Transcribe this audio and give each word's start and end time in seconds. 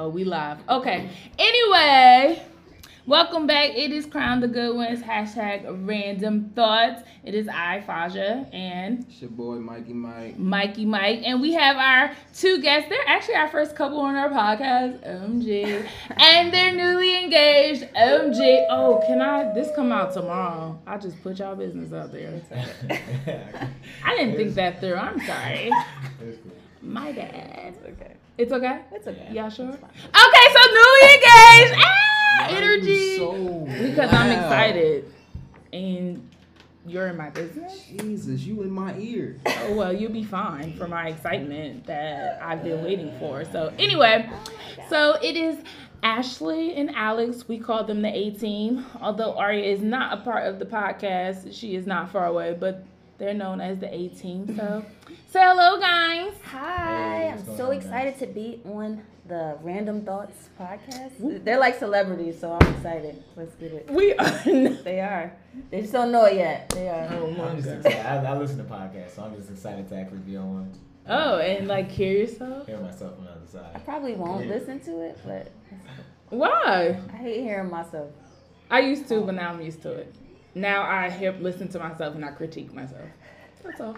Oh, 0.00 0.08
we 0.08 0.24
live. 0.24 0.56
Okay. 0.66 1.10
Anyway, 1.38 2.42
welcome 3.04 3.46
back. 3.46 3.76
It 3.76 3.92
is 3.92 4.06
Crown 4.06 4.40
the 4.40 4.48
Good 4.48 4.74
Ones. 4.74 5.02
Hashtag 5.02 5.86
random 5.86 6.52
thoughts. 6.56 7.02
It 7.22 7.34
is 7.34 7.48
I, 7.48 7.82
Faja, 7.82 8.46
and 8.50 9.04
It's 9.06 9.20
your 9.20 9.28
boy 9.28 9.56
Mikey 9.56 9.92
Mike. 9.92 10.38
Mikey 10.38 10.86
Mike. 10.86 11.20
And 11.26 11.42
we 11.42 11.52
have 11.52 11.76
our 11.76 12.16
two 12.32 12.62
guests. 12.62 12.88
They're 12.88 13.06
actually 13.06 13.34
our 13.34 13.48
first 13.48 13.76
couple 13.76 14.00
on 14.00 14.14
our 14.14 14.30
podcast, 14.30 15.06
OMG. 15.06 15.86
and 16.16 16.50
they're 16.50 16.72
newly 16.74 17.22
engaged, 17.22 17.82
OMG. 17.94 18.68
Oh, 18.70 19.04
can 19.06 19.20
I? 19.20 19.52
This 19.52 19.68
come 19.76 19.92
out 19.92 20.14
tomorrow. 20.14 20.80
I 20.86 20.96
just 20.96 21.22
put 21.22 21.40
y'all 21.40 21.54
business 21.56 21.92
out 21.92 22.10
there. 22.10 22.40
I 24.02 24.16
didn't 24.16 24.36
think 24.36 24.54
that 24.54 24.80
through. 24.80 24.94
I'm 24.94 25.20
sorry. 25.20 25.70
My 26.80 27.12
bad. 27.12 27.76
okay. 27.86 28.14
It's 28.40 28.52
okay? 28.52 28.80
It's 28.90 29.06
okay. 29.06 29.28
Y'all 29.32 29.50
sure? 29.50 29.68
Okay, 29.68 29.76
so 29.76 30.60
newly 30.72 31.14
engaged. 31.14 31.74
Ah, 31.76 32.46
energy. 32.48 33.16
so 33.18 33.66
because 33.82 34.10
I'm 34.14 34.30
excited, 34.32 35.12
and 35.74 36.26
you're 36.86 37.08
in 37.08 37.18
my 37.18 37.28
business. 37.28 37.84
Jesus, 37.84 38.40
you 38.40 38.62
in 38.62 38.70
my 38.70 38.96
ear. 38.96 39.36
Oh 39.46 39.74
well, 39.74 39.92
you'll 39.92 40.10
be 40.10 40.24
fine 40.24 40.72
for 40.78 40.88
my 40.88 41.08
excitement 41.08 41.84
that 41.84 42.40
I've 42.42 42.64
been 42.64 42.82
waiting 42.82 43.12
for. 43.18 43.44
So 43.44 43.74
anyway, 43.78 44.30
so 44.88 45.18
it 45.22 45.36
is 45.36 45.58
Ashley 46.02 46.76
and 46.76 46.96
Alex. 46.96 47.46
We 47.46 47.58
call 47.58 47.84
them 47.84 48.00
the 48.00 48.08
A 48.08 48.30
team. 48.30 48.86
Although 49.02 49.36
Aria 49.36 49.70
is 49.70 49.82
not 49.82 50.18
a 50.18 50.22
part 50.22 50.46
of 50.46 50.58
the 50.58 50.64
podcast, 50.64 51.54
she 51.54 51.74
is 51.74 51.86
not 51.86 52.10
far 52.10 52.24
away, 52.24 52.56
but 52.58 52.86
they're 53.20 53.34
known 53.34 53.60
as 53.60 53.78
the 53.78 53.94
A 53.94 54.08
team. 54.08 54.56
So 54.56 54.84
say 55.28 55.40
hello, 55.42 55.78
guys. 55.78 56.32
Hi, 56.46 57.18
Hey, 57.18 57.28
I'm 57.28 57.56
so 57.56 57.66
on, 57.66 57.74
excited 57.74 58.18
to 58.18 58.26
be 58.26 58.60
on 58.64 59.02
the 59.28 59.56
Random 59.62 60.04
Thoughts 60.04 60.48
podcast. 60.58 61.44
They're 61.44 61.60
like 61.60 61.78
celebrities, 61.78 62.40
so 62.40 62.56
I'm 62.60 62.74
excited. 62.74 63.22
Let's 63.36 63.54
get 63.56 63.72
it. 63.72 63.88
We 63.90 64.14
are. 64.14 64.24
Not- 64.46 64.82
They 64.84 65.00
are. 65.00 65.32
They 65.70 65.82
just 65.82 65.92
don't 65.92 66.10
know 66.10 66.24
it 66.24 66.34
yet. 66.36 66.70
They 66.70 66.88
are. 66.88 67.08
oh 67.12 67.30
my 67.30 67.50
I'm 67.50 67.56
just 67.56 67.68
god. 67.68 67.76
excited. 67.86 68.26
I, 68.26 68.32
I 68.34 68.38
listen 68.38 68.56
to 68.58 68.64
podcasts, 68.64 69.10
so 69.16 69.22
I'm 69.24 69.36
just 69.36 69.50
excited 69.50 69.88
to 69.90 69.96
actually 69.96 70.18
be 70.18 70.36
on 70.36 70.54
one. 70.54 70.72
Oh, 71.06 71.38
and 71.38 71.68
like 71.68 71.90
hear 71.90 72.12
yourself. 72.18 72.66
Hear 72.66 72.78
myself 72.80 73.18
on 73.18 73.24
the 73.26 73.30
other 73.32 73.46
side. 73.46 73.70
I 73.74 73.78
probably 73.80 74.14
won't 74.14 74.46
Yeah. 74.46 74.54
listen 74.54 74.80
to 74.80 75.00
it, 75.02 75.18
but 75.24 75.50
Why? 76.30 76.98
I 77.12 77.16
hate 77.16 77.42
hearing 77.42 77.70
myself. 77.70 78.10
I 78.70 78.80
used 78.80 79.08
to, 79.08 79.20
but 79.22 79.34
now 79.34 79.50
I'm 79.50 79.60
used 79.60 79.82
to 79.82 79.90
it. 79.92 80.14
Now 80.54 80.82
I 80.82 81.10
hear, 81.10 81.32
listen 81.32 81.68
to 81.68 81.78
myself 81.78 82.14
and 82.14 82.24
I 82.24 82.30
critique 82.30 82.72
myself. 82.72 83.08
That's 83.62 83.80
all. 83.80 83.96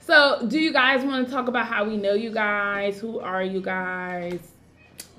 So, 0.00 0.46
do 0.48 0.58
you 0.58 0.72
guys 0.72 1.04
want 1.04 1.26
to 1.26 1.32
talk 1.32 1.48
about 1.48 1.66
how 1.66 1.84
we 1.84 1.98
know 1.98 2.14
you 2.14 2.32
guys? 2.32 2.98
Who 2.98 3.20
are 3.20 3.42
you 3.42 3.60
guys? 3.60 4.40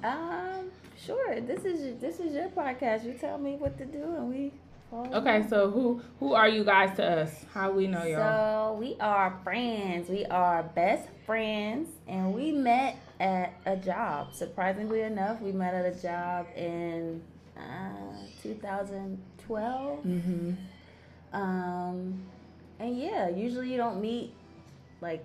Um, 0.04 0.72
sure. 0.98 1.40
This 1.42 1.64
is 1.64 2.00
this 2.00 2.20
is 2.20 2.34
your 2.34 2.50
podcast. 2.50 3.06
You 3.06 3.14
tell 3.14 3.38
me 3.38 3.56
what 3.56 3.78
to 3.78 3.86
do, 3.86 4.02
and 4.02 4.30
we. 4.30 4.52
Okay, 4.92 5.46
so 5.48 5.70
who 5.70 6.02
who 6.20 6.34
are 6.34 6.50
you 6.50 6.64
guys 6.64 6.96
to 6.98 7.06
us? 7.06 7.46
How 7.54 7.70
we 7.70 7.86
know 7.86 8.04
y'all? 8.04 8.74
So 8.74 8.80
we 8.80 8.96
are 9.00 9.40
friends. 9.44 10.10
We 10.10 10.26
are 10.26 10.64
best 10.64 11.08
friends, 11.24 11.90
and 12.08 12.34
we 12.34 12.52
met 12.52 12.98
at 13.20 13.54
a 13.68 13.78
job. 13.78 14.34
Surprisingly 14.34 15.02
enough, 15.02 15.40
we 15.40 15.52
met 15.52 15.76
at 15.76 15.86
a 15.86 16.02
job 16.02 16.48
in 16.56 17.22
uh, 17.56 18.16
2012. 19.50 20.06
Mm-hmm. 20.06 20.52
Um, 21.34 22.24
and 22.80 22.98
yeah, 22.98 23.30
usually 23.30 23.72
you 23.72 23.78
don't 23.78 24.00
meet 24.02 24.32
like 25.02 25.24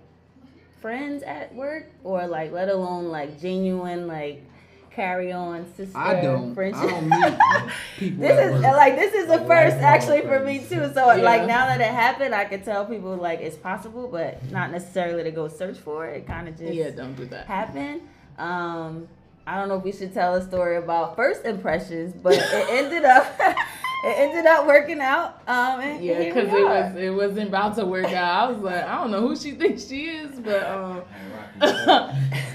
friends 0.81 1.23
at 1.23 1.53
work, 1.55 1.87
or 2.03 2.27
like 2.27 2.51
let 2.51 2.69
alone 2.69 3.05
like 3.09 3.39
genuine 3.39 4.07
like 4.07 4.43
carry 4.91 5.31
on 5.31 5.65
sister 5.75 5.97
I 5.97 6.21
don't. 6.21 6.53
friendship. 6.55 6.83
I 6.83 6.87
don't 6.89 7.09
meet 7.09 7.71
people. 7.99 8.21
This 8.21 8.31
at 8.39 8.45
is 8.47 8.51
work. 8.53 8.63
like 8.77 8.95
this 8.95 9.13
is 9.13 9.27
the 9.27 9.37
Like 9.37 9.47
first 9.47 9.77
actually 9.77 10.21
for 10.21 10.39
me 10.39 10.59
too. 10.59 10.91
So 10.93 11.11
Yeah. 11.13 11.23
like 11.23 11.47
now 11.47 11.65
that 11.67 11.81
it 11.81 11.87
happened, 11.87 12.33
I 12.35 12.45
can 12.45 12.61
tell 12.63 12.85
people 12.85 13.15
like 13.15 13.41
it's 13.41 13.57
possible, 13.57 14.07
but 14.07 14.43
not 14.51 14.71
necessarily 14.71 15.23
to 15.23 15.31
go 15.31 15.47
search 15.47 15.77
for 15.77 16.05
it. 16.07 16.17
It 16.17 16.27
kind 16.27 16.47
of 16.47 16.57
just 16.57 16.73
Yeah, 16.73 16.89
don't 16.91 17.15
do 17.15 17.25
that. 17.25 17.45
happened. 17.47 18.01
Um, 18.37 19.07
I 19.47 19.57
don't 19.59 19.69
know 19.69 19.77
if 19.77 19.83
we 19.83 19.91
should 19.91 20.13
tell 20.13 20.33
a 20.35 20.41
story 20.45 20.77
about 20.77 21.15
first 21.15 21.45
impressions, 21.45 22.13
but 22.13 22.33
it 22.33 22.67
ended 22.69 23.05
up 23.05 23.25
it 24.05 24.19
ended 24.19 24.45
up 24.45 24.67
working 24.67 25.01
out. 25.01 25.41
Um, 25.47 25.81
Yeah, 25.99 26.19
because 26.19 26.53
it 26.53 26.63
was 26.63 26.95
it 26.95 27.09
wasn't 27.09 27.49
about 27.49 27.75
to 27.77 27.85
work 27.85 28.05
out. 28.05 28.49
I 28.49 28.51
was 28.51 28.61
like, 28.61 28.83
I 28.83 29.01
don't 29.01 29.09
know 29.09 29.27
who 29.27 29.35
she 29.35 29.53
thinks 29.53 29.87
she 29.87 30.05
is, 30.05 30.39
but 30.39 30.63
um, 30.67 31.01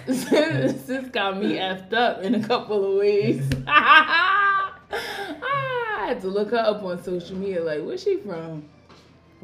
sis 0.06 0.84
sis 0.86 1.08
got 1.08 1.38
me 1.38 1.54
effed 1.54 1.92
up 1.92 2.22
in 2.22 2.36
a 2.36 2.46
couple 2.46 2.92
of 2.92 2.98
ways. 2.98 3.50
I 3.66 4.70
had 6.06 6.20
to 6.20 6.28
look 6.28 6.52
her 6.52 6.58
up 6.58 6.84
on 6.84 7.02
social 7.02 7.36
media. 7.36 7.64
Like, 7.64 7.82
where's 7.82 8.04
she 8.04 8.18
from? 8.18 8.62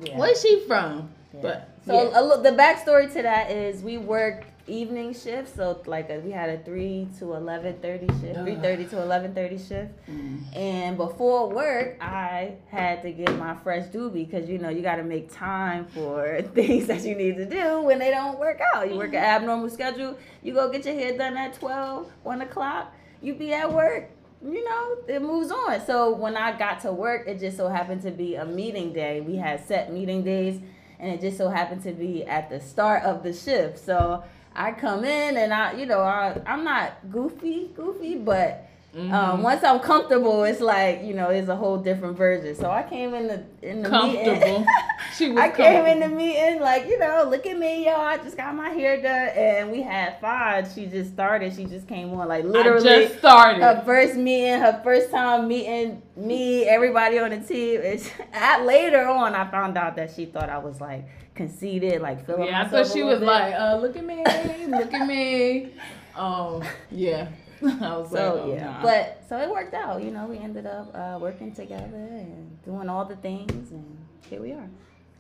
Yeah. 0.00 0.16
Where's 0.16 0.40
she 0.40 0.60
from? 0.68 1.10
Yeah. 1.34 1.40
But 1.42 1.70
So 1.86 2.10
yeah. 2.10 2.20
a 2.20 2.40
the 2.40 2.50
backstory 2.50 3.12
to 3.14 3.22
that 3.22 3.50
is 3.50 3.82
we 3.82 3.98
worked 3.98 4.46
evening 4.66 5.14
shift. 5.14 5.54
So 5.56 5.80
like 5.86 6.10
a, 6.10 6.18
we 6.20 6.30
had 6.30 6.50
a 6.50 6.58
three 6.58 7.08
to 7.18 7.34
eleven 7.34 7.78
thirty 7.80 8.06
shift, 8.20 8.38
three 8.40 8.56
thirty 8.56 8.84
to 8.86 9.02
eleven 9.02 9.34
thirty 9.34 9.58
shift. 9.58 9.92
Mm. 10.08 10.56
And 10.56 10.96
before 10.96 11.48
work, 11.48 11.96
I 12.00 12.56
had 12.68 13.02
to 13.02 13.12
get 13.12 13.36
my 13.38 13.54
fresh 13.56 13.86
doobie 13.88 14.28
because 14.28 14.48
you 14.48 14.58
know 14.58 14.68
you 14.68 14.82
got 14.82 14.96
to 14.96 15.04
make 15.04 15.32
time 15.32 15.86
for 15.86 16.42
things 16.54 16.86
that 16.86 17.04
you 17.04 17.14
need 17.14 17.36
to 17.36 17.46
do 17.46 17.82
when 17.82 17.98
they 17.98 18.10
don't 18.10 18.38
work 18.38 18.60
out. 18.74 18.90
You 18.90 18.96
work 18.96 19.14
an 19.14 19.24
abnormal 19.24 19.70
schedule. 19.70 20.16
You 20.42 20.54
go 20.54 20.70
get 20.70 20.84
your 20.84 20.94
hair 20.94 21.16
done 21.16 21.36
at 21.36 21.54
12, 21.54 22.10
1 22.22 22.40
o'clock. 22.42 22.94
You 23.22 23.34
be 23.34 23.52
at 23.52 23.72
work. 23.72 24.10
You 24.42 24.64
know, 24.64 24.96
it 25.08 25.22
moves 25.22 25.50
on. 25.50 25.84
So 25.86 26.14
when 26.14 26.36
I 26.36 26.56
got 26.56 26.80
to 26.80 26.92
work, 26.92 27.26
it 27.26 27.40
just 27.40 27.56
so 27.56 27.68
happened 27.68 28.02
to 28.02 28.10
be 28.10 28.34
a 28.34 28.44
meeting 28.44 28.92
day. 28.92 29.20
We 29.20 29.36
had 29.36 29.66
set 29.66 29.92
meeting 29.92 30.22
days, 30.22 30.60
and 31.00 31.10
it 31.10 31.20
just 31.20 31.38
so 31.38 31.48
happened 31.48 31.82
to 31.84 31.92
be 31.92 32.24
at 32.24 32.50
the 32.50 32.60
start 32.60 33.02
of 33.02 33.22
the 33.22 33.32
shift. 33.32 33.78
So 33.78 34.22
I 34.56 34.72
come 34.72 35.04
in 35.04 35.36
and 35.36 35.52
I, 35.52 35.72
you 35.74 35.86
know, 35.86 36.00
I, 36.00 36.40
I'm 36.46 36.64
not 36.64 36.92
goofy, 37.10 37.70
goofy, 37.76 38.16
but 38.16 38.66
Mm-hmm. 38.96 39.12
um, 39.12 39.42
once 39.42 39.62
I'm 39.62 39.78
comfortable, 39.80 40.44
it's 40.44 40.60
like 40.62 41.02
you 41.02 41.12
know, 41.12 41.28
it's 41.28 41.48
a 41.50 41.56
whole 41.56 41.76
different 41.76 42.16
version. 42.16 42.54
So 42.54 42.70
I 42.70 42.82
came 42.82 43.12
in 43.12 43.26
the 43.26 43.44
in 43.60 43.82
the 43.82 43.90
comfortable. 43.90 44.32
meeting. 44.36 44.66
She 45.14 45.28
was 45.28 45.38
I 45.38 45.50
came 45.50 45.86
in 45.86 46.00
the 46.00 46.08
meeting 46.08 46.60
like 46.60 46.86
you 46.86 46.98
know, 46.98 47.26
look 47.30 47.44
at 47.46 47.58
me, 47.58 47.84
yo. 47.84 47.94
I 47.94 48.16
just 48.16 48.36
got 48.38 48.54
my 48.54 48.70
hair 48.70 49.00
done, 49.00 49.28
and 49.36 49.70
we 49.70 49.82
had 49.82 50.18
five. 50.20 50.70
She 50.74 50.86
just 50.86 51.12
started. 51.12 51.54
She 51.54 51.66
just 51.66 51.86
came 51.86 52.12
on 52.14 52.26
like 52.28 52.44
literally 52.44 52.88
I 52.88 53.02
just 53.06 53.18
started. 53.18 53.62
her 53.62 53.82
first 53.84 54.14
meeting, 54.16 54.58
her 54.60 54.80
first 54.82 55.10
time 55.10 55.46
meeting 55.46 56.00
me, 56.16 56.64
everybody 56.64 57.18
on 57.18 57.30
the 57.30 57.40
team. 57.40 57.80
It's, 57.82 58.08
at 58.32 58.64
later 58.64 59.06
on, 59.06 59.34
I 59.34 59.50
found 59.50 59.76
out 59.76 59.96
that 59.96 60.12
she 60.14 60.24
thought 60.24 60.48
I 60.48 60.58
was 60.58 60.80
like 60.80 61.04
conceited, 61.36 62.00
like 62.02 62.26
feeling 62.26 62.48
yeah, 62.48 62.62
I 62.62 62.68
thought 62.68 62.86
she 62.88 63.02
was 63.02 63.20
bit. 63.20 63.26
like, 63.26 63.54
uh, 63.54 63.76
look 63.76 63.96
at 63.96 64.04
me, 64.04 64.24
look 64.66 64.92
at 64.92 65.06
me. 65.06 65.72
Um, 66.16 66.64
yeah. 66.90 67.28
I 67.62 67.66
was 67.96 68.10
like, 68.10 68.22
So 68.22 68.42
oh, 68.44 68.54
yeah, 68.54 68.64
nah. 68.64 68.82
but 68.82 69.22
so 69.28 69.38
it 69.38 69.50
worked 69.50 69.74
out. 69.74 70.02
You 70.02 70.10
know, 70.10 70.24
we 70.24 70.38
ended 70.38 70.64
up 70.64 70.90
uh, 70.94 71.18
working 71.20 71.52
together 71.52 71.94
and 71.94 72.62
doing 72.64 72.88
all 72.88 73.04
the 73.04 73.16
things, 73.16 73.70
and 73.70 73.98
here 74.30 74.40
we 74.40 74.52
are, 74.52 74.66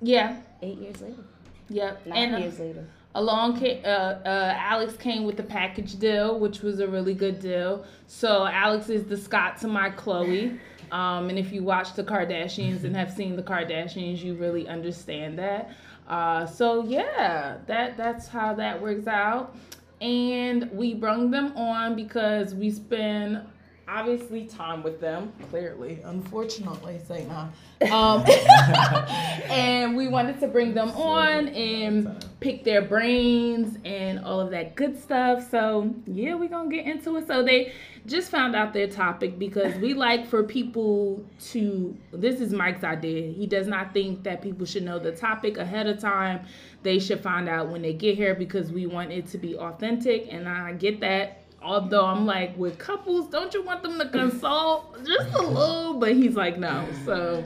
yeah, 0.00 0.38
eight 0.62 0.78
years 0.78 1.02
later, 1.02 1.22
yep. 1.68 2.06
nine 2.06 2.16
and 2.16 2.34
uh, 2.34 2.38
years 2.38 2.58
later. 2.58 2.86
along 3.14 3.58
came, 3.60 3.82
uh, 3.84 3.88
uh, 3.88 4.54
Alex 4.56 4.96
came 4.96 5.24
with 5.24 5.36
the 5.36 5.42
package 5.42 5.98
deal, 5.98 6.38
which 6.40 6.62
was 6.62 6.80
a 6.80 6.88
really 6.88 7.14
good 7.14 7.40
deal. 7.40 7.84
So 8.06 8.46
Alex 8.46 8.88
is 8.88 9.04
the 9.04 9.18
Scott 9.18 9.58
to 9.58 9.68
my 9.68 9.90
Chloe. 9.90 10.58
Um, 10.92 11.28
and 11.28 11.38
if 11.38 11.52
you 11.52 11.62
watch 11.62 11.94
the 11.94 12.04
Kardashians 12.04 12.84
and 12.84 12.96
have 12.96 13.12
seen 13.12 13.36
the 13.36 13.42
Kardashians, 13.42 14.22
you 14.22 14.34
really 14.34 14.68
understand 14.68 15.38
that. 15.38 15.70
Uh, 16.08 16.46
so 16.46 16.84
yeah, 16.84 17.58
that 17.66 17.96
that's 17.96 18.28
how 18.28 18.54
that 18.54 18.80
works 18.80 19.06
out. 19.06 19.56
And 20.00 20.70
we 20.72 20.94
brung 20.94 21.30
them 21.30 21.56
on 21.56 21.96
because 21.96 22.54
we 22.54 22.70
spend 22.70 23.42
obviously 23.88 24.46
time 24.46 24.82
with 24.82 25.00
them. 25.00 25.32
Clearly, 25.50 26.00
unfortunately, 26.04 27.00
say 27.06 27.26
not. 27.26 27.50
Um, 27.90 28.24
and 29.50 29.96
we 29.96 30.08
wanted 30.08 30.40
to 30.40 30.48
bring 30.48 30.74
them 30.74 30.90
on 30.90 31.48
and 31.48 32.24
pick 32.40 32.64
their 32.64 32.82
brains 32.82 33.78
and 33.84 34.24
all 34.24 34.40
of 34.40 34.50
that 34.50 34.74
good 34.76 35.00
stuff. 35.00 35.50
So 35.50 35.94
yeah, 36.06 36.34
we're 36.34 36.48
gonna 36.48 36.70
get 36.70 36.86
into 36.86 37.16
it. 37.16 37.26
So 37.26 37.42
they 37.42 37.72
just 38.06 38.30
found 38.30 38.54
out 38.54 38.72
their 38.72 38.86
topic 38.86 39.38
because 39.38 39.74
we 39.76 39.94
like 40.06 40.26
for 40.26 40.42
people 40.42 41.24
to 41.50 41.96
this 42.12 42.40
is 42.40 42.52
Mike's 42.52 42.84
idea. 42.84 43.32
He 43.32 43.46
does 43.46 43.66
not 43.66 43.92
think 43.92 44.22
that 44.24 44.42
people 44.42 44.66
should 44.66 44.84
know 44.84 44.98
the 44.98 45.12
topic 45.12 45.58
ahead 45.58 45.86
of 45.86 45.98
time. 45.98 46.46
They 46.82 46.98
should 46.98 47.20
find 47.20 47.48
out 47.48 47.68
when 47.68 47.82
they 47.82 47.92
get 47.92 48.16
here 48.16 48.34
because 48.34 48.70
we 48.72 48.86
want 48.86 49.12
it 49.12 49.26
to 49.28 49.38
be 49.38 49.56
authentic 49.56 50.28
and 50.30 50.48
I 50.48 50.72
get 50.72 51.00
that. 51.00 51.42
Although 51.62 52.04
I'm 52.04 52.26
like 52.26 52.56
with 52.56 52.78
couples, 52.78 53.28
don't 53.28 53.52
you 53.52 53.62
want 53.64 53.82
them 53.82 53.98
to 53.98 54.08
consult 54.08 55.04
just 55.04 55.34
a 55.34 55.42
little? 55.42 55.94
But 55.94 56.14
he's 56.14 56.36
like 56.36 56.58
no. 56.58 56.86
So 57.04 57.42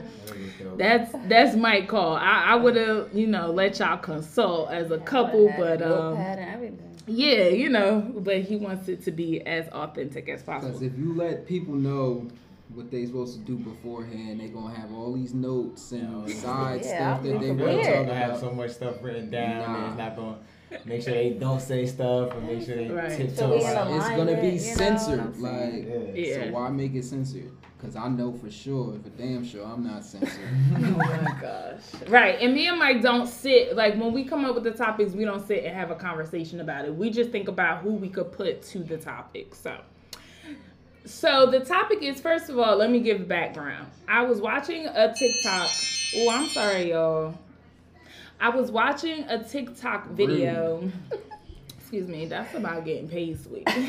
that's 0.77 1.11
that's 1.27 1.55
my 1.55 1.81
call. 1.81 2.17
I, 2.17 2.43
I 2.49 2.55
would 2.55 2.75
have, 2.75 3.09
you 3.13 3.25
know, 3.25 3.51
let 3.51 3.79
y'all 3.79 3.97
consult 3.97 4.69
as 4.69 4.91
a 4.91 4.99
couple, 4.99 5.51
but 5.57 5.81
um 5.81 5.89
Notepad 5.89 6.39
and 6.39 6.49
everything. 6.53 6.90
Yeah, 7.11 7.47
you 7.49 7.69
know, 7.69 8.01
but 8.17 8.41
he 8.41 8.55
wants 8.55 8.87
it 8.87 9.03
to 9.05 9.11
be 9.11 9.41
as 9.41 9.67
authentic 9.69 10.29
as 10.29 10.41
possible. 10.43 10.69
Because 10.73 10.81
possible. 10.81 10.99
if 10.99 11.05
you 11.05 11.13
let 11.15 11.45
people 11.47 11.73
know 11.75 12.27
what 12.73 12.89
they're 12.89 13.05
supposed 13.05 13.37
to 13.39 13.45
do 13.45 13.57
beforehand, 13.57 14.39
they're 14.39 14.47
gonna 14.47 14.73
have 14.73 14.93
all 14.93 15.13
these 15.13 15.33
notes 15.33 15.91
and 15.91 16.27
Yeah. 16.29 16.35
side 16.35 16.81
Yeah, 16.85 16.95
stuff 17.17 17.23
that 17.23 17.39
they 17.41 17.47
prepared. 17.49 17.59
want 17.59 17.81
to 17.83 17.87
talk 17.87 18.05
gonna 18.07 18.13
have 18.15 18.29
about. 18.29 18.39
so 18.41 18.51
much 18.51 18.71
stuff 18.71 19.03
written 19.03 19.29
down. 19.29 19.57
Nah. 19.59 19.75
And 19.77 19.87
it's 19.87 19.97
not 19.97 20.15
gonna 20.15 20.37
make 20.85 21.01
sure 21.01 21.13
they 21.13 21.31
don't 21.31 21.59
say 21.61 21.85
stuff 21.85 22.33
and 22.33 22.47
make 22.47 22.61
sure 22.65 22.77
they 22.77 22.89
Right. 22.89 23.11
tiptoe 23.11 23.35
So 23.35 23.49
we 23.49 23.55
in 23.57 23.61
around. 23.71 23.93
It's 23.93 24.05
gonna 24.09 24.15
alignment, 24.23 24.41
be 24.41 24.47
you 24.47 24.53
know 24.53 24.57
censored. 24.75 25.19
I'm 25.19 25.41
like, 25.41 25.85
Yeah. 25.87 25.97
Yeah. 26.15 26.43
so 26.45 26.51
why 26.53 26.69
make 26.69 26.95
it 26.95 27.03
censored? 27.03 27.51
Because 27.81 27.95
I 27.95 28.09
know 28.09 28.31
for 28.31 28.51
sure, 28.51 28.93
for 29.01 29.09
damn 29.09 29.43
sure, 29.43 29.65
I'm 29.65 29.83
not 29.83 30.05
censored. 30.05 30.39
Oh 30.75 30.97
my 30.97 31.35
gosh. 31.41 31.81
Right. 32.07 32.39
And 32.39 32.53
me 32.53 32.67
and 32.67 32.77
Mike 32.77 33.01
don't 33.01 33.25
sit 33.27 33.75
like 33.75 33.95
when 33.95 34.13
we 34.13 34.23
come 34.23 34.45
up 34.45 34.53
with 34.53 34.63
the 34.63 34.71
topics, 34.71 35.13
we 35.13 35.25
don't 35.25 35.45
sit 35.45 35.63
and 35.65 35.75
have 35.75 35.89
a 35.89 35.95
conversation 35.95 36.59
about 36.59 36.85
it. 36.85 36.93
We 36.93 37.09
just 37.09 37.31
think 37.31 37.47
about 37.47 37.81
who 37.81 37.93
we 37.93 38.07
could 38.07 38.31
put 38.31 38.61
to 38.63 38.79
the 38.79 38.97
topic. 38.97 39.55
So 39.55 39.79
so 41.05 41.47
the 41.47 41.61
topic 41.61 42.03
is 42.03 42.21
first 42.21 42.49
of 42.49 42.59
all, 42.59 42.77
let 42.77 42.91
me 42.91 42.99
give 42.99 43.27
background. 43.27 43.87
I 44.07 44.21
was 44.23 44.39
watching 44.39 44.85
a 44.85 45.11
TikTok. 45.13 45.69
Oh, 46.17 46.29
I'm 46.29 46.49
sorry, 46.49 46.91
y'all. 46.91 47.33
I 48.39 48.49
was 48.49 48.69
watching 48.69 49.23
a 49.23 49.43
TikTok 49.43 50.09
video. 50.09 50.91
Excuse 51.91 52.07
me, 52.07 52.25
that's 52.25 52.55
about 52.55 52.85
getting 52.85 53.09
paid, 53.09 53.37
sweet. 53.43 53.65
Gotta 53.65 53.83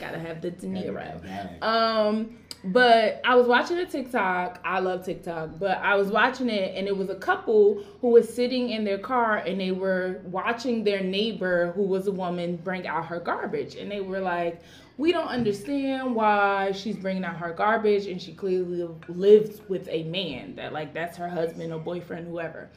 have 0.00 0.40
the 0.40 0.52
dinero. 0.52 1.20
Um, 1.60 2.38
but 2.62 3.20
I 3.24 3.34
was 3.34 3.48
watching 3.48 3.78
a 3.78 3.84
TikTok. 3.84 4.60
I 4.64 4.78
love 4.78 5.04
TikTok, 5.04 5.58
but 5.58 5.78
I 5.78 5.96
was 5.96 6.06
watching 6.06 6.50
it 6.50 6.76
and 6.76 6.86
it 6.86 6.96
was 6.96 7.08
a 7.08 7.16
couple 7.16 7.82
who 8.00 8.10
was 8.10 8.32
sitting 8.32 8.70
in 8.70 8.84
their 8.84 8.98
car 8.98 9.38
and 9.38 9.60
they 9.60 9.72
were 9.72 10.20
watching 10.26 10.84
their 10.84 11.02
neighbor, 11.02 11.72
who 11.72 11.82
was 11.82 12.06
a 12.06 12.12
woman, 12.12 12.60
bring 12.62 12.86
out 12.86 13.06
her 13.06 13.18
garbage. 13.18 13.74
And 13.74 13.90
they 13.90 14.00
were 14.00 14.20
like, 14.20 14.60
We 14.98 15.10
don't 15.10 15.26
understand 15.26 16.14
why 16.14 16.70
she's 16.70 16.96
bringing 16.96 17.24
out 17.24 17.38
her 17.38 17.52
garbage 17.52 18.06
and 18.06 18.22
she 18.22 18.34
clearly 18.34 18.88
lives 19.08 19.62
with 19.68 19.88
a 19.88 20.04
man 20.04 20.54
that, 20.54 20.72
like, 20.72 20.94
that's 20.94 21.16
her 21.16 21.28
husband 21.28 21.72
or 21.72 21.80
boyfriend, 21.80 22.28
whoever. 22.28 22.70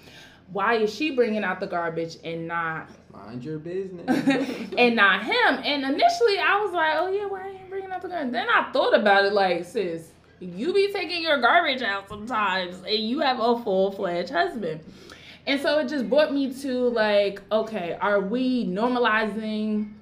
Why 0.51 0.75
is 0.75 0.93
she 0.93 1.15
bringing 1.15 1.43
out 1.43 1.59
the 1.59 1.67
garbage 1.67 2.17
and 2.23 2.47
not 2.47 2.89
Mind 3.13 3.43
your 3.43 3.59
business. 3.59 4.05
and 4.77 4.95
not 4.95 5.23
him. 5.23 5.59
And 5.63 5.83
initially, 5.83 6.39
I 6.39 6.61
was 6.63 6.71
like, 6.71 6.93
"Oh 6.95 7.11
yeah, 7.11 7.25
why 7.25 7.49
ain't 7.49 7.59
you 7.59 7.65
bringing 7.69 7.91
out 7.91 8.01
the 8.01 8.07
garbage?" 8.07 8.31
Then 8.31 8.47
I 8.49 8.71
thought 8.71 8.97
about 8.97 9.25
it, 9.25 9.33
like, 9.33 9.65
sis, 9.65 10.11
you 10.39 10.73
be 10.73 10.91
taking 10.93 11.21
your 11.21 11.39
garbage 11.41 11.81
out 11.81 12.07
sometimes, 12.07 12.77
and 12.77 12.97
you 12.97 13.19
have 13.19 13.39
a 13.39 13.61
full 13.63 13.91
fledged 13.91 14.29
husband. 14.29 14.81
And 15.45 15.59
so 15.59 15.79
it 15.79 15.89
just 15.89 16.09
brought 16.09 16.33
me 16.33 16.53
to 16.61 16.89
like, 16.89 17.41
okay, 17.51 17.97
are 17.99 18.21
we 18.21 18.65
normalizing 18.65 19.93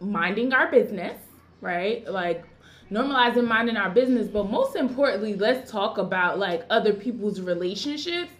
minding 0.00 0.52
our 0.52 0.70
business, 0.70 1.16
right? 1.60 2.06
Like 2.08 2.44
normalizing 2.90 3.46
minding 3.46 3.76
our 3.76 3.90
business, 3.90 4.26
but 4.26 4.50
most 4.50 4.74
importantly, 4.74 5.34
let's 5.34 5.70
talk 5.70 5.98
about 5.98 6.38
like 6.38 6.64
other 6.70 6.92
people's 6.92 7.40
relationships. 7.40 8.32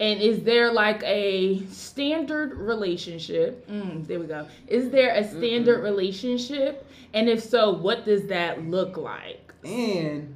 And 0.00 0.20
is 0.20 0.42
there 0.42 0.72
like 0.72 1.02
a 1.04 1.64
standard 1.66 2.54
relationship? 2.54 3.68
Mm, 3.70 4.06
there 4.06 4.18
we 4.18 4.26
go. 4.26 4.46
Is 4.66 4.90
there 4.90 5.14
a 5.14 5.22
standard 5.22 5.82
relationship? 5.82 6.86
And 7.12 7.28
if 7.28 7.42
so, 7.42 7.70
what 7.70 8.06
does 8.06 8.26
that 8.28 8.64
look 8.64 8.96
like? 8.96 9.52
and 9.62 10.34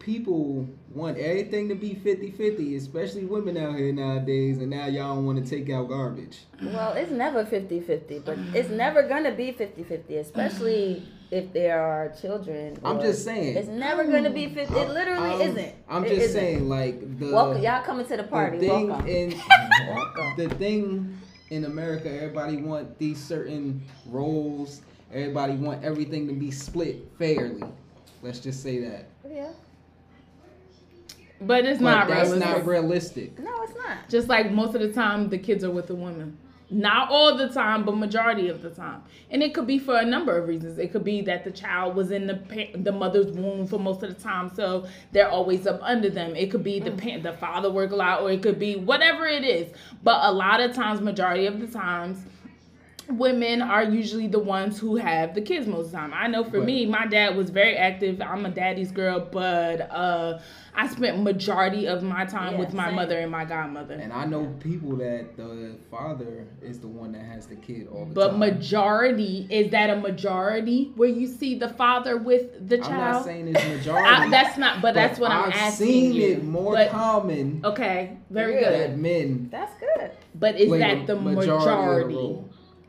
people 0.00 0.66
want 0.92 1.18
everything 1.18 1.68
to 1.68 1.74
be 1.74 1.94
50-50, 1.94 2.76
especially 2.76 3.24
women 3.24 3.56
out 3.56 3.76
here 3.76 3.92
nowadays, 3.92 4.58
and 4.58 4.70
now 4.70 4.86
y'all 4.86 5.14
don't 5.14 5.26
want 5.26 5.44
to 5.44 5.48
take 5.48 5.70
out 5.70 5.88
garbage. 5.88 6.38
Well, 6.62 6.94
it's 6.94 7.12
never 7.12 7.44
50 7.46 7.80
50, 7.80 8.18
but 8.20 8.38
it's 8.54 8.70
never 8.70 9.02
going 9.06 9.24
to 9.24 9.32
be 9.32 9.52
50 9.52 9.84
50, 9.84 10.16
especially 10.16 11.06
if 11.30 11.52
there 11.52 11.80
are 11.80 12.08
children. 12.20 12.76
I'm 12.82 13.00
just 13.00 13.24
saying. 13.24 13.56
It's 13.56 13.68
never 13.68 14.04
going 14.04 14.24
to 14.24 14.30
be 14.30 14.48
50. 14.52 14.74
It 14.74 14.88
literally 14.88 15.30
I'm- 15.30 15.40
isn't. 15.42 15.74
I'm 15.88 16.04
It 16.04 16.08
just 16.08 16.20
isn't. 16.22 16.40
saying, 16.40 16.68
like 16.68 17.18
the 17.20 17.32
Welcome. 17.32 17.62
Y'all 17.62 17.82
coming 17.84 18.06
to 18.06 18.16
the 18.16 18.24
party. 18.24 18.58
the 18.58 18.68
thing 18.68 18.88
Welcome. 18.88 19.06
in 19.06 19.40
Welcome. 19.88 20.24
the 20.38 20.48
thing 20.56 21.18
in 21.50 21.64
America, 21.66 22.10
everybody 22.12 22.56
want 22.56 22.98
these 22.98 23.22
certain 23.22 23.82
roles. 24.06 24.80
Everybody 25.12 25.54
want 25.54 25.84
everything 25.84 26.26
to 26.28 26.34
be 26.34 26.50
split 26.50 27.10
fairly. 27.18 27.62
Let's 28.22 28.40
just 28.40 28.62
say 28.62 28.78
that. 28.84 29.06
Yeah. 29.28 29.50
But 31.40 31.64
it's 31.64 31.80
But 31.80 31.90
not 31.90 32.08
that's 32.08 32.30
realistic. 32.30 32.56
not 32.56 32.66
realistic. 32.66 33.38
No, 33.38 33.62
it's 33.62 33.74
not. 33.74 34.08
Just 34.08 34.28
like 34.28 34.50
most 34.52 34.74
of 34.74 34.80
the 34.80 34.92
time, 34.92 35.28
the 35.28 35.38
kids 35.38 35.64
are 35.64 35.70
with 35.70 35.86
the 35.86 35.94
woman. 35.94 36.36
Not 36.72 37.10
all 37.10 37.36
the 37.36 37.48
time, 37.48 37.84
but 37.84 37.96
majority 37.96 38.48
of 38.48 38.62
the 38.62 38.70
time. 38.70 39.02
And 39.30 39.42
it 39.42 39.54
could 39.54 39.66
be 39.66 39.78
for 39.78 39.96
a 39.96 40.04
number 40.04 40.36
of 40.38 40.46
reasons. 40.46 40.78
It 40.78 40.92
could 40.92 41.02
be 41.02 41.20
that 41.22 41.42
the 41.42 41.50
child 41.50 41.96
was 41.96 42.12
in 42.12 42.28
the 42.28 42.36
pa- 42.36 42.78
the 42.78 42.92
mother's 42.92 43.32
womb 43.36 43.66
for 43.66 43.78
most 43.78 44.04
of 44.04 44.14
the 44.14 44.22
time, 44.22 44.52
so 44.54 44.86
they're 45.10 45.28
always 45.28 45.66
up 45.66 45.80
under 45.82 46.08
them. 46.10 46.36
It 46.36 46.48
could 46.50 46.62
be 46.62 46.78
the 46.78 46.92
mm. 46.92 47.22
pa- 47.22 47.28
the 47.28 47.36
father 47.36 47.70
work 47.70 47.90
a 47.90 47.96
lot, 47.96 48.22
or 48.22 48.30
it 48.30 48.40
could 48.40 48.60
be 48.60 48.76
whatever 48.76 49.26
it 49.26 49.42
is. 49.42 49.72
But 50.04 50.20
a 50.22 50.32
lot 50.32 50.60
of 50.60 50.72
times, 50.72 51.00
majority 51.00 51.46
of 51.46 51.58
the 51.58 51.66
times, 51.66 52.18
women 53.18 53.62
are 53.62 53.82
usually 53.82 54.26
the 54.28 54.38
ones 54.38 54.78
who 54.78 54.96
have 54.96 55.34
the 55.34 55.40
kids 55.40 55.66
most 55.66 55.86
of 55.86 55.90
the 55.92 55.96
time. 55.98 56.12
I 56.14 56.26
know 56.26 56.44
for 56.44 56.58
But- 56.58 56.64
me, 56.66 56.86
my 56.86 57.06
dad 57.06 57.36
was 57.36 57.50
very 57.50 57.76
active. 57.76 58.20
I'm 58.22 58.46
a 58.46 58.50
daddy's 58.50 58.90
girl, 58.92 59.20
but 59.30 59.90
uh, 59.90 60.38
I 60.74 60.86
spent 60.88 61.22
majority 61.22 61.86
of 61.86 62.02
my 62.02 62.24
time 62.24 62.52
Yeah, 62.54 62.58
with 62.60 62.72
my 62.72 62.86
same. 62.86 62.94
mother 62.96 63.18
and 63.18 63.30
my 63.30 63.44
godmother. 63.44 63.94
And 63.94 64.12
I 64.12 64.24
know 64.24 64.54
people 64.60 64.96
that 64.96 65.36
the 65.36 65.76
father 65.90 66.46
is 66.62 66.78
the 66.78 66.88
one 66.88 67.12
that 67.12 67.22
has 67.24 67.46
the 67.46 67.56
kid 67.56 67.88
all 67.92 68.04
the 68.06 68.14
But 68.14 68.30
time. 68.30 68.38
But 68.40 68.52
majority 68.54 69.46
is 69.50 69.70
that 69.72 69.90
a 69.90 69.96
majority 69.96 70.92
where 70.96 71.08
you 71.08 71.26
see 71.26 71.56
the 71.58 71.68
father 71.68 72.16
with 72.16 72.68
the 72.68 72.78
child? 72.78 72.92
I'm 72.92 72.98
not 73.12 73.24
saying 73.24 73.48
it's 73.48 73.66
majority. 73.86 74.08
I- 74.08 74.28
that's 74.30 74.56
not, 74.58 74.80
but 74.80 74.94
that's 74.94 75.18
what 75.18 75.30
I'm 75.32 75.50
asking. 75.52 75.62
I've 75.66 75.72
seen 75.74 76.12
you. 76.14 76.28
it 76.28 76.44
more 76.44 76.74
But- 76.74 76.90
common 76.90 77.60
Okay, 77.64 78.16
very 78.30 78.60
Yeah. 78.60 78.70
that 78.70 78.88
good. 78.90 78.98
men 78.98 79.48
That's 79.50 79.72
good. 79.80 80.10
But 80.34 80.58
is 80.60 80.68
play 80.68 80.78
that 80.78 81.06
the 81.06 81.16
of 81.16 81.22
majority? 81.22 82.38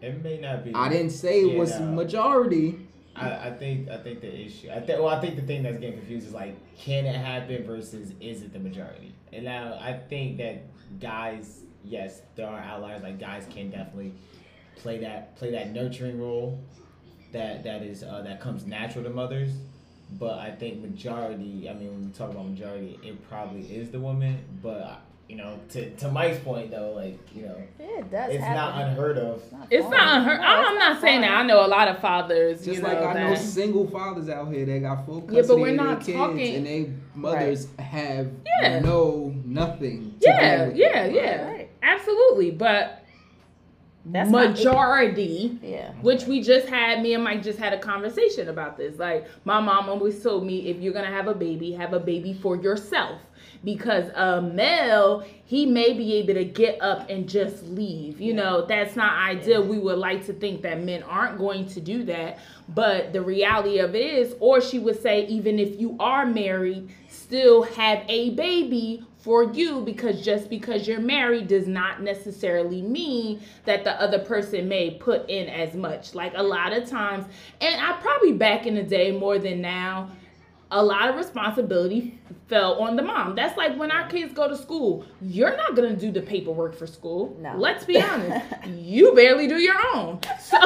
It 0.02 0.24
may 0.24 0.40
not 0.40 0.64
be. 0.64 0.74
I 0.74 0.90
didn't 0.90 1.12
say 1.12 1.42
it 1.42 1.58
was 1.58 1.80
no. 1.80 1.92
majority. 1.92 2.88
I, 3.16 3.50
I 3.50 3.52
think 3.52 3.90
I 3.90 3.98
think 3.98 4.22
the 4.22 4.34
issue. 4.34 4.70
I 4.70 4.80
think 4.80 5.00
well, 5.00 5.10
I 5.10 5.20
think 5.20 5.36
the 5.36 5.42
thing 5.44 5.64
that's 5.64 5.78
getting 5.78 5.98
confused 5.98 6.28
is 6.28 6.34
like, 6.34 6.56
can 6.78 7.06
it 7.06 7.16
happen 7.16 7.66
versus 7.66 8.14
is 8.20 8.42
it 8.42 8.54
the 8.54 8.60
majority? 8.60 9.14
And 9.32 9.46
now 9.46 9.78
I 9.80 9.94
think 9.94 10.38
that 10.38 10.64
guys, 11.00 11.62
yes, 11.84 12.22
there 12.36 12.48
are 12.48 12.60
outliers. 12.60 13.04
Like 13.04 13.20
guys 13.20 13.46
can 13.50 13.70
definitely 13.70 14.14
play 14.78 14.98
that 15.00 15.36
play 15.36 15.52
that 15.52 15.72
nurturing 15.72 16.20
role, 16.20 16.60
that 17.32 17.64
that 17.64 17.84
is 17.84 18.04
uh, 18.04 18.22
that 18.24 18.42
comes 18.42 18.66
natural 18.66 19.04
to 19.04 19.10
mothers. 19.10 19.52
But 20.20 20.40
I 20.40 20.52
think 20.52 20.82
majority. 20.82 21.70
I 21.70 21.74
mean, 21.74 21.92
when 21.92 22.06
we 22.08 22.12
talk 22.12 22.32
about 22.32 22.48
majority, 22.48 23.00
it 23.04 23.28
probably 23.30 23.62
is 23.62 23.92
the 23.92 24.00
woman. 24.00 24.44
But 24.62 25.02
you 25.32 25.38
know, 25.38 25.58
to 25.70 25.90
to 25.92 26.12
Mike's 26.12 26.40
point 26.40 26.72
though, 26.72 26.92
like 26.92 27.18
you 27.34 27.44
know, 27.44 27.56
it 27.80 28.12
does 28.12 28.34
it's 28.36 28.44
happen. 28.44 28.54
not 28.58 28.82
unheard 28.90 29.18
of. 29.18 29.42
It's 29.70 29.82
fun. 29.82 29.92
not 29.92 30.18
unheard. 30.18 30.42
No, 30.42 30.46
I'm 30.48 30.76
it's 30.76 30.80
not 30.80 31.00
saying 31.02 31.22
that. 31.22 31.32
I 31.32 31.44
know 31.44 31.66
a 31.66 31.70
lot 31.70 31.88
of 31.88 32.00
fathers. 32.00 32.66
Just 32.66 32.80
you 32.80 32.84
like 32.84 33.00
know, 33.00 33.06
I 33.08 33.14
know 33.14 33.30
that- 33.30 33.40
single 33.40 33.88
fathers 33.88 34.28
out 34.28 34.52
here 34.54 34.66
that 34.66 34.80
got 34.80 35.06
full 35.06 35.22
custody 35.22 35.38
Yeah, 35.38 35.44
but 35.48 35.58
we're 35.58 35.70
of 35.72 35.78
their 35.78 35.86
not 36.18 36.36
kids 36.36 36.58
and 36.58 36.66
they 36.68 36.92
mothers 37.16 37.68
have 37.80 38.30
Yeah. 38.62 38.80
no 38.80 39.34
nothing. 39.46 40.16
To 40.20 40.28
Yeah, 40.28 40.66
do 40.66 40.76
yeah, 40.76 41.04
it. 41.06 41.14
yeah, 41.14 41.48
Right. 41.50 41.70
absolutely. 41.82 42.52
But 42.52 42.98
That's 44.04 44.30
majority. 44.30 45.60
Yeah. 45.64 45.92
Which 46.02 46.26
we 46.26 46.42
just 46.42 46.68
had, 46.68 47.02
me 47.02 47.14
and 47.14 47.24
Mike 47.24 47.42
just 47.42 47.58
had 47.60 47.72
a 47.72 47.80
conversation 47.80 48.50
about 48.50 48.76
this. 48.78 48.98
Like, 49.00 49.28
my 49.46 49.62
mom 49.62 49.88
always 49.88 50.22
told 50.22 50.46
me 50.46 50.68
if 50.68 50.78
you're 50.82 50.92
gonna 50.94 51.06
have 51.08 51.28
a 51.28 51.36
baby, 51.36 51.72
have 51.74 51.94
a 51.94 52.00
baby 52.02 52.34
for 52.34 52.56
yourself. 52.58 53.22
Because 53.64 54.10
a 54.16 54.42
male, 54.42 55.24
he 55.46 55.68
may 55.68 55.94
be 55.94 56.16
able 56.16 56.34
to 56.34 56.46
get 56.46 56.82
up 56.82 57.10
and 57.10 57.30
just 57.30 57.64
leave. 57.64 58.20
You 58.20 58.34
know, 58.34 58.66
that's 58.66 58.96
not 58.96 59.14
ideal. 59.14 59.64
We 59.64 59.78
would 59.78 60.00
like 60.00 60.26
to 60.26 60.34
think 60.34 60.64
that 60.64 60.82
men 60.84 61.04
aren't 61.04 61.38
going 61.38 61.68
to 61.68 61.80
do 61.80 62.04
that. 62.06 62.40
But 62.70 63.14
the 63.14 63.22
reality 63.22 63.78
of 63.78 63.94
it 63.94 64.14
is, 64.14 64.36
or 64.40 64.62
she 64.62 64.80
would 64.80 65.02
say, 65.02 65.28
even 65.28 65.60
if 65.60 65.80
you 65.80 65.96
are 66.00 66.26
married, 66.26 66.90
still 67.08 67.64
have 67.64 68.04
a 68.08 68.32
baby 68.32 69.06
for 69.22 69.44
you 69.54 69.82
because 69.82 70.26
just 70.26 70.50
because 70.50 70.88
you're 70.88 71.00
married 71.00 71.48
does 71.48 71.68
not 71.68 72.02
necessarily 72.02 72.82
mean 72.82 73.40
that 73.66 73.84
the 73.84 73.92
other 74.02 74.20
person 74.20 74.68
may 74.68 74.92
put 74.92 75.30
in 75.30 75.48
as 75.48 75.76
much. 75.76 76.16
Like 76.16 76.34
a 76.36 76.42
lot 76.42 76.74
of 76.74 76.90
times, 76.90 77.26
and 77.60 77.80
I 77.80 77.94
probably 78.02 78.34
back 78.34 78.66
in 78.66 78.76
the 78.76 78.84
day 78.84 79.12
more 79.12 79.38
than 79.38 79.62
now, 79.62 80.10
a 80.74 80.82
lot 80.84 81.10
of 81.10 81.16
responsibility 81.18 82.18
fell 82.48 82.76
on 82.82 82.96
the 82.96 83.02
mom. 83.02 83.36
That's 83.36 83.58
like 83.58 83.78
when 83.78 83.92
our 83.92 84.08
kids 84.10 84.34
go 84.34 84.48
to 84.48 84.56
school, 84.58 85.06
you're 85.22 85.56
not 85.56 85.76
gonna 85.76 85.96
do 85.96 86.12
the 86.12 86.22
paperwork 86.22 86.76
for 86.76 86.88
school. 86.88 87.36
No. 87.40 87.56
Let's 87.58 87.84
be 87.86 88.02
honest. 88.02 88.46
you 88.68 89.14
barely 89.14 89.48
do 89.48 89.58
your 89.58 89.76
own. 89.94 90.20
So 90.42 90.58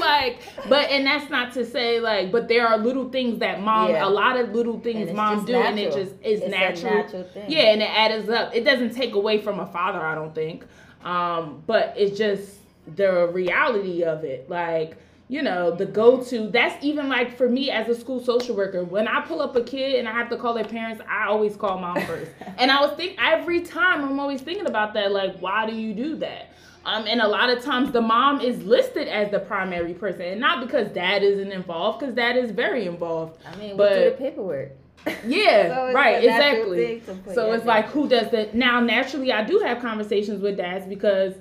like, 0.00 0.38
but 0.68 0.90
and 0.90 1.06
that's 1.06 1.28
not 1.30 1.52
to 1.54 1.64
say 1.66 2.00
like, 2.00 2.30
but 2.32 2.48
there 2.48 2.66
are 2.66 2.78
little 2.78 3.10
things 3.10 3.38
that 3.40 3.60
mom, 3.62 3.90
Yeah. 3.90 4.06
a 4.06 4.08
lot 4.08 4.38
of 4.38 4.54
little 4.54 4.78
things 4.80 5.12
mom 5.12 5.44
do, 5.44 5.54
and 5.54 5.78
it 5.78 5.92
just 5.92 6.12
is 6.22 6.40
It's 6.42 6.50
natural. 6.50 6.94
natural. 6.94 7.26
Yeah, 7.48 7.72
and 7.72 7.82
it 7.82 7.90
adds 7.90 8.28
up. 8.28 8.54
It 8.54 8.64
doesn't 8.64 8.94
take 8.94 9.14
away 9.14 9.38
from 9.40 9.60
a 9.60 9.66
father, 9.66 10.00
I 10.00 10.14
don't 10.14 10.34
think. 10.34 10.64
Um, 11.04 11.62
but 11.66 11.94
it's 11.96 12.16
just 12.16 12.56
the 12.96 13.28
reality 13.28 14.02
of 14.04 14.24
it. 14.24 14.48
Like, 14.48 14.96
you 15.32 15.40
know, 15.40 15.74
the 15.74 15.86
go 15.86 16.22
to. 16.24 16.50
That's 16.50 16.84
even 16.84 17.08
like 17.08 17.38
for 17.38 17.48
me 17.48 17.70
as 17.70 17.88
a 17.88 17.98
school 17.98 18.22
social 18.22 18.54
worker. 18.54 18.84
When 18.84 19.08
I 19.08 19.22
pull 19.22 19.40
up 19.40 19.56
a 19.56 19.64
kid 19.64 19.98
and 19.98 20.06
I 20.06 20.12
have 20.12 20.28
to 20.28 20.36
call 20.36 20.52
their 20.52 20.66
parents, 20.66 21.02
I 21.08 21.26
always 21.28 21.56
call 21.56 21.78
mom 21.78 22.02
first. 22.02 22.30
and 22.58 22.70
I 22.70 22.82
was 22.82 22.94
think 22.98 23.16
every 23.18 23.62
time 23.62 24.04
I'm 24.04 24.20
always 24.20 24.42
thinking 24.42 24.66
about 24.66 24.92
that. 24.92 25.10
Like, 25.10 25.38
why 25.38 25.64
do 25.64 25.74
you 25.74 25.94
do 25.94 26.16
that? 26.16 26.50
Um, 26.84 27.06
and 27.06 27.22
a 27.22 27.26
lot 27.26 27.48
of 27.48 27.64
times 27.64 27.92
the 27.92 28.02
mom 28.02 28.42
is 28.42 28.62
listed 28.64 29.08
as 29.08 29.30
the 29.30 29.38
primary 29.38 29.94
person, 29.94 30.22
and 30.22 30.40
not 30.40 30.66
because 30.66 30.88
dad 30.88 31.22
isn't 31.22 31.50
involved, 31.50 32.00
because 32.00 32.14
dad 32.14 32.36
is 32.36 32.50
very 32.50 32.86
involved. 32.86 33.38
I 33.46 33.56
mean, 33.56 33.78
But- 33.78 33.92
we 33.92 33.98
do 34.04 34.10
the 34.10 34.16
paperwork. 34.16 34.72
Yeah, 35.26 35.74
So 35.74 35.92
right, 35.94 36.22
exactly. 36.22 36.98
thing 36.98 37.00
to 37.06 37.22
put 37.22 37.34
So 37.34 37.52
it's 37.52 37.64
like 37.64 37.86
who 37.86 38.06
does 38.06 38.30
that? 38.32 38.54
Now, 38.54 38.80
naturally, 38.80 39.32
I 39.32 39.44
do 39.44 39.60
have 39.60 39.80
conversations 39.80 40.42
with 40.42 40.58
dads 40.58 40.86
because 40.86 41.32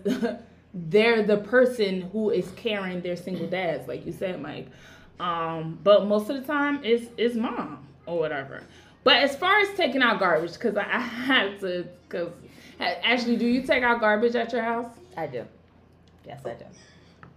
they're 0.73 1.23
the 1.23 1.37
person 1.37 2.01
who 2.01 2.29
is 2.29 2.49
carrying 2.55 3.01
their 3.01 3.17
single 3.17 3.47
dads, 3.47 3.87
like 3.87 4.05
you 4.05 4.11
said, 4.11 4.41
Mike. 4.41 4.67
Um, 5.19 5.79
but 5.83 6.05
most 6.07 6.29
of 6.29 6.35
the 6.35 6.47
time, 6.47 6.81
it's 6.83 7.07
it's 7.17 7.35
mom 7.35 7.85
or 8.05 8.17
whatever. 8.19 8.63
But 9.03 9.17
as 9.17 9.35
far 9.35 9.59
as 9.59 9.69
taking 9.75 10.01
out 10.01 10.19
garbage, 10.19 10.53
because 10.53 10.77
I, 10.77 10.83
I 10.91 10.99
have 10.99 11.59
to, 11.61 11.87
because 12.07 12.31
actually, 12.79 13.37
do 13.37 13.45
you 13.45 13.61
take 13.63 13.83
out 13.83 13.99
garbage 13.99 14.35
at 14.35 14.51
your 14.51 14.63
house? 14.63 14.87
I 15.17 15.27
do. 15.27 15.45
Yes, 16.25 16.41
I 16.45 16.53
do. 16.53 16.65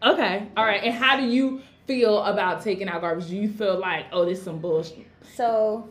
Okay, 0.03 0.49
all 0.57 0.65
right. 0.65 0.83
And 0.83 0.95
how 0.95 1.19
do 1.19 1.27
you 1.27 1.63
feel 1.87 2.23
about 2.25 2.63
taking 2.63 2.89
out 2.89 3.01
garbage? 3.01 3.29
Do 3.29 3.37
you 3.37 3.49
feel 3.49 3.79
like, 3.79 4.07
oh, 4.13 4.25
this 4.25 4.39
is 4.39 4.45
some 4.45 4.59
bullshit? 4.59 5.07
So, 5.35 5.89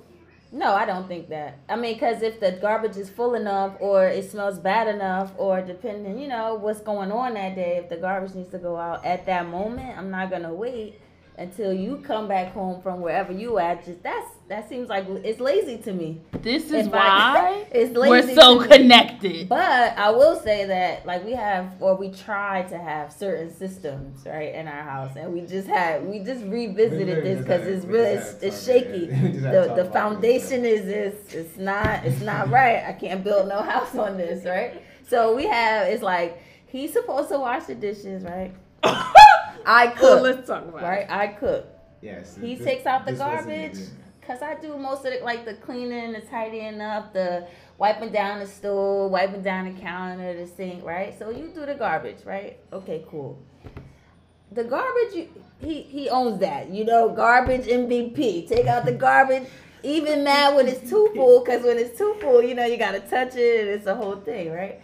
no, 0.53 0.73
I 0.73 0.85
don't 0.85 1.07
think 1.07 1.29
that. 1.29 1.57
I 1.67 1.75
mean, 1.75 1.95
because 1.95 2.21
if 2.21 2.39
the 2.39 2.51
garbage 2.51 2.95
is 2.95 3.09
full 3.09 3.33
enough, 3.33 3.75
or 3.79 4.05
it 4.07 4.29
smells 4.29 4.59
bad 4.59 4.87
enough, 4.87 5.33
or 5.37 5.61
depending, 5.61 6.19
you 6.19 6.27
know, 6.27 6.53
what's 6.53 6.79
going 6.79 7.11
on 7.11 7.33
that 7.33 7.55
day, 7.55 7.77
if 7.77 7.89
the 7.89 7.97
garbage 7.97 8.35
needs 8.35 8.49
to 8.49 8.59
go 8.59 8.77
out 8.77 9.03
at 9.03 9.25
that 9.25 9.47
moment, 9.47 9.97
I'm 9.97 10.11
not 10.11 10.29
gonna 10.29 10.53
wait 10.53 11.01
until 11.37 11.73
you 11.73 11.97
come 11.97 12.27
back 12.27 12.53
home 12.53 12.81
from 12.81 13.01
wherever 13.01 13.31
you 13.33 13.57
at. 13.59 13.85
Just 13.85 14.03
that's 14.03 14.29
that 14.49 14.67
seems 14.69 14.89
like 14.89 15.05
it's 15.23 15.39
lazy 15.39 15.77
to 15.79 15.93
me. 15.93 16.21
This 16.41 16.65
is 16.65 16.87
If 16.87 16.93
I- 16.93 16.97
why 16.97 17.65
it's 17.71 17.97
we're 17.97 18.35
so 18.35 18.61
to 18.61 18.69
me. 18.69 18.77
connected. 18.77 19.49
But 19.49 19.97
I 19.97 20.09
will 20.11 20.35
say 20.35 20.65
that, 20.65 21.05
like, 21.05 21.23
we 21.25 21.31
have, 21.31 21.71
or 21.79 21.95
we 21.95 22.11
try 22.11 22.63
to 22.63 22.77
have 22.77 23.11
certain 23.13 23.49
systems, 23.55 24.25
right, 24.25 24.53
in 24.53 24.67
our 24.67 24.83
house, 24.83 25.15
and 25.15 25.33
we 25.33 25.41
just 25.41 25.67
had, 25.67 26.05
we 26.05 26.19
just 26.19 26.43
revisited 26.45 27.07
literally 27.07 27.33
this 27.35 27.41
because 27.41 27.65
it's 27.65 27.85
really, 27.85 28.09
it's, 28.09 28.43
it's 28.43 28.65
shaky. 28.65 29.05
it. 29.05 29.13
We 29.23 29.31
just 29.31 29.45
had 29.45 29.63
to 29.63 29.69
The 29.75 29.83
the 29.83 29.91
foundation 29.91 30.65
is 30.65 30.85
is 30.87 31.33
it's 31.33 31.57
not 31.57 32.03
it's 32.05 32.21
not 32.21 32.49
right. 32.49 32.83
I 32.85 32.93
can't 32.93 33.23
build 33.23 33.47
no 33.47 33.61
house 33.73 33.95
on 33.95 34.17
this, 34.17 34.45
right? 34.45 34.81
So 35.07 35.35
we 35.35 35.45
have, 35.47 35.87
it's 35.87 36.03
like 36.03 36.41
he's 36.67 36.91
supposed 36.93 37.29
to 37.29 37.39
wash 37.39 37.63
the 37.65 37.75
dishes, 37.75 38.23
right? 38.23 38.53
I 39.65 39.85
Well, 40.01 40.15
cook, 40.15 40.23
let's 40.23 40.47
talk 40.47 40.63
about 40.63 40.81
right? 40.81 41.09
I 41.09 41.27
cook. 41.27 41.67
Yes. 42.01 42.37
He 42.39 42.55
this- 42.55 42.65
takes 42.65 42.85
out 42.85 43.05
the 43.05 43.13
garbage. 43.13 43.77
Cause 44.25 44.41
I 44.41 44.55
do 44.55 44.77
most 44.77 45.01
of 45.05 45.11
it, 45.11 45.21
like 45.23 45.43
the 45.43 45.55
cleaning, 45.55 46.13
the 46.13 46.21
tidying 46.21 46.79
up, 46.79 47.11
the 47.11 47.45
wiping 47.77 48.13
down 48.13 48.39
the 48.39 48.47
stool, 48.47 49.09
wiping 49.09 49.41
down 49.41 49.73
the 49.73 49.81
counter, 49.81 50.33
the 50.33 50.47
sink, 50.47 50.81
right? 50.85 51.17
So 51.19 51.29
you 51.29 51.51
do 51.53 51.65
the 51.65 51.75
garbage, 51.75 52.23
right? 52.23 52.57
Okay, 52.71 53.03
cool. 53.09 53.37
The 54.53 54.63
garbage, 54.63 55.13
you, 55.13 55.29
he 55.59 55.81
he 55.81 56.09
owns 56.09 56.39
that, 56.39 56.69
you 56.69 56.85
know. 56.85 57.09
Garbage 57.09 57.65
MVP. 57.65 58.47
Take 58.47 58.65
out 58.67 58.85
the 58.85 58.93
garbage. 58.93 59.49
Even 59.83 60.23
mad 60.23 60.55
when 60.55 60.69
it's 60.69 60.89
too 60.89 61.11
full, 61.13 61.41
cause 61.41 61.63
when 61.63 61.77
it's 61.77 61.97
too 61.97 62.15
full, 62.21 62.41
you 62.41 62.55
know 62.55 62.65
you 62.65 62.77
gotta 62.77 63.01
touch 63.01 63.35
it. 63.35 63.67
It's 63.67 63.87
a 63.87 63.95
whole 63.95 64.15
thing, 64.15 64.53
right? 64.53 64.79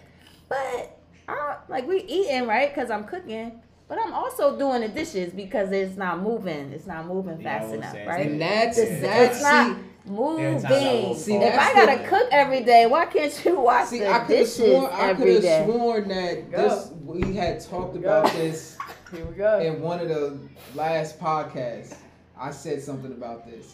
But 0.50 1.00
I 1.30 1.58
like 1.70 1.88
we 1.88 2.02
eating 2.02 2.46
right, 2.46 2.74
cause 2.76 2.90
I'm 2.92 3.06
cooking. 3.06 3.62
But 3.90 3.98
I'm 4.02 4.14
also 4.14 4.58
doing 4.58 4.82
the 4.82 4.88
dishes 4.88 5.34
because 5.34 5.72
it's 5.72 5.98
not 5.98 6.22
moving. 6.22 6.72
It's 6.72 6.86
not 6.88 7.08
moving 7.08 7.42
Yeah, 7.42 7.60
fast 7.60 7.74
enough, 7.74 7.92
say 7.92 8.06
right? 8.06 8.28
And 8.28 8.40
that's 8.42 8.78
It's, 8.78 9.02
that's 9.02 9.36
it's 9.38 9.44
not 9.44 9.76
see, 9.78 9.84
moving. 10.12 10.66
I 10.66 11.14
See, 11.16 11.36
if 11.36 11.60
I 11.60 11.74
gotta 11.74 12.02
the- 12.04 12.08
cook 12.08 12.28
every 12.32 12.64
day, 12.64 12.86
why 12.86 13.08
can't 13.08 13.46
you 13.46 13.60
wash 13.70 13.88
See, 13.88 14.00
the 14.00 14.10
I 14.10 14.20
could 14.20 14.38
have 14.38 14.46
dishes 14.46 14.56
sworn, 14.56 14.92
I 14.94 15.14
could 15.16 15.44
have 15.44 15.66
sworn 15.66 16.08
that 16.10 16.52
this 16.52 16.92
we 17.04 17.34
had 17.34 17.60
talked 17.62 17.96
about 17.98 18.26
Go. 18.32 18.38
this 18.38 18.78
Here 19.12 19.26
we 19.26 19.36
go. 19.36 19.60
in 19.60 19.82
one 19.82 20.00
of 20.00 20.08
the 20.08 20.38
last 20.76 21.20
podcasts. 21.20 21.96
I 22.40 22.52
said 22.52 22.82
something 22.84 23.12
about 23.12 23.46
this. 23.46 23.74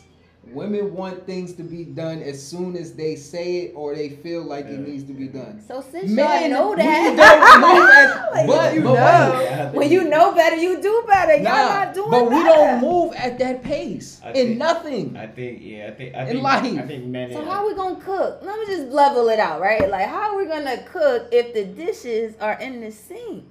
Women 0.53 0.93
want 0.93 1.25
things 1.25 1.53
to 1.53 1.63
be 1.63 1.83
done 1.83 2.21
as 2.21 2.41
soon 2.41 2.77
as 2.77 2.93
they 2.93 3.15
say 3.15 3.57
it 3.63 3.73
or 3.75 3.93
they 3.95 4.09
feel 4.09 4.43
like 4.43 4.65
it 4.67 4.79
needs 4.79 5.03
to 5.05 5.13
be 5.13 5.27
done. 5.27 5.61
So 5.67 5.81
since 5.91 6.09
Men, 6.11 6.51
y'all 6.51 6.59
know 6.61 6.69
we 6.69 6.75
that, 6.77 7.15
don't 7.17 7.61
move 7.61 7.89
at- 7.89 8.31
Like, 8.31 8.47
but- 8.47 8.73
you 8.73 8.81
but 8.83 8.93
know, 8.93 9.71
when 9.73 9.91
you 9.91 10.03
know 10.07 10.33
better, 10.33 10.55
you 10.55 10.81
do 10.81 11.03
better. 11.07 11.33
Y'all 11.35 11.43
Nah, 11.43 11.83
not 11.85 11.93
doing 11.93 12.09
but 12.11 12.23
we 12.25 12.29
better. 12.41 12.45
don't 12.47 12.81
move 12.81 13.13
at 13.15 13.37
that 13.39 13.63
pace 13.63 14.21
I 14.23 14.29
in 14.29 14.33
think- 14.33 14.57
nothing. 14.57 15.17
I 15.17 15.27
think 15.27 15.59
yeah, 15.61 15.87
I 15.87 15.91
think 15.91 16.15
I 16.15 16.21
In 16.21 16.27
think 16.27 16.43
life. 16.43 16.63
I 16.63 16.81
think 16.83 17.05
men. 17.07 17.33
So 17.33 17.43
how 17.43 17.67
we 17.67 17.73
gonna 17.75 17.99
cook? 17.99 18.39
Let 18.41 18.57
me 18.59 18.65
just 18.67 18.89
level 18.93 19.27
it 19.29 19.39
out, 19.39 19.59
right? 19.59 19.89
Like 19.89 20.07
how 20.07 20.31
are 20.33 20.37
we 20.37 20.45
gonna 20.45 20.83
cook 20.83 21.27
if 21.33 21.53
the 21.53 21.65
dishes 21.65 22.35
are 22.39 22.53
in 22.61 22.79
the 22.81 22.91
sink? 22.91 23.43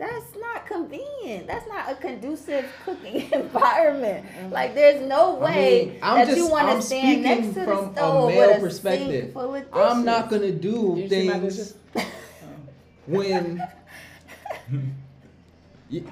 That's 0.00 0.34
not 0.40 0.66
convenient. 0.66 1.46
That's 1.46 1.68
not 1.68 1.92
a 1.92 1.94
conducive 1.94 2.64
cooking 2.86 3.30
environment. 3.32 4.24
Like 4.50 4.74
there's 4.74 5.06
no 5.06 5.38
I 5.40 5.44
way 5.44 5.84
mean, 5.92 5.98
I'm 6.02 6.16
that 6.18 6.24
just- 6.28 6.38
you 6.38 6.48
want 6.48 6.80
to 6.80 6.82
stand 6.86 7.22
next 7.22 7.40
speaking 7.48 7.54
to 7.54 7.64
from 7.66 7.84
the 7.84 7.90
a 7.90 7.92
stove 7.94 8.28
male 8.30 8.48
with 8.48 8.56
a 8.56 8.60
perspective. 8.60 9.10
sink 9.24 9.32
full 9.34 9.54
of 9.54 9.60
dishes. 9.62 9.74
I'm 9.74 10.04
not 10.06 10.30
gonna 10.30 10.52
do 10.52 10.94
You 10.96 11.08
things 11.08 11.74
when 13.06 13.62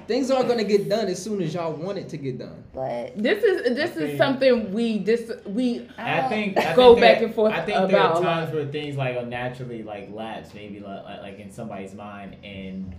things 0.07 0.29
aren't 0.29 0.47
gonna 0.49 0.63
get 0.63 0.89
done 0.89 1.07
as 1.07 1.21
soon 1.23 1.41
as 1.41 1.53
y'all 1.53 1.73
want 1.73 1.97
it 1.97 2.09
to 2.09 2.17
get 2.17 2.37
done. 2.37 2.63
But 2.73 3.17
This 3.17 3.43
is 3.43 3.75
this 3.75 3.97
I 3.97 4.01
is 4.01 4.17
something 4.17 4.73
we 4.73 4.99
dis 4.99 5.31
we 5.47 5.89
I 5.97 6.27
think 6.27 6.57
I 6.57 6.75
Go 6.75 6.93
think 6.93 7.01
back 7.01 7.17
there- 7.19 7.25
and 7.27 7.33
forth 7.35 7.53
I 7.53 7.61
think 7.65 7.89
there 7.89 7.99
are 7.99 8.21
times 8.21 8.53
where 8.53 8.67
things 8.67 8.97
like 8.97 9.15
are 9.17 9.25
naturally 9.25 9.81
like 9.81 10.09
lapse, 10.13 10.53
maybe 10.53 10.79
like, 10.79 11.03
like 11.05 11.21
like 11.21 11.39
in 11.39 11.49
somebody's 11.51 11.93
mind, 11.95 12.35
and 12.43 12.93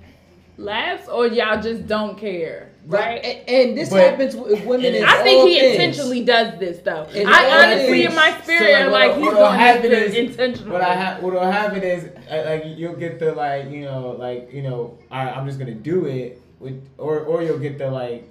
laughs 0.60 1.08
or 1.08 1.26
y'all 1.26 1.60
just 1.60 1.86
don't 1.86 2.16
care, 2.18 2.70
right? 2.86 3.24
And, 3.24 3.48
and 3.48 3.78
this 3.78 3.90
But- 3.90 4.00
happens 4.10 4.36
with 4.36 4.64
women 4.64 4.94
in 4.94 5.04
I 5.04 5.16
all 5.18 5.22
think 5.24 5.48
he 5.48 5.58
things. 5.60 5.72
intentionally 5.74 6.24
does 6.24 6.58
this 6.58 6.78
though. 6.80 7.04
In 7.14 7.26
I 7.26 7.50
honestly, 7.72 8.02
things. 8.02 8.10
in 8.10 8.16
my 8.16 8.30
So, 8.36 8.42
spirit, 8.42 8.72
like, 8.72 8.84
what- 8.84 8.92
like 8.92 9.14
he's 9.16 9.24
what'll 9.24 9.40
doing 9.48 9.58
happen 9.58 9.92
is- 9.92 10.14
intentionally. 10.14 10.70
what 10.72 10.82
I 10.82 10.94
ha- 10.94 11.18
what'll 11.20 11.40
happen 11.50 11.82
is 11.82 12.04
uh, 12.30 12.42
like 12.46 12.64
you'll 12.76 12.94
get 12.94 13.18
the 13.18 13.32
like 13.32 13.70
you 13.70 13.82
know 13.82 14.16
like 14.18 14.52
you 14.52 14.62
know 14.62 14.98
all 15.10 15.24
right, 15.24 15.36
I'm 15.36 15.46
just 15.46 15.58
gonna 15.58 15.74
do 15.74 16.04
it 16.06 16.40
with 16.58 16.80
or 16.98 17.20
or 17.20 17.42
you'll 17.42 17.58
get 17.58 17.78
the 17.78 17.90
like. 17.90 18.26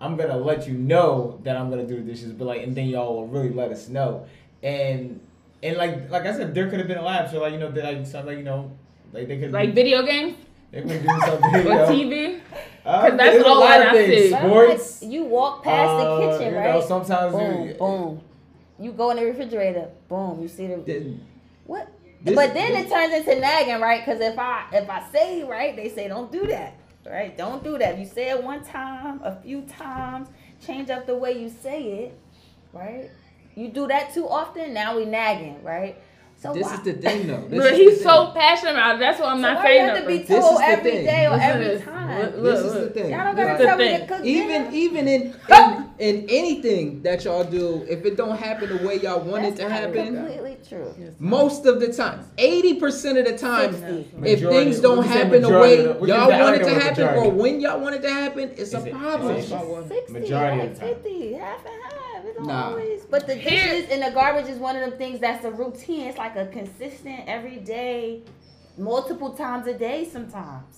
I'm 0.00 0.16
gonna 0.16 0.36
let 0.36 0.68
you 0.68 0.74
know 0.74 1.40
that 1.42 1.56
I'm 1.56 1.70
gonna 1.70 1.84
do 1.86 1.96
the 1.96 2.02
dishes, 2.02 2.32
but 2.32 2.44
like, 2.44 2.62
and 2.62 2.72
then 2.76 2.86
y'all 2.86 3.16
will 3.16 3.26
really 3.26 3.50
let 3.50 3.72
us 3.72 3.88
know, 3.88 4.26
and 4.62 5.18
and 5.60 5.76
like 5.76 6.08
like 6.08 6.24
I 6.24 6.32
said, 6.36 6.54
there 6.54 6.68
could 6.70 6.78
have 6.78 6.86
been 6.86 6.98
a 6.98 7.02
lapse, 7.04 7.34
or 7.34 7.40
like 7.40 7.52
you 7.52 7.58
know, 7.58 7.70
that 7.72 7.82
like 7.84 8.06
something 8.06 8.26
like 8.28 8.38
you 8.38 8.44
know, 8.44 8.70
like 9.12 9.26
they 9.26 9.38
could 9.38 9.50
like 9.50 9.74
video 9.74 10.02
games 10.04 10.36
they 10.70 10.82
could 10.82 11.02
do 11.02 11.08
something, 11.24 11.52
you 11.54 11.72
or. 11.72 11.86
TV. 11.86 12.40
Uh, 12.84 13.00
'Cause 13.02 13.18
that's 13.18 13.32
there's 13.32 13.44
a 13.44 13.48
all 13.48 13.60
lot 13.60 13.80
of 13.80 13.86
I 13.88 13.92
things. 13.92 14.22
see. 14.28 14.34
I'm 14.34 14.50
like, 14.50 14.68
Sports. 14.80 15.02
you 15.02 15.24
walk 15.24 15.62
past 15.64 15.90
uh, 15.90 16.16
the 16.20 16.38
kitchen, 16.38 16.52
you 16.54 16.58
right? 16.58 16.74
know, 16.74 16.80
sometimes 16.80 17.32
boom, 17.34 17.68
you, 17.68 17.74
boom. 17.74 18.20
You 18.80 18.92
go 18.92 19.10
in 19.10 19.16
the 19.18 19.24
refrigerator, 19.26 19.88
boom. 20.08 20.40
You 20.40 20.48
see 20.48 20.66
the 20.68 20.76
Then 20.76 21.26
what? 21.66 21.88
This- 22.22 22.34
but 22.34 22.54
then 22.54 22.72
this- 22.72 22.86
it 22.86 22.90
turns 22.90 23.12
into 23.14 23.40
nagging, 23.40 23.80
right? 23.80 24.04
Because 24.04 24.20
if 24.20 24.38
I 24.38 24.64
if 24.72 24.88
I 24.88 25.02
say 25.12 25.44
right, 25.44 25.76
they 25.76 25.88
say 25.90 26.08
don't 26.08 26.32
do 26.32 26.46
that, 26.46 26.74
right? 27.06 27.36
Don't 27.36 27.62
do 27.62 27.76
that. 27.78 27.98
You 27.98 28.06
say 28.06 28.30
it 28.30 28.42
one 28.42 28.64
time, 28.64 29.20
a 29.22 29.36
few 29.42 29.62
times, 29.62 30.28
change 30.64 30.88
up 30.90 31.06
the 31.06 31.14
way 31.16 31.32
you 31.38 31.48
say 31.50 31.82
it, 31.82 32.18
right? 32.72 33.10
You 33.54 33.68
do 33.68 33.86
that 33.88 34.14
too 34.14 34.28
often, 34.28 34.72
now 34.72 34.96
we 34.96 35.04
nagging, 35.04 35.62
right? 35.62 35.98
So 36.40 36.52
this 36.54 36.62
why? 36.66 36.74
is 36.74 36.80
the 36.82 36.92
thing, 36.92 37.26
though. 37.26 37.44
This 37.48 37.58
But 37.58 37.74
he's 37.74 38.00
so 38.02 38.26
thing. 38.26 38.34
passionate 38.40 38.70
about 38.72 38.94
it. 38.96 38.98
That's 39.00 39.18
why 39.20 39.26
I'm 39.32 39.38
So 39.38 39.42
not 39.42 39.56
why 39.56 39.62
you 39.72 39.78
saying 39.78 39.88
have 39.88 39.98
to 40.02 40.06
be 40.06 40.18
nothing. 40.18 40.26
This 40.28 40.40
told 40.44 40.52
is 40.54 40.58
the 40.60 40.64
every 40.66 40.90
thing. 40.92 41.04
day 41.04 41.26
or 41.26 41.30
Listen 41.30 41.50
every 41.50 41.64
this. 41.66 41.84
time? 41.84 42.20
Look, 42.22 42.42
This 42.44 42.60
is 42.64 42.72
the 42.74 42.90
thing. 42.90 43.10
Y'all 43.10 43.24
don't 43.24 43.36
gotta 43.36 43.64
tell 43.64 43.76
me 43.76 43.84
thing. 43.88 44.00
to 44.00 44.06
cook 44.06 44.24
even 44.24 44.62
dinner. 44.62 44.70
even 44.72 45.08
in, 45.08 45.34
in 45.50 45.84
in 45.98 46.26
anything 46.28 47.02
that 47.02 47.24
y'all 47.24 47.42
do, 47.42 47.84
if 47.88 48.04
it 48.04 48.16
don't 48.16 48.38
happen 48.38 48.68
the 48.68 48.86
way 48.86 49.00
y'all 49.00 49.20
want 49.20 49.44
it 49.46 49.56
to 49.56 49.62
not 49.62 49.72
happen, 49.72 50.14
Completely 50.14 50.56
true. 50.68 50.94
most 51.18 51.66
of 51.66 51.80
the 51.80 51.92
time, 51.92 52.24
eighty 52.38 52.74
percent 52.74 53.18
of 53.18 53.24
the 53.24 53.36
time, 53.36 53.72
60. 53.72 53.86
if 53.88 54.14
Majority- 54.14 54.46
things 54.64 54.80
don't 54.80 54.98
would 54.98 55.06
you 55.06 55.12
say 55.12 55.18
happen 55.18 55.42
the 55.42 55.48
majority 55.48 55.76
way 55.76 55.82
the- 55.88 55.92
would 55.94 56.08
you 56.08 56.14
y'all 56.14 56.30
want 56.30 56.54
it 56.54 56.58
to 56.60 56.64
word 56.72 56.82
happen 56.82 57.04
or 57.18 57.30
when 57.32 57.60
y'all 57.60 57.80
want 57.80 57.96
it 57.96 58.02
to 58.02 58.10
happen, 58.10 58.50
it's 58.56 58.74
a 58.74 58.78
Is 58.78 58.86
it- 58.86 58.92
problem. 58.92 59.34
is 59.36 59.50
it- 59.50 59.88
60, 59.88 60.12
Majority 60.12 60.58
like 60.58 60.70
of 60.70 60.74
the 60.78 60.80
time. 60.86 60.94
50, 60.94 61.32
half 61.34 61.66
and 61.66 61.82
half. 61.82 61.92
It 62.28 62.36
don't 62.36 62.46
Nah. 62.46 62.70
always. 62.70 63.02
But 63.10 63.26
the 63.26 63.34
Here- 63.34 63.50
dishes 63.80 63.90
and 63.90 64.02
the 64.02 64.10
garbage 64.10 64.48
is 64.48 64.58
one 64.58 64.76
of 64.76 64.82
them 64.82 64.98
things 64.98 65.20
that's 65.20 65.44
a 65.44 65.50
routine. 65.50 66.06
It's 66.08 66.18
like 66.18 66.36
a 66.36 66.46
consistent, 66.46 67.20
everyday, 67.26 68.22
multiple 68.76 69.30
times 69.30 69.66
a 69.66 69.74
day 69.74 70.04
sometimes. 70.04 70.76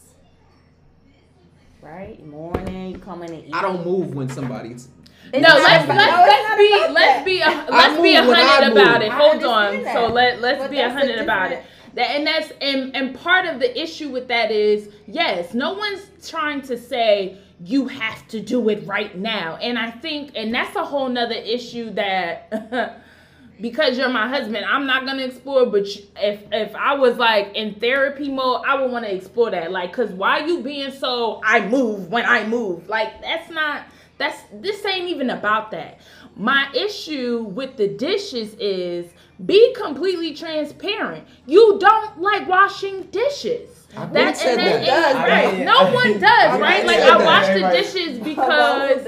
Right? 1.82 2.24
Morning, 2.26 2.90
you 2.92 2.98
come 2.98 3.22
in 3.22 3.32
and 3.32 3.44
eat. 3.46 3.54
I 3.54 3.62
don't 3.62 3.84
move 3.84 4.14
when 4.14 4.28
somebody's. 4.28 4.88
It's 5.32 5.46
No, 5.46 5.54
let's 5.54 5.84
about- 5.84 5.96
let's 5.96 6.16
no, 6.16 6.24
let's 6.26 6.56
be 6.56 6.92
let's 6.92 7.24
be 7.24 7.40
a 7.40 7.66
let's 7.70 8.00
be 8.02 8.14
a 8.16 8.20
move 8.22 8.28
when 8.30 8.38
I 8.40 8.42
hundred 8.42 8.72
about 8.72 9.02
it. 9.02 9.10
Hold 9.12 9.44
on. 9.44 9.66
understand 9.66 9.96
So 10.08 10.12
let 10.12 10.40
let's 10.40 10.58
But 10.60 10.70
be 10.70 10.78
a 10.80 10.90
hundred 10.90 11.18
about 11.20 11.52
it. 11.52 11.62
That 11.94 12.10
and 12.16 12.26
that's 12.26 12.52
and 12.60 12.94
and 12.96 13.14
part 13.18 13.46
of 13.46 13.60
the 13.60 13.80
issue 13.80 14.08
with 14.10 14.28
that 14.28 14.50
is 14.50 14.88
yes, 15.06 15.54
no 15.54 15.72
one's 15.74 16.06
trying 16.28 16.62
to 16.62 16.76
say 16.76 17.38
you 17.62 17.88
have 17.88 18.26
to 18.28 18.40
do 18.40 18.68
it 18.70 18.86
right 18.86 19.16
now. 19.16 19.56
And 19.56 19.78
I 19.78 19.90
think 19.90 20.32
and 20.34 20.54
that's 20.54 20.74
a 20.76 20.84
whole 20.84 21.08
nother 21.08 21.34
issue 21.34 21.90
that 21.90 23.02
because 23.60 23.98
you're 23.98 24.08
my 24.08 24.28
husband, 24.28 24.64
I'm 24.64 24.86
not 24.86 25.04
gonna 25.04 25.22
explore. 25.22 25.66
But 25.66 25.86
if 26.16 26.42
if 26.52 26.74
I 26.74 26.94
was 26.94 27.16
like 27.16 27.54
in 27.54 27.74
therapy 27.74 28.30
mode, 28.30 28.62
I 28.66 28.80
would 28.80 28.90
want 28.90 29.04
to 29.04 29.14
explore 29.14 29.50
that. 29.50 29.70
Like, 29.70 29.92
cause 29.92 30.10
why 30.10 30.44
you 30.44 30.62
being 30.62 30.90
so 30.90 31.40
I 31.44 31.66
move 31.66 32.08
when 32.08 32.24
I 32.24 32.46
move? 32.46 32.88
Like 32.88 33.20
that's 33.20 33.50
not 33.50 33.84
that's 34.16 34.42
this 34.52 34.84
ain't 34.86 35.08
even 35.08 35.30
about 35.30 35.70
that. 35.72 36.00
My 36.36 36.70
issue 36.74 37.42
with 37.42 37.76
the 37.76 37.88
dishes 37.88 38.54
is 38.54 39.12
be 39.44 39.74
completely 39.74 40.34
transparent. 40.34 41.26
You 41.46 41.78
don't 41.78 42.18
like 42.20 42.48
washing 42.48 43.02
dishes. 43.04 43.79
I've 43.96 44.12
That, 44.12 44.40
and 44.44 44.60
that, 44.60 44.86
that. 44.86 45.16
and- 45.16 45.18
I 45.18 45.28
right. 45.44 45.54
mean- 45.56 45.64
no 45.66 45.92
one 45.92 46.12
does, 46.20 46.22
I've 46.22 46.60
right? 46.60 46.86
Like 46.86 46.98
said 47.00 47.08
I 47.10 47.18
that. 47.18 47.26
wash 47.26 47.46
the 47.54 47.62
Right. 47.62 47.72
dishes 47.72 48.18
because? 48.24 49.04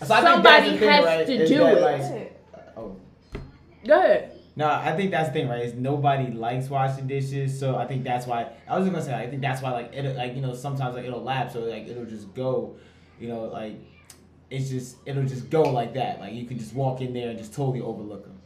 So 0.00 0.06
Somebody 0.06 0.78
thing, 0.78 0.88
has 0.88 1.04
right, 1.04 1.26
to 1.26 1.46
do 1.48 1.58
that, 1.58 1.76
it. 1.76 1.82
like- 1.82 2.40
oh. 2.76 2.96
good. 3.84 4.24
No, 4.54 4.66
I 4.68 4.94
think 4.96 5.10
that's 5.12 5.28
the 5.28 5.32
thing, 5.32 5.48
right? 5.48 5.64
Is 5.64 5.72
nobody 5.74 6.30
likes 6.32 6.68
washing 6.68 7.06
dishes, 7.06 7.58
so 7.58 7.76
I 7.76 7.86
think 7.86 8.04
that's 8.04 8.26
why 8.26 8.48
I 8.68 8.76
was 8.78 8.84
just 8.86 8.92
gonna 8.92 9.04
say 9.04 9.14
I 9.14 9.30
think 9.30 9.40
that's 9.40 9.62
why 9.62 9.70
like 9.72 9.94
it 9.94 10.14
like 10.14 10.34
you 10.34 10.42
know 10.42 10.52
sometimes 10.54 10.94
like 10.94 11.06
it'll 11.06 11.22
lapse, 11.22 11.54
so 11.54 11.60
like 11.60 11.88
it'll 11.88 12.04
just 12.04 12.34
go, 12.34 12.74
you 13.18 13.28
know, 13.28 13.44
like 13.44 13.76
it's 14.50 14.68
just 14.68 14.96
it'll 15.06 15.22
just 15.24 15.48
go 15.48 15.62
like 15.62 15.94
that. 15.94 16.20
Like 16.20 16.34
you 16.34 16.44
can 16.44 16.58
just 16.58 16.74
walk 16.74 17.00
in 17.00 17.14
there 17.14 17.30
and 17.30 17.38
just 17.38 17.54
totally 17.54 17.80
overlook 17.80 18.24
them 18.24 18.38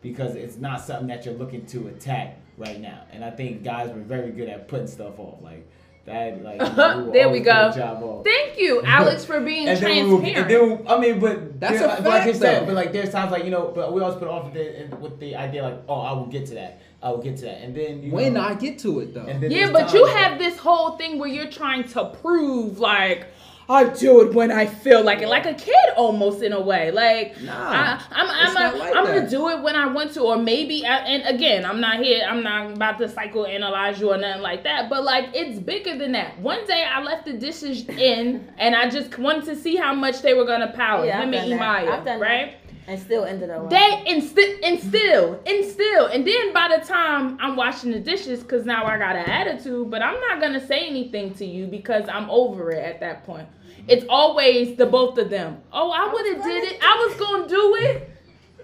because 0.00 0.36
it's 0.36 0.58
not 0.58 0.80
something 0.80 1.08
that 1.08 1.24
you're 1.24 1.34
looking 1.34 1.66
to 1.66 1.88
attack 1.88 2.38
right 2.58 2.80
now. 2.80 3.04
And 3.12 3.24
I 3.24 3.30
think 3.30 3.62
guys 3.62 3.88
were 3.90 4.00
very 4.00 4.30
good 4.30 4.48
at 4.48 4.68
putting 4.68 4.86
stuff 4.86 5.18
off, 5.18 5.40
like 5.42 5.66
that. 6.04 6.42
Like 6.42 6.60
you 6.62 6.76
know, 6.76 7.04
will 7.04 7.12
There 7.12 7.28
we 7.30 7.40
go. 7.40 7.72
Job 7.74 8.02
off. 8.02 8.24
Thank 8.24 8.58
you, 8.58 8.82
Alex, 8.82 9.24
for 9.24 9.40
being 9.40 9.68
And 9.68 9.78
then, 9.78 10.06
we 10.06 10.12
will, 10.12 10.20
transparent. 10.20 10.52
and 10.52 10.78
then 10.80 10.86
I 10.88 10.98
mean, 11.00 11.20
but 11.20 11.60
That's 11.60 11.78
there- 11.80 11.88
a 11.88 12.02
but 12.02 12.04
like 12.04 12.26
you 12.26 12.32
fact, 12.32 12.38
said, 12.42 12.66
but 12.66 12.74
like 12.74 12.92
there's 12.92 13.10
times 13.10 13.30
like 13.32 13.44
you 13.44 13.50
know, 13.50 13.72
but 13.74 13.92
we 13.92 14.00
always 14.00 14.18
put 14.18 14.28
off 14.28 14.44
with 14.52 14.54
the, 14.54 14.96
with 14.96 15.18
the 15.20 15.36
idea 15.36 15.62
like, 15.62 15.80
oh, 15.88 16.00
I 16.00 16.12
will 16.12 16.26
get 16.26 16.46
to 16.46 16.54
that, 16.54 16.80
I 17.02 17.10
will 17.10 17.18
get 17.22 17.36
to 17.38 17.44
that, 17.46 17.62
and 17.62 17.74
then 17.74 18.02
you 18.02 18.10
When 18.12 18.34
know, 18.34 18.40
I 18.40 18.54
get 18.54 18.78
to 18.80 19.00
it 19.00 19.14
though. 19.14 19.26
Yeah, 19.26 19.70
but 19.70 19.92
you 19.92 20.04
times, 20.06 20.18
have 20.18 20.38
this 20.38 20.56
whole 20.58 20.96
thing 20.96 21.18
where 21.18 21.28
you're 21.28 21.50
trying 21.50 21.84
to 21.90 22.06
prove 22.22 22.78
like 22.78 23.26
I 23.70 23.84
do 23.84 24.22
it 24.22 24.32
when 24.32 24.50
I 24.50 24.64
feel 24.64 25.02
like 25.04 25.20
it, 25.20 25.28
like 25.28 25.44
a 25.44 25.52
kid 25.52 25.74
almost 25.94 26.42
in 26.42 26.54
a 26.54 26.60
way. 26.60 26.90
Like 26.90 27.38
Nah, 27.42 27.52
I, 27.52 28.02
I'm 28.12 28.56
I'm, 28.56 28.78
like 28.78 28.96
I'm 28.96 29.04
gonna 29.04 29.28
do 29.28 29.48
it 29.50 29.62
when 29.62 29.76
I 29.76 29.86
want 29.86 30.14
to, 30.14 30.22
or 30.22 30.38
maybe. 30.38 30.86
I, 30.86 30.96
and 31.00 31.36
again, 31.36 31.66
I'm 31.66 31.78
not 31.80 32.00
here. 32.00 32.26
I'm 32.26 32.42
not 32.42 32.72
about 32.72 32.96
to 32.98 33.08
psychoanalyze 33.08 33.98
you 34.00 34.10
or 34.10 34.16
nothing 34.16 34.40
like 34.40 34.64
that. 34.64 34.88
But 34.88 35.04
like, 35.04 35.30
it's 35.34 35.58
bigger 35.58 35.98
than 35.98 36.12
that. 36.12 36.38
One 36.40 36.64
day 36.66 36.82
I 36.84 37.02
left 37.02 37.26
the 37.26 37.34
dishes 37.34 37.86
in, 37.90 38.50
and 38.56 38.74
I 38.74 38.88
just 38.88 39.18
wanted 39.18 39.44
to 39.44 39.56
see 39.56 39.76
how 39.76 39.92
much 39.94 40.22
they 40.22 40.32
were 40.32 40.46
gonna 40.46 40.72
power 40.72 41.04
Yeah, 41.04 41.18
I've 41.18 41.28
him 41.28 41.34
and. 41.34 41.52
Imaya, 41.52 41.88
I've 41.88 42.04
done 42.06 42.20
that. 42.20 42.20
right? 42.20 42.56
And 42.86 42.98
still 42.98 43.24
ended 43.24 43.50
up. 43.50 43.68
They 43.68 44.02
instill, 44.06 44.60
instill, 44.62 45.42
instill, 45.44 46.06
and 46.06 46.26
then 46.26 46.54
by 46.54 46.74
the 46.74 46.82
time 46.86 47.36
I'm 47.38 47.54
washing 47.54 47.90
the 47.90 48.00
dishes, 48.00 48.42
because 48.42 48.64
now 48.64 48.86
I 48.86 48.96
got 48.96 49.14
an 49.14 49.28
attitude, 49.28 49.90
but 49.90 50.00
I'm 50.00 50.18
not 50.20 50.40
gonna 50.40 50.66
say 50.66 50.86
anything 50.86 51.34
to 51.34 51.44
you 51.44 51.66
because 51.66 52.08
I'm 52.08 52.30
over 52.30 52.70
it 52.70 52.82
at 52.82 52.98
that 53.00 53.24
point. 53.26 53.46
It's 53.88 54.04
always 54.08 54.76
the 54.76 54.86
both 54.86 55.18
of 55.18 55.30
them. 55.30 55.62
Oh, 55.72 55.90
I 55.90 56.12
would 56.12 56.26
have 56.34 56.44
did 56.44 56.64
it. 56.72 56.78
I 56.82 57.06
was 57.06 57.18
gonna 57.18 57.48
do 57.48 57.76
it. 57.76 58.10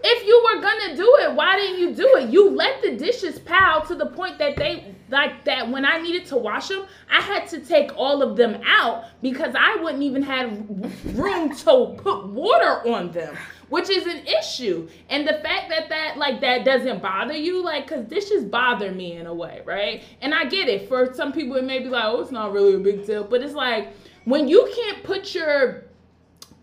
If 0.07 0.27
you 0.27 0.49
were 0.53 0.61
gonna 0.61 0.95
do 0.95 1.17
it, 1.23 1.35
why 1.35 1.57
didn't 1.57 1.81
you 1.81 1.95
do 1.95 2.17
it? 2.17 2.29
You 2.29 2.51
let 2.51 2.83
the 2.83 2.95
dishes 2.95 3.39
pile 3.39 3.87
to 3.87 3.95
the 3.95 4.05
point 4.07 4.39
that 4.39 4.55
they 4.57 4.95
like 5.09 5.45
that 5.45 5.71
when 5.71 5.87
I 5.87 5.99
needed 5.99 6.27
to 6.27 6.37
wash 6.37 6.69
them, 6.69 6.85
I 7.11 7.23
had 7.23 7.47
to 7.49 7.61
take 7.61 7.97
all 7.97 8.23
of 8.23 8.37
them 8.37 8.61
out 8.67 9.05
because 9.23 9.55
I 9.59 9.77
wouldn't 9.77 10.03
even 10.03 10.23
have 10.23 10.51
room 11.17 11.55
to 11.57 11.95
put 11.97 12.27
water 12.27 12.87
on 12.93 13.13
them, 13.13 13.35
which 13.71 13.89
is 13.89 14.07
an 14.07 14.27
issue. 14.27 14.89
And 15.09 15.27
the 15.27 15.35
fact 15.35 15.71
that 15.71 15.89
that 15.89 16.19
like 16.19 16.43
that 16.43 16.67
doesn't 16.67 17.01
bother 17.01 17.35
you, 17.35 17.63
like, 17.65 17.87
cause 17.87 18.05
dishes 18.05 18.45
bother 18.45 18.93
me 18.93 19.17
in 19.17 19.27
a 19.27 19.35
way, 19.35 19.63
right? 19.65 20.03
And 20.21 20.35
I 20.35 20.45
get 20.45 20.69
it. 20.69 20.87
For 20.87 21.15
some 21.15 21.33
people, 21.33 21.57
it 21.57 21.65
may 21.65 21.79
be 21.79 21.89
like, 21.89 22.05
oh, 22.05 22.21
it's 22.21 22.31
not 22.31 22.53
really 22.53 22.75
a 22.75 22.79
big 22.79 23.07
deal, 23.07 23.25
but 23.25 23.41
it's 23.41 23.55
like 23.55 23.95
when 24.25 24.49
you 24.49 24.71
can't 24.75 25.03
put 25.03 25.35
your 25.35 25.85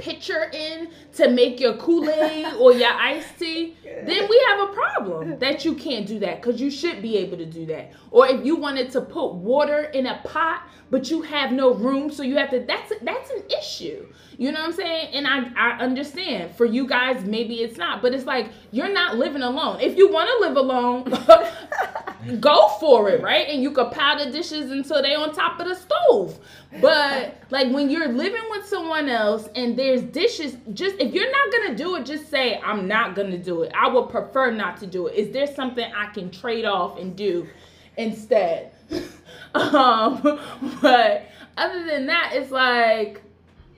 pitcher 0.02 0.50
in 0.52 0.90
to 1.14 1.30
make 1.30 1.60
your 1.60 1.76
Kool-Aid 1.78 2.56
or 2.56 2.74
your 2.74 2.92
iced 3.00 3.38
tea, 3.38 3.78
then 3.84 4.28
we 4.30 4.46
have 4.50 4.70
a 4.70 4.74
problem 4.74 5.38
that 5.40 5.64
you 5.64 5.76
can't 5.76 6.08
do 6.08 6.18
that 6.20 6.42
because 6.42 6.60
you 6.60 6.72
should 6.72 7.02
be 7.02 7.18
able 7.18 7.38
to 7.38 7.46
do 7.46 7.66
that. 7.68 7.92
Or 8.10 8.28
if 8.28 8.44
you 8.44 8.56
wanted 8.56 8.92
to 8.92 9.02
put 9.02 9.34
water 9.34 9.84
in 9.84 10.08
a 10.08 10.20
pot, 10.24 10.68
but 10.90 11.10
you 11.10 11.22
have 11.22 11.52
no 11.52 11.74
room, 11.74 12.12
so 12.12 12.24
you 12.24 12.36
have 12.38 12.50
to 12.50 12.60
that's 12.60 12.92
that's 13.02 13.30
an 13.30 13.44
issue. 13.58 14.08
You 14.42 14.52
know 14.52 14.62
what 14.62 14.70
I'm 14.70 14.74
saying? 14.74 15.14
And 15.14 15.28
I, 15.28 15.52
I 15.56 15.78
understand. 15.78 16.56
For 16.56 16.66
you 16.66 16.88
guys, 16.88 17.24
maybe 17.24 17.62
it's 17.62 17.78
not, 17.78 18.02
but 18.02 18.12
it's 18.12 18.26
like 18.26 18.50
you're 18.72 18.92
not 18.92 19.16
living 19.16 19.44
alone. 19.44 19.80
If 19.80 19.96
you 19.96 20.12
want 20.12 20.30
to 20.30 20.48
live 20.48 20.58
alone, 20.58 22.40
go 22.40 22.70
for 22.80 23.08
it, 23.12 23.22
right? 23.22 23.48
And 23.48 23.62
you 23.62 23.70
could 23.70 23.92
pile 23.92 24.18
the 24.18 24.32
dishes 24.32 24.72
until 24.72 25.04
they 25.04 25.14
on 25.14 25.32
top 25.36 25.60
of 25.60 25.68
the 25.68 25.76
stove. 25.76 26.40
But 26.82 27.38
like 27.52 27.72
when 27.72 27.92
you're 27.92 28.08
living 28.08 28.42
with 28.50 28.66
someone 28.66 29.10
else 29.10 29.48
and 29.56 29.78
there's 29.78 30.02
dishes, 30.02 30.58
just 30.74 30.96
if 30.96 31.14
you're 31.14 31.32
not 31.32 31.52
gonna 31.52 31.76
do 31.76 31.96
it, 31.98 32.08
just 32.08 32.28
say 32.32 32.60
I'm 32.66 32.88
not 32.88 33.14
gonna 33.14 33.38
do 33.38 33.62
it. 33.62 33.72
I 33.76 33.90
would 33.90 34.10
prefer 34.10 34.50
not 34.50 34.78
to 34.78 34.88
do 34.88 35.06
it. 35.06 35.14
Is 35.14 35.32
there 35.32 35.46
something 35.46 35.86
I 35.96 36.08
can 36.08 36.32
trade 36.32 36.66
off 36.66 36.98
and 36.98 37.16
do 37.16 37.48
instead? 37.96 38.72
um, 39.54 40.20
but 40.82 41.28
other 41.58 41.86
than 41.86 42.08
that, 42.08 42.32
it's 42.34 42.50
like. 42.50 43.22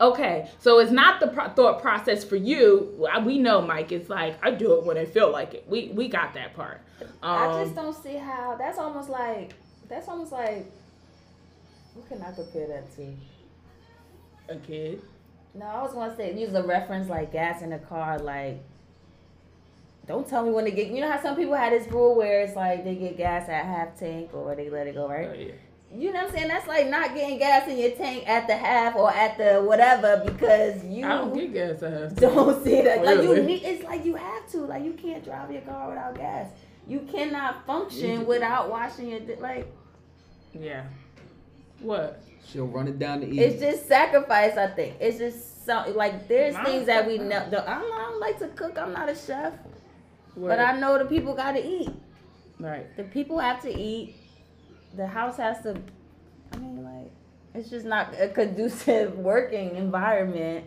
Okay, 0.02 0.50
so 0.60 0.80
it's 0.80 0.92
not 0.92 1.20
the 1.20 1.28
pro- 1.28 1.50
thought 1.50 1.82
process 1.82 2.24
for 2.24 2.36
you. 2.36 3.08
We 3.26 3.38
know, 3.38 3.62
Mike. 3.62 3.92
It's 3.92 4.10
like 4.10 4.38
I 4.44 4.52
do 4.52 4.74
it 4.74 4.86
when 4.86 4.98
I 4.98 5.06
feel 5.06 5.32
like 5.32 5.54
it. 5.54 5.66
We 5.68 5.90
we 5.90 6.08
got 6.08 6.34
that 6.34 6.56
part. 6.56 6.82
Um, 7.02 7.10
I 7.22 7.64
just 7.64 7.76
don't 7.76 7.96
see 7.96 8.16
how. 8.16 8.56
That's 8.58 8.78
almost 8.78 9.10
like. 9.10 9.54
That's 9.88 10.08
almost 10.08 10.32
like. 10.32 10.66
What 11.94 12.08
can 12.10 12.22
I 12.22 12.32
compare 12.32 12.68
that 12.68 12.96
to? 12.96 13.14
a 14.50 14.56
kid. 14.56 15.02
No, 15.54 15.66
I 15.66 15.82
was 15.84 15.94
gonna 15.94 16.16
say 16.16 16.38
use 16.38 16.54
a 16.54 16.64
reference 16.64 17.10
like 17.10 17.32
gas 17.32 17.62
in 17.62 17.74
a 17.74 17.80
car. 17.80 18.18
Like, 18.20 18.60
don't 20.08 20.28
tell 20.28 20.44
me 20.44 20.52
when 20.52 20.66
to 20.66 20.72
get. 20.72 20.88
You 20.88 21.02
know 21.02 21.12
how 21.12 21.22
some 21.22 21.36
people 21.36 21.54
have 21.54 21.72
this 21.72 21.88
rule 21.92 22.16
where 22.16 22.42
it's 22.42 22.56
like 22.56 22.84
they 22.84 22.96
get 22.96 23.18
gas 23.18 23.48
at 23.50 23.66
half 23.66 23.98
tank 23.98 24.34
or 24.34 24.56
they 24.56 24.70
let 24.70 24.88
it 24.88 24.96
go 24.96 25.08
right. 25.08 25.30
Oh, 25.30 25.34
yeah. 25.34 25.54
You 25.96 26.12
know 26.12 26.22
what 26.24 26.30
I'm 26.30 26.36
saying? 26.36 26.48
That's 26.48 26.68
like 26.68 26.90
not 26.90 27.14
getting 27.14 27.38
gas 27.38 27.68
in 27.68 27.78
your 27.78 27.92
tank 27.92 28.28
at 28.28 28.48
the 28.48 28.56
half 28.58 28.96
or 28.96 29.12
at 29.12 29.38
the 29.38 29.62
whatever 29.62 30.24
because 30.26 30.84
you 30.86 31.06
I 31.06 31.10
don't 31.18 31.34
get 31.34 31.54
gas. 31.54 31.84
at 31.84 31.94
have 31.94 32.16
to. 32.16 32.22
don't 32.22 32.64
see 32.64 32.82
that. 32.82 33.06
Like 33.06 33.22
you 33.22 33.44
need. 33.44 33.64
It's 33.64 33.84
like 33.84 34.04
you 34.04 34.16
have 34.16 34.50
to. 34.52 34.58
Like 34.62 34.84
you 34.84 34.94
can't 34.94 35.24
drive 35.24 35.52
your 35.52 35.62
car 35.62 35.90
without 35.90 36.16
gas. 36.16 36.50
You 36.88 37.02
cannot 37.12 37.66
function 37.68 38.22
do. 38.22 38.26
without 38.26 38.70
washing 38.72 39.10
your 39.10 39.20
like. 39.40 39.72
Yeah. 40.54 40.86
What? 41.80 42.22
She'll 42.46 42.68
run 42.68 42.88
it 42.88 42.98
down 42.98 43.22
the 43.22 43.28
east. 43.28 43.40
It's 43.40 43.62
just 43.62 43.88
sacrifice. 43.88 44.58
I 44.58 44.68
think 44.68 44.96
it's 45.00 45.18
just 45.20 45.66
so 45.66 45.84
like 45.96 46.28
there's 46.28 46.56
Mine- 46.56 46.66
things 46.66 46.86
that 46.88 47.06
we 47.06 47.20
know. 47.20 47.38
I'm 47.68 47.84
I 47.84 47.98
don't 48.10 48.20
like 48.20 48.40
to 48.40 48.48
cook. 48.50 48.78
I'm 48.80 48.94
not 48.94 49.10
a 49.10 49.16
chef, 49.16 49.54
but 50.36 50.60
I 50.60 50.80
know 50.80 50.98
the 50.98 51.06
people 51.06 51.36
got 51.36 51.52
to 51.52 51.64
eat. 51.66 51.90
right. 52.60 52.86
The 52.98 53.04
people 53.04 53.38
have 53.40 53.62
to 53.62 53.70
eat. 53.72 54.16
The 54.96 55.08
house 55.08 55.38
has 55.38 55.62
to. 55.62 55.78
I 56.52 56.58
mean, 56.58 56.84
like 56.84 57.12
it's 57.54 57.70
just 57.70 57.86
not 57.86 58.14
a 58.20 58.30
conducive 58.30 59.18
working 59.18 59.76
environment. 59.76 60.66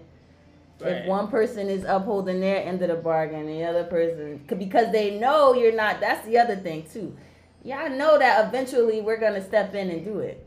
Right. 0.80 0.92
If 0.92 1.06
one 1.06 1.28
person 1.28 1.70
is 1.70 1.84
upholding 1.84 2.40
their 2.40 2.62
end 2.62 2.82
of 2.82 2.88
the 2.88 2.96
bargain, 2.96 3.40
and 3.40 3.48
the 3.48 3.64
other 3.64 3.84
person, 3.84 4.44
because 4.58 4.92
they 4.92 5.18
know 5.18 5.54
you're 5.54 5.74
not. 5.74 6.00
That's 6.00 6.26
the 6.26 6.38
other 6.38 6.56
thing 6.56 6.86
too. 6.92 7.16
Y'all 7.64 7.90
know 7.90 8.18
that 8.18 8.46
eventually 8.46 9.00
we're 9.00 9.16
gonna 9.16 9.44
step 9.44 9.74
in 9.74 9.90
and 9.90 10.04
do 10.04 10.20
it. 10.20 10.45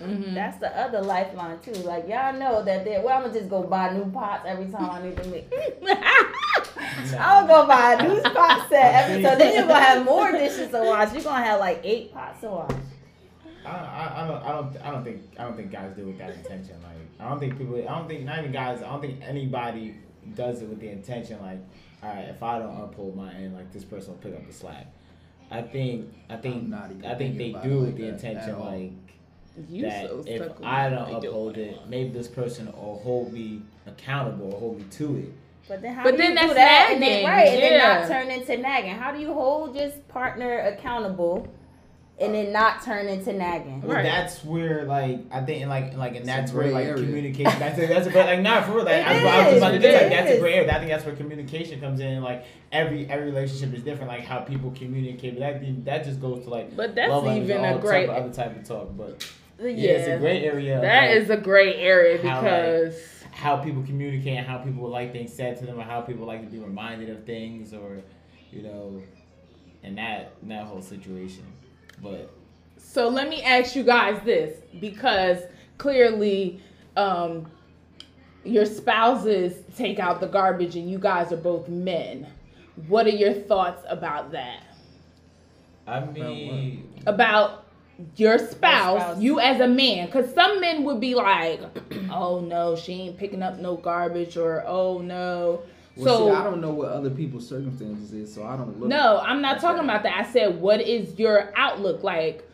Mhm. 0.00 0.34
That's 0.34 0.58
the 0.58 0.68
other 0.78 1.00
lifeline 1.00 1.58
too. 1.60 1.72
Like 1.72 2.06
y'all 2.08 2.32
know 2.38 2.62
that 2.62 2.84
they 2.84 3.00
well, 3.02 3.16
I'm 3.16 3.22
gonna 3.22 3.34
just 3.38 3.48
go 3.48 3.62
buy 3.62 3.92
new 3.94 4.04
pots 4.10 4.44
every 4.46 4.66
time 4.66 4.90
I 4.90 5.02
need 5.02 5.16
to 5.16 5.28
make. 5.28 5.50
I'll 7.18 7.46
go 7.46 7.66
buy 7.66 7.94
a 7.94 8.02
new 8.08 8.20
pot 8.20 8.66
set 8.68 9.04
every 9.08 9.22
so 9.22 9.36
then 9.36 9.54
you're 9.54 9.66
gonna 9.66 9.80
have 9.84 10.04
more 10.04 10.30
dishes 10.32 10.70
to 10.70 10.80
wash. 10.82 11.12
You're 11.14 11.22
gonna 11.22 11.44
have 11.44 11.60
like 11.60 11.80
eight 11.82 12.12
pots 12.12 12.40
to 12.42 12.48
wash. 12.48 12.70
I, 13.64 13.70
I, 13.70 14.24
I 14.24 14.28
don't 14.28 14.42
I 14.42 14.52
don't 14.52 14.76
I 14.86 14.90
don't 14.90 15.04
think 15.04 15.22
I 15.38 15.44
don't 15.44 15.56
think 15.56 15.72
guys 15.72 15.92
do 15.96 16.02
it 16.02 16.06
with 16.06 16.18
that 16.18 16.34
intention. 16.34 16.76
Like 16.82 16.96
I 17.26 17.28
don't 17.30 17.38
think 17.38 17.56
people 17.56 17.76
I 17.76 17.98
don't 17.98 18.06
think 18.08 18.24
not 18.24 18.38
even 18.40 18.52
guys 18.52 18.82
I 18.82 18.88
don't 18.90 19.00
think 19.00 19.20
anybody 19.22 19.94
does 20.34 20.60
it 20.62 20.68
with 20.68 20.80
the 20.80 20.88
intention 20.90 21.40
like 21.40 21.58
all 22.02 22.10
right 22.14 22.28
if 22.28 22.42
I 22.42 22.58
don't 22.58 22.78
uphold 22.80 23.16
my 23.16 23.32
end 23.32 23.54
like 23.54 23.72
this 23.72 23.84
person 23.84 24.10
will 24.10 24.18
pick 24.18 24.34
up 24.34 24.46
the 24.46 24.52
slack. 24.52 24.86
I 25.50 25.62
think 25.62 26.12
I 26.28 26.36
think 26.36 26.56
I'm 26.56 26.70
not 26.70 26.90
I 27.04 27.14
think 27.14 27.38
they 27.38 27.52
do 27.52 27.58
it 27.58 27.64
it 27.64 27.70
like 27.70 27.86
with 27.86 27.96
the 27.96 28.08
intention 28.08 28.50
at 28.50 28.54
all. 28.54 28.66
like 28.66 28.92
You 29.68 29.82
that 29.82 30.08
so 30.08 30.24
if 30.26 30.42
I 30.62 30.90
don't 30.90 31.10
what 31.12 31.22
do. 31.22 31.28
uphold 31.28 31.56
it, 31.56 31.78
maybe 31.88 32.10
this 32.10 32.28
person 32.28 32.66
will 32.66 33.00
hold 33.02 33.32
me 33.32 33.62
accountable 33.86 34.52
or 34.52 34.58
hold 34.60 34.78
me 34.78 34.84
to 34.92 35.16
it. 35.18 35.32
But 35.68 35.82
then 35.82 35.94
how 35.94 36.04
But 36.04 36.12
do 36.12 36.16
then 36.18 36.28
you 36.30 36.34
that's 36.36 36.48
do 36.48 36.54
that 36.54 36.90
and 36.92 37.02
then 37.02 37.22
nagging, 37.22 37.26
right 37.28 37.48
and 37.48 37.62
then 37.62 37.78
not 38.00 38.08
turn 38.08 38.30
into 38.30 38.56
nagging? 38.58 38.94
How 38.94 39.12
do 39.12 39.18
you 39.18 39.32
hold 39.32 39.74
your 39.74 39.90
partner 40.08 40.58
accountable 40.60 41.48
and 42.18 42.34
then 42.34 42.52
not 42.52 42.82
turn 42.82 43.08
into 43.08 43.32
nagging? 43.32 43.82
Well, 43.82 43.96
Right. 43.96 44.02
that's 44.04 44.44
where 44.44 44.84
like 44.84 45.20
I 45.32 45.40
think 45.42 45.62
and 45.62 45.70
like 45.70 45.96
like 45.96 46.14
and 46.16 46.24
that's 46.24 46.52
where 46.52 46.70
like 46.70 46.84
area. 46.86 47.02
communication. 47.04 47.58
That's 47.58 47.78
a, 47.78 47.86
that's 47.86 48.06
a 48.06 48.10
great 48.10 48.26
like 48.26 48.40
not 48.42 48.64
for 48.66 48.72
real. 48.76 48.84
Like, 48.84 48.94
It 49.04 49.06
I, 49.06 49.12
was- 49.14 49.24
I 49.24 49.36
was 49.38 49.46
just 49.46 49.56
about 49.58 49.70
to 49.72 49.80
say 49.82 50.00
like 50.02 50.10
that's 50.10 50.30
a 50.30 50.34
is. 50.34 50.40
great 50.40 50.54
area. 50.54 50.70
I 50.74 50.78
think 50.78 50.90
that's 50.90 51.04
where 51.04 51.16
communication 51.16 51.80
comes 51.80 51.98
in. 52.00 52.22
Like 52.22 52.44
every 52.72 53.08
every 53.10 53.26
relationship 53.26 53.74
is 53.74 53.82
different. 53.82 54.08
Like 54.08 54.22
how 54.24 54.38
people 54.40 54.70
communicate. 54.70 55.34
But 55.34 55.40
that 55.40 55.84
that 55.84 56.04
just 56.04 56.20
goes 56.20 56.44
to 56.44 56.50
like 56.50 56.76
But 56.76 56.94
that's 56.94 57.10
love 57.10 57.26
even 57.26 57.64
a 57.64 57.78
great. 57.78 58.06
type 58.06 58.16
other 58.22 58.32
type 58.32 58.56
of 58.56 58.64
talk. 58.64 58.96
But 58.96 59.28
Yeah, 59.58 59.68
yeah, 59.68 59.90
it's 59.90 60.08
a 60.08 60.18
great 60.18 60.42
area. 60.44 60.76
of, 60.76 60.82
That 60.82 61.08
like, 61.08 61.16
is 61.16 61.30
a 61.30 61.36
great 61.36 61.76
area 61.76 62.22
how, 62.22 62.42
like, 62.42 62.42
because 62.42 63.00
how 63.32 63.56
people 63.58 63.82
communicate 63.82 64.38
and 64.38 64.46
how 64.46 64.58
people 64.58 64.88
like 64.88 65.12
things 65.12 65.32
said 65.32 65.56
to 65.58 65.66
them 65.66 65.78
or 65.78 65.82
how 65.82 66.00
people 66.00 66.26
like 66.26 66.40
to 66.42 66.46
be 66.46 66.58
reminded 66.58 67.10
of 67.10 67.24
things 67.24 67.72
or 67.74 68.00
you 68.50 68.62
know 68.62 69.02
and 69.82 69.98
that 69.98 70.32
that 70.42 70.64
whole 70.64 70.80
situation 70.80 71.44
but 72.02 72.30
So 72.78 73.08
let 73.08 73.28
me 73.28 73.42
ask 73.42 73.76
you 73.76 73.82
guys 73.82 74.20
this 74.24 74.58
because 74.80 75.42
clearly 75.78 76.60
um, 76.96 77.46
your 78.44 78.64
spouses 78.64 79.54
take 79.76 79.98
out 79.98 80.20
the 80.20 80.28
garbage 80.28 80.76
and 80.76 80.90
you 80.90 80.98
guys 80.98 81.30
are 81.32 81.36
both 81.36 81.68
men. 81.68 82.26
What 82.88 83.06
are 83.06 83.10
your 83.10 83.32
thoughts 83.34 83.82
about 83.88 84.32
that? 84.32 84.62
i 85.86 86.00
mean 86.04 86.88
About 87.06 87.65
your 88.16 88.38
spouse, 88.38 89.00
spouse. 89.00 89.20
you 89.20 89.40
as 89.40 89.60
a 89.60 89.68
man, 89.68 90.06
because 90.06 90.32
some 90.34 90.60
men 90.60 90.84
would 90.84 91.00
be 91.00 91.14
like, 91.14 91.60
"Oh 92.10 92.40
no, 92.40 92.76
she 92.76 92.92
ain't 92.92 93.16
picking 93.16 93.42
up 93.42 93.58
no 93.58 93.76
garbage," 93.76 94.36
or 94.36 94.62
"Oh 94.66 94.98
no." 94.98 95.62
Well, 95.96 96.18
so 96.18 96.26
see, 96.26 96.36
I 96.36 96.44
don't 96.44 96.60
know 96.60 96.72
what 96.72 96.90
other 96.90 97.08
people's 97.08 97.48
circumstances 97.48 98.12
is, 98.12 98.34
so 98.34 98.44
I 98.44 98.56
don't 98.56 98.78
look. 98.78 98.88
No, 98.88 99.18
I'm 99.18 99.40
not 99.40 99.60
talking 99.60 99.82
about 99.82 100.02
that. 100.02 100.26
I 100.26 100.30
said, 100.30 100.60
what 100.60 100.82
is 100.82 101.18
your 101.18 101.54
outlook 101.56 102.02
like? 102.02 102.46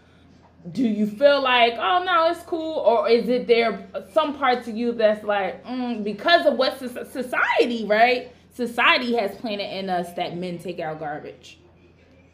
Do 0.70 0.84
you 0.84 1.08
feel 1.08 1.42
like, 1.42 1.72
oh 1.72 2.04
no, 2.06 2.30
it's 2.30 2.42
cool, 2.42 2.78
or 2.78 3.08
is 3.08 3.28
it 3.28 3.48
there 3.48 3.88
some 4.12 4.38
parts 4.38 4.68
of 4.68 4.76
you 4.76 4.92
that's 4.92 5.24
like, 5.24 5.64
mm, 5.66 6.04
because 6.04 6.46
of 6.46 6.54
what 6.54 6.78
society, 6.78 7.84
right? 7.84 8.32
Society 8.54 9.16
has 9.16 9.34
planted 9.34 9.76
in 9.76 9.90
us 9.90 10.12
that 10.12 10.36
men 10.36 10.58
take 10.60 10.78
out 10.78 11.00
garbage 11.00 11.58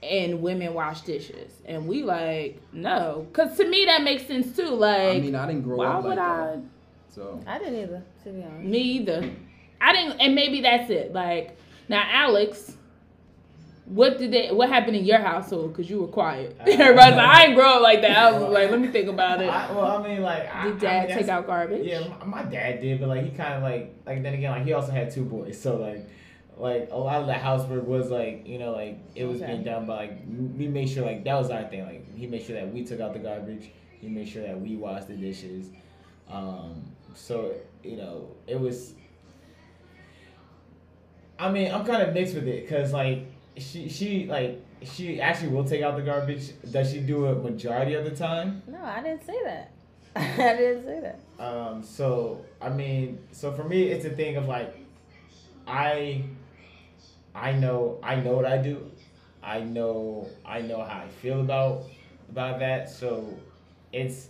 and 0.03 0.41
women 0.41 0.75
wash 0.75 1.01
dishes, 1.03 1.53
and 1.65 1.87
we 1.89 2.03
like 2.05 2.61
no, 2.73 3.27
because 3.33 3.57
to 3.57 3.67
me 3.69 3.85
that 3.87 4.03
makes 4.03 4.27
sense 4.27 4.55
too. 4.55 4.69
Like, 4.71 5.17
I 5.17 5.21
mean, 5.21 5.35
I 5.35 5.47
didn't 5.47 5.63
grow 5.63 5.79
why 5.79 5.87
up 5.87 6.03
would 6.05 6.11
like 6.11 6.19
I? 6.19 6.37
that, 6.47 6.63
so 7.09 7.41
I 7.47 7.59
didn't 7.59 7.77
either, 7.83 8.03
to 8.25 8.31
be 8.31 8.43
honest. 8.43 8.65
Me 8.69 8.79
either. 8.79 9.31
I 9.81 9.93
didn't, 9.93 10.21
and 10.21 10.35
maybe 10.35 10.61
that's 10.61 10.91
it. 10.91 11.13
Like 11.13 11.57
now, 11.89 12.05
Alex, 12.11 12.77
what 13.87 14.19
did 14.19 14.33
they? 14.33 14.51
What 14.53 14.69
happened 14.69 14.97
in 14.97 15.05
your 15.05 15.19
household? 15.19 15.73
Because 15.73 15.89
you 15.91 16.01
were 16.01 16.09
quiet. 16.09 16.57
Everybody's 16.61 16.97
like, 16.97 17.15
I 17.15 17.45
ain't 17.47 17.55
grow 17.55 17.77
up 17.77 17.83
like 17.83 18.03
that. 18.03 18.17
I 18.19 18.33
was 18.33 18.53
like, 18.53 18.71
let 18.71 18.81
me 18.81 18.89
think 18.89 19.09
about 19.09 19.41
it. 19.41 19.49
I, 19.49 19.73
well 19.73 19.97
i 20.05 20.07
mean 20.09 20.23
like 20.23 20.53
I, 20.55 20.65
Did 20.65 20.77
I 20.77 20.79
dad 20.79 21.09
mean, 21.09 21.19
take 21.19 21.29
out 21.29 21.47
garbage? 21.47 21.87
yeah 21.87 22.07
my, 22.21 22.43
my 22.43 22.43
dad 22.45 22.81
did 22.81 23.01
but 23.01 23.09
like 23.09 23.25
he 23.25 23.31
kind 23.31 23.55
of 23.55 23.63
like 23.63 23.95
like 24.07 24.23
then 24.23 24.35
again 24.35 24.51
like 24.53 24.65
he 24.65 24.73
also 24.75 24.93
had 24.93 25.11
two 25.11 25.25
boys 25.25 25.61
so 25.61 25.77
like 25.77 26.07
like 26.59 26.89
a 26.91 26.97
lot 26.97 27.21
of 27.21 27.27
the 27.27 27.35
housework 27.35 27.87
was 27.87 28.11
like 28.11 28.47
you 28.47 28.59
know 28.59 28.73
like 28.73 28.99
it 29.15 29.25
was 29.25 29.41
Okay. 29.41 29.53
being 29.53 29.65
done 29.65 29.87
by 29.87 29.97
like 30.07 30.19
we 30.57 30.67
made 30.69 30.89
sure 30.89 31.05
like 31.05 31.25
that 31.25 31.35
was 31.37 31.51
our 31.51 31.65
thing 31.69 31.85
like 31.85 32.17
he 32.17 32.27
made 32.27 32.43
sure 32.43 32.55
that 32.57 32.73
we 32.73 32.85
took 32.85 33.01
out 33.01 33.13
the 33.13 33.19
garbage 33.21 33.71
he 34.01 34.09
made 34.09 34.29
sure 34.29 34.43
that 34.43 34.61
we 34.61 34.77
washed 34.77 35.09
the 35.09 35.15
dishes 35.15 35.69
um 36.31 36.83
so 37.15 37.53
you 37.85 37.97
know 37.97 38.29
it 38.47 38.59
was 38.59 38.95
i 41.39 41.51
mean 41.51 41.71
i'm 41.73 41.85
kind 41.85 42.03
of 42.03 42.13
mixed 42.15 42.35
with 42.35 42.47
it 42.49 42.63
because 42.69 42.93
like 42.93 43.27
she 43.57 43.89
she 43.89 44.27
like 44.27 44.61
she 44.85 45.21
actually 45.21 45.49
will 45.49 45.65
take 45.65 45.83
out 45.83 45.97
the 45.97 46.03
garbage 46.03 46.51
does 46.71 46.91
she 46.93 47.01
do 47.01 47.27
it 47.27 47.43
majority 47.43 47.95
of 47.95 48.05
the 48.05 48.11
time 48.15 48.63
No, 48.69 48.79
I 48.83 49.03
didn't 49.03 49.25
say 49.27 49.37
that. 49.45 49.73
I 50.17 50.57
didn't 50.57 50.85
say 50.85 51.01
that. 51.01 51.45
um, 51.45 51.83
so 51.83 52.45
I 52.61 52.69
mean, 52.71 53.19
so 53.33 53.53
for 53.53 53.65
me, 53.65 53.85
it's 53.85 54.05
a 54.05 54.11
thing 54.11 54.37
of 54.37 54.47
like, 54.49 54.75
I, 55.67 56.23
I 57.41 57.53
know, 57.53 57.99
I 58.03 58.17
know 58.17 58.33
what 58.33 58.47
I 58.47 58.59
do, 58.59 58.91
I 59.43 59.61
know, 59.61 60.29
I 60.45 60.61
know 60.61 60.83
how 60.83 61.01
I 61.01 61.09
feel 61.23 61.41
about 61.41 61.85
about 62.31 62.59
that. 62.59 62.91
So, 62.91 63.39
it's, 63.93 64.29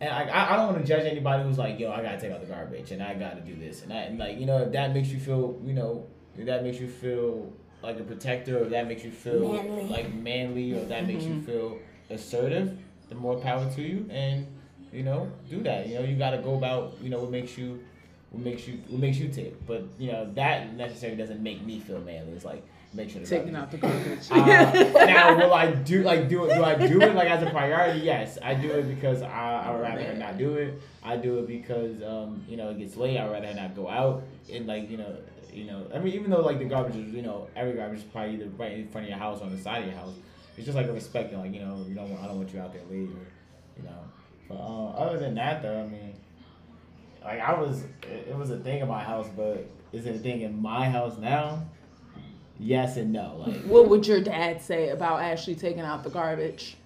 and 0.00 0.10
I, 0.10 0.52
I 0.52 0.56
don't 0.56 0.72
want 0.72 0.78
to 0.78 0.84
judge 0.84 1.04
anybody 1.04 1.42
who's 1.42 1.58
like, 1.58 1.80
yo, 1.80 1.90
I 1.90 2.02
gotta 2.02 2.20
take 2.20 2.32
out 2.32 2.40
the 2.40 2.46
garbage 2.46 2.92
and 2.92 3.02
I 3.02 3.14
gotta 3.14 3.40
do 3.40 3.56
this 3.56 3.82
and 3.82 3.92
I 3.92 4.02
and 4.02 4.18
like, 4.18 4.38
you 4.38 4.46
know, 4.46 4.58
if 4.58 4.72
that 4.72 4.94
makes 4.94 5.08
you 5.08 5.18
feel, 5.18 5.60
you 5.64 5.72
know, 5.72 6.06
if 6.36 6.46
that 6.46 6.62
makes 6.62 6.78
you 6.78 6.88
feel 6.88 7.52
like 7.82 7.98
a 7.98 8.04
protector, 8.04 8.58
or 8.58 8.64
if 8.64 8.70
that 8.70 8.86
makes 8.88 9.04
you 9.04 9.10
feel 9.10 9.52
Manly. 9.52 9.88
like 9.88 10.12
manly, 10.12 10.72
or 10.72 10.84
that 10.86 11.06
makes 11.06 11.24
you 11.24 11.34
mm-hmm. 11.34 11.46
feel 11.46 11.78
assertive, 12.10 12.76
the 13.08 13.14
more 13.14 13.38
power 13.38 13.70
to 13.72 13.82
you 13.82 14.06
and 14.10 14.46
you 14.92 15.02
know 15.02 15.30
do 15.50 15.62
that 15.62 15.88
you 15.88 15.94
know 15.94 16.00
you 16.00 16.16
got 16.16 16.30
to 16.30 16.38
go 16.38 16.54
about 16.54 16.94
you 17.02 17.10
know 17.10 17.20
what 17.20 17.30
makes 17.30 17.58
you 17.58 17.82
what 18.36 18.44
makes 18.44 18.68
you 18.68 18.74
what 18.88 19.00
makes 19.00 19.18
you 19.18 19.28
tick. 19.28 19.54
But 19.66 19.84
you 19.98 20.12
know 20.12 20.30
that 20.34 20.74
necessarily 20.74 21.16
doesn't 21.16 21.42
make 21.42 21.64
me 21.64 21.80
feel 21.80 22.00
manly 22.00 22.32
it's 22.32 22.44
like 22.44 22.62
make 22.94 23.10
sure 23.10 23.22
Taking 23.22 23.54
out 23.56 23.70
the 23.70 23.78
garbage. 23.78 24.30
uh, 24.30 25.04
now 25.06 25.36
will 25.36 25.52
I 25.52 25.72
do 25.72 26.02
like 26.02 26.28
do 26.28 26.44
it 26.44 26.54
do 26.54 26.62
I 26.62 26.74
do 26.86 27.00
it 27.00 27.14
like 27.14 27.28
as 27.28 27.42
a 27.42 27.50
priority? 27.50 28.00
Yes 28.00 28.38
I 28.42 28.54
do 28.54 28.70
it 28.72 28.82
because 28.84 29.22
I 29.22 29.62
I 29.66 29.70
would 29.72 29.80
rather 29.82 30.14
not 30.14 30.38
do 30.38 30.54
it. 30.54 30.80
I 31.02 31.16
do 31.16 31.38
it 31.38 31.48
because 31.48 32.02
um 32.02 32.44
you 32.48 32.56
know 32.56 32.70
it 32.70 32.78
gets 32.78 32.96
late. 32.96 33.18
I'd 33.18 33.30
rather 33.30 33.52
not 33.54 33.74
go 33.74 33.88
out. 33.88 34.22
And 34.52 34.66
like 34.66 34.90
you 34.90 34.98
know 34.98 35.16
you 35.52 35.64
know 35.64 35.86
I 35.94 35.98
mean 35.98 36.12
even 36.14 36.30
though 36.30 36.42
like 36.42 36.58
the 36.58 36.66
garbage 36.66 36.96
is 36.96 37.12
you 37.14 37.22
know 37.22 37.48
every 37.56 37.72
garbage 37.72 37.98
is 38.00 38.04
probably 38.04 38.34
either 38.34 38.48
right 38.58 38.72
in 38.72 38.88
front 38.88 39.06
of 39.06 39.10
your 39.10 39.18
house 39.18 39.40
or 39.40 39.44
on 39.44 39.56
the 39.56 39.62
side 39.62 39.82
of 39.84 39.88
your 39.88 39.96
house 39.96 40.14
it's 40.56 40.64
just 40.66 40.76
like 40.76 40.86
a 40.86 40.92
respect 40.92 41.32
like 41.34 41.52
you 41.52 41.60
know 41.60 41.84
you 41.88 41.94
don't 41.94 42.10
want, 42.10 42.22
I 42.22 42.26
don't 42.26 42.36
want 42.36 42.52
you 42.52 42.60
out 42.60 42.72
there 42.72 42.82
late 42.90 43.08
or 43.08 43.26
you 43.78 43.84
know. 43.84 44.00
But 44.48 44.54
uh, 44.56 44.88
other 45.04 45.18
than 45.18 45.34
that 45.34 45.62
though 45.62 45.80
I 45.82 45.86
mean 45.86 46.14
like 47.24 47.40
I 47.40 47.58
was 47.58 47.84
it, 48.02 48.36
was 48.36 48.50
a 48.50 48.58
thing 48.58 48.80
in 48.80 48.88
my 48.88 49.02
house 49.02 49.28
but 49.36 49.68
is 49.92 50.06
it 50.06 50.16
a 50.16 50.18
thing 50.18 50.42
in 50.42 50.60
my 50.60 50.88
house 50.88 51.18
now 51.18 51.64
yes 52.58 52.96
and 52.96 53.12
no 53.12 53.44
like 53.46 53.62
what 53.64 53.88
would 53.88 54.06
your 54.06 54.20
dad 54.20 54.60
say 54.62 54.90
about 54.90 55.20
Ashley 55.20 55.54
taking 55.54 55.80
out 55.80 56.04
the 56.04 56.10
garbage? 56.10 56.76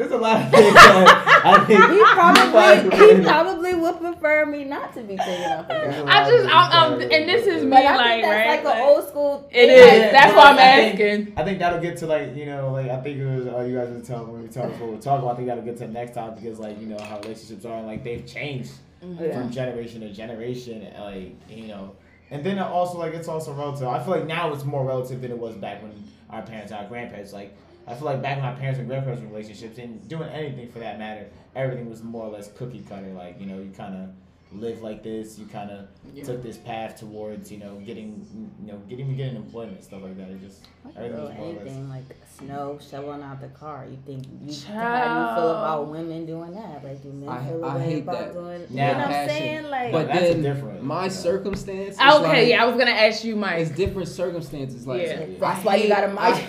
There's 0.00 0.12
a 0.12 0.16
lot 0.18 0.40
of 0.40 0.50
things 0.50 0.72
that 0.72 1.42
I 1.44 1.64
think 1.66 1.90
He 1.90 2.00
probably 2.14 3.16
he 3.16 3.22
probably 3.22 3.74
would 3.74 3.98
prefer 4.00 4.46
me 4.46 4.64
not 4.64 4.94
to 4.94 5.02
be 5.02 5.16
taking 5.18 5.44
out 5.44 5.68
the 5.68 5.74
garbage. 5.74 6.04
I 6.08 6.30
just, 6.30 6.44
I'm, 6.46 6.92
I'm, 6.94 7.00
and 7.02 7.28
this 7.28 7.46
is 7.46 7.64
me, 7.64 7.70
But 7.70 7.84
I 7.84 7.96
like, 7.96 8.08
think 8.08 8.22
that's 8.24 8.48
right? 8.48 8.64
like 8.64 8.76
an 8.76 8.82
old 8.82 9.08
school. 9.08 9.48
It 9.50 9.66
thing. 9.66 9.70
is. 9.70 10.02
Like, 10.02 10.12
That's 10.12 10.32
no, 10.32 10.38
why 10.38 10.44
I'm 10.46 10.54
I 10.58 10.58
think- 10.90 11.00
asking. 11.00 11.32
I 11.36 11.44
think 11.44 11.58
that'll 11.58 11.80
get 11.80 11.96
to 11.98 12.06
like 12.06 12.34
you 12.34 12.46
know 12.46 12.72
like 12.72 12.88
I 12.88 13.00
think 13.02 13.18
it 13.18 13.26
was 13.26 13.46
uh, 13.46 13.60
you 13.60 13.76
guys 13.76 13.90
were 13.90 14.00
telling 14.00 14.32
when 14.32 14.42
we 14.42 14.48
talked 14.48 14.72
what 14.80 14.88
we're 14.90 14.96
talking 15.00 15.22
about. 15.24 15.32
I 15.34 15.36
think 15.36 15.48
that'll 15.48 15.64
get 15.64 15.76
to 15.78 15.86
the 15.86 15.92
next 15.92 16.14
topic 16.14 16.42
because 16.42 16.58
like 16.58 16.80
you 16.80 16.86
know 16.86 16.98
how 16.98 17.18
relationships 17.20 17.66
are 17.66 17.76
and 17.76 17.86
like 17.86 18.02
they've 18.02 18.24
changed 18.26 18.72
from 19.00 19.50
generation 19.50 20.00
to 20.00 20.10
generation. 20.12 20.82
and, 20.82 21.04
Like 21.04 21.34
you 21.50 21.66
know, 21.68 21.94
and 22.30 22.42
then 22.42 22.58
also 22.58 22.98
like 22.98 23.12
it's 23.12 23.28
also 23.28 23.52
relative. 23.52 23.86
I 23.86 24.02
feel 24.02 24.14
like 24.14 24.26
now 24.26 24.50
it's 24.54 24.64
more 24.64 24.82
relative 24.84 25.20
than 25.20 25.30
it 25.30 25.38
was 25.38 25.54
back 25.56 25.82
when 25.82 25.92
our 26.30 26.40
parents, 26.42 26.72
our 26.72 26.86
grandparents. 26.86 27.32
Like 27.34 27.54
I 27.90 27.94
feel 27.94 28.04
like 28.04 28.22
back 28.22 28.36
in 28.38 28.42
my 28.44 28.52
parents 28.52 28.78
and 28.78 28.88
grandparents 28.88 29.22
relationships 29.22 29.78
and 29.78 30.06
doing 30.08 30.28
anything 30.30 30.70
for 30.70 30.78
that 30.78 30.98
matter, 30.98 31.26
everything 31.56 31.90
was 31.90 32.02
more 32.02 32.24
or 32.26 32.30
less 32.30 32.50
cookie 32.56 32.84
cutter. 32.88 33.08
Like 33.08 33.40
you 33.40 33.46
know 33.46 33.58
you 33.58 33.70
kind 33.76 33.94
of 33.94 34.10
live 34.52 34.82
like 34.82 35.02
this. 35.04 35.38
You 35.38 35.46
kind 35.46 35.70
of 35.70 35.86
Yeah. 36.12 36.24
took 36.24 36.42
this 36.42 36.56
path 36.56 36.98
towards 36.98 37.52
you 37.52 37.58
know 37.58 37.76
getting 37.84 38.26
you 38.60 38.72
know 38.72 38.78
getting 38.88 39.16
getting 39.16 39.36
employment 39.36 39.82
stuff 39.84 40.02
like 40.02 40.16
that. 40.18 40.28
It 40.28 40.40
just 40.40 40.66
I 40.84 40.90
can 40.92 41.02
everything 41.04 41.16
go 41.16 41.24
was 41.24 41.34
more 41.36 41.46
or 41.46 41.52
less. 41.52 41.60
anything 41.62 41.88
like 41.88 42.04
snow 42.38 42.78
shoveling 42.90 43.22
out 43.22 43.40
the 43.40 43.48
car. 43.48 43.86
You 43.90 43.98
think 44.06 44.24
you 44.44 44.54
how 44.72 45.04
do 45.04 45.20
you 45.20 45.36
feel 45.36 45.50
about 45.50 45.88
women 45.88 46.26
doing 46.26 46.52
that? 46.54 46.82
Like 46.84 47.02
do 47.02 47.12
men 47.12 47.28
I- 47.28 47.46
feel 47.46 47.64
I 47.64 47.80
hate 47.80 48.02
about 48.02 48.18
that. 48.18 48.32
doing? 48.34 48.66
Yeah. 48.70 48.86
You 48.88 48.92
know 48.92 48.98
what 48.98 49.06
I'm 49.06 49.12
Passion. 49.12 49.28
saying? 49.38 49.64
Like 49.70 49.92
But 49.92 50.06
that's 50.08 50.20
then 50.20 50.42
different, 50.42 50.82
my 50.84 51.02
yeah. 51.04 51.08
circumstance. 51.10 51.96
Okay, 52.00 52.22
like, 52.22 52.48
yeah, 52.48 52.62
I 52.62 52.66
was 52.66 52.76
gonna 52.76 52.90
ask 52.90 53.22
you, 53.24 53.36
Mike. 53.36 53.58
It's 53.60 53.70
different 53.70 54.08
circumstances. 54.08 54.86
Like 54.86 55.02
Yeah. 55.02 55.26
that's 55.38 55.64
why 55.64 55.76
you 55.76 55.88
gotta 55.88 56.08
mind. 56.12 56.42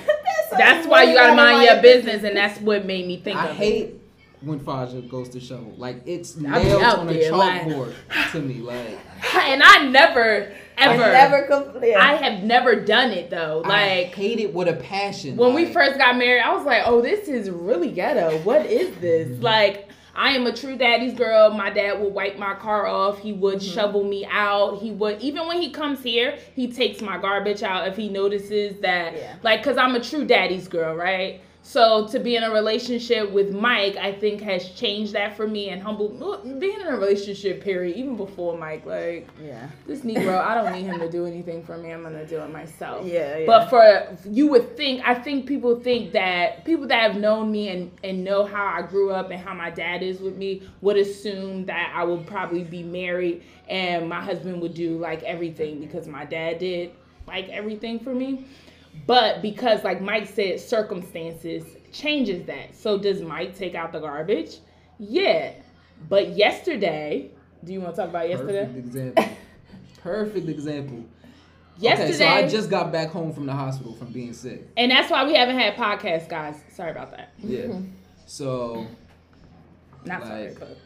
I- 0.54 0.58
That's 0.58 0.88
why 0.88 1.04
you 1.04 1.14
gotta 1.16 1.36
mind 1.36 1.64
your 1.64 1.82
business, 1.82 2.24
and 2.24 2.36
that's 2.38 2.60
what 2.62 2.86
made 2.86 3.08
me 3.08 3.18
think 3.18 3.38
I 3.38 3.48
of 3.48 3.56
hate 3.56 3.86
it. 3.86 4.02
when 4.42 4.60
Faja 4.60 5.02
goes 5.02 5.30
to 5.30 5.40
show. 5.40 5.66
Like 5.78 6.02
it's 6.06 6.36
I 6.38 6.40
be 6.42 6.66
nails 6.70 6.84
out 6.84 7.00
on 7.00 7.10
a 7.10 7.14
there, 7.14 7.32
like- 7.32 7.62
chalkboard 7.64 7.94
to 8.32 8.40
me. 8.42 8.56
Like 8.56 9.00
And 9.36 9.62
I 9.64 9.88
never, 9.88 10.52
ever, 10.78 10.98
never 10.98 11.44
complain. 11.44 11.96
I 11.96 12.16
have 12.16 12.44
never 12.44 12.76
done 12.84 13.12
it 13.12 13.30
though. 13.30 13.62
I 13.66 13.68
Like 14.04 14.16
hate 14.16 14.40
it 14.40 14.52
with 14.54 14.68
a 14.68 14.74
passion. 14.74 15.38
when 15.38 15.54
we 15.54 15.72
first 15.72 15.98
got 16.00 16.18
married, 16.18 16.42
I 16.42 16.54
was 16.56 16.66
like, 16.66 16.84
"Oh, 16.86 17.02
this 17.02 17.28
is 17.28 17.50
really 17.52 17.92
ghetto. 17.92 18.40
What 18.40 18.66
is 18.66 18.96
this?" 18.98 19.28
Mm-hmm. 19.30 19.44
Like, 19.44 19.90
I 20.16 20.32
am 20.32 20.46
a 20.46 20.54
true 20.54 20.76
daddy's 20.78 21.14
girl. 21.14 21.52
My 21.52 21.70
dad 21.70 22.02
would 22.02 22.14
wipe 22.14 22.38
my 22.38 22.54
car 22.56 22.86
off. 22.88 23.20
He 23.20 23.34
would 23.34 23.60
Mm-hmm. 23.60 23.74
shovel 23.74 24.04
me 24.04 24.26
out. 24.30 24.80
He 24.80 24.92
would 24.92 25.22
even 25.22 25.48
when 25.48 25.62
he 25.62 25.72
comes 25.72 26.02
here, 26.04 26.38
he 26.56 26.72
takes 26.72 27.02
my 27.02 27.18
garbage 27.18 27.64
out 27.64 27.88
if 27.88 27.96
he 27.96 28.10
notices 28.10 28.80
that. 28.82 29.14
Yeah. 29.16 29.36
Like, 29.44 29.64
cause 29.64 29.78
I'm 29.78 29.96
a 29.96 30.00
true 30.02 30.26
daddy's 30.26 30.68
girl, 30.68 30.96
right? 30.96 31.42
So 31.64 32.08
to 32.08 32.20
be 32.20 32.36
in 32.36 32.44
a 32.44 32.52
relationship 32.52 33.32
with 33.32 33.52
Mike, 33.52 33.96
I 33.96 34.12
think 34.12 34.42
has 34.42 34.70
changed 34.72 35.14
that 35.14 35.38
for 35.38 35.48
me 35.48 35.70
and 35.70 35.82
humbled 35.82 36.20
being 36.60 36.80
in 36.82 36.88
a 36.88 36.92
relationship 36.92 37.62
period, 37.62 37.96
even 37.96 38.18
before 38.18 38.58
Mike, 38.58 38.86
like 38.86 39.28
Yeah. 39.42 39.68
this 39.86 40.02
Negro, 40.02 40.40
I 40.40 40.56
don't 40.56 40.74
need 40.74 40.86
him 40.86 41.00
to 41.00 41.10
do 41.10 41.26
anything 41.26 41.64
for 41.64 41.78
me. 41.78 41.92
I'm 41.92 42.02
gonna 42.02 42.26
do 42.26 42.40
it 42.40 42.52
myself. 42.52 43.06
Yeah, 43.06 43.38
yeah. 43.38 43.46
But 43.46 43.70
for 43.70 44.18
you 44.30 44.48
would 44.48 44.76
think, 44.76 45.08
I 45.08 45.14
think 45.14 45.46
people 45.46 45.80
think 45.80 46.14
that 46.14 46.66
people 46.66 46.88
that 46.88 47.12
have 47.12 47.22
known 47.22 47.52
me 47.52 47.70
and 47.70 47.92
and 48.04 48.24
know 48.24 48.44
how 48.44 48.66
I 48.66 48.82
grew 48.82 49.12
up 49.12 49.30
and 49.30 49.40
how 49.40 49.54
my 49.54 49.70
dad 49.70 50.02
is 50.02 50.20
with 50.20 50.38
me 50.38 50.64
would 50.82 50.98
assume 50.98 51.66
that 51.68 51.94
I 51.96 52.04
would 52.04 52.26
probably 52.26 52.64
be 52.64 52.82
married 52.82 53.44
and 53.70 54.10
my 54.10 54.20
husband 54.20 54.62
would 54.62 54.74
do 54.74 54.98
like 54.98 55.22
everything 55.24 55.80
because 55.80 56.08
my 56.08 56.26
dad 56.26 56.58
did 56.58 56.92
like 57.28 57.48
everything 57.50 58.00
for 58.00 58.14
me. 58.14 58.46
But 59.08 59.42
because 59.42 59.84
like 59.84 60.02
Mike 60.02 60.28
said, 60.28 60.60
circumstances 60.60 61.64
changes 61.92 62.46
that. 62.48 62.76
So 62.76 62.98
does 62.98 63.22
Mike 63.22 63.56
take 63.58 63.76
out 63.76 63.92
the 63.92 64.00
garbage? 64.00 64.58
Yeah. 65.00 65.54
But 66.10 66.30
yesterday, 66.30 67.32
do 67.64 67.74
you 67.74 67.82
want 67.82 67.96
to 67.96 68.02
talk 68.02 68.10
about 68.10 68.30
yesterday? 68.30 68.66
Perfect 68.68 68.88
example. 68.88 69.26
Perfect 70.02 70.50
example. 70.50 71.06
Yesterday, 71.78 72.10
Okay, 72.10 72.18
so 72.18 72.28
I 72.28 72.48
just 72.48 72.70
got 72.70 72.92
back 72.92 73.10
home 73.10 73.34
from 73.34 73.46
the 73.46 73.54
hospital 73.54 73.94
from 73.96 74.12
being 74.12 74.34
sick. 74.34 74.68
and 74.78 74.92
that's 74.92 75.10
why 75.10 75.24
we 75.26 75.34
haven't 75.34 75.58
had 75.58 75.76
podcasts, 75.76 76.30
guys. 76.30 76.56
Sorry 76.74 76.92
about 76.92 77.12
that. 77.12 77.32
Yeah. 77.40 77.62
Mm-hmm. 77.62 77.86
So 78.28 78.86
Not 80.06 80.26
sorry, 80.26 80.50
Like- 80.50 80.60
but 80.60 80.78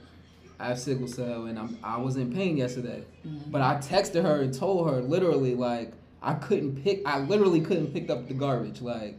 I 0.60 0.68
have 0.70 0.80
sickle 0.80 1.08
cell 1.08 1.46
and 1.46 1.60
I'm 1.60 1.78
I 1.84 1.98
was 1.98 2.16
in 2.16 2.34
pain 2.34 2.56
yesterday. 2.56 3.04
Mm-hmm. 3.28 3.52
But 3.52 3.62
I 3.62 3.76
texted 3.76 4.24
her 4.24 4.42
and 4.42 4.54
told 4.54 4.90
her 4.90 5.02
literally 5.02 5.54
like 5.54 5.92
I 6.26 6.34
couldn't 6.34 6.84
pick 6.84 7.02
I 7.06 7.20
literally 7.20 7.62
couldn't 7.62 7.94
pick 7.94 8.10
up 8.10 8.28
the 8.28 8.34
garbage 8.34 8.82
like 8.82 9.18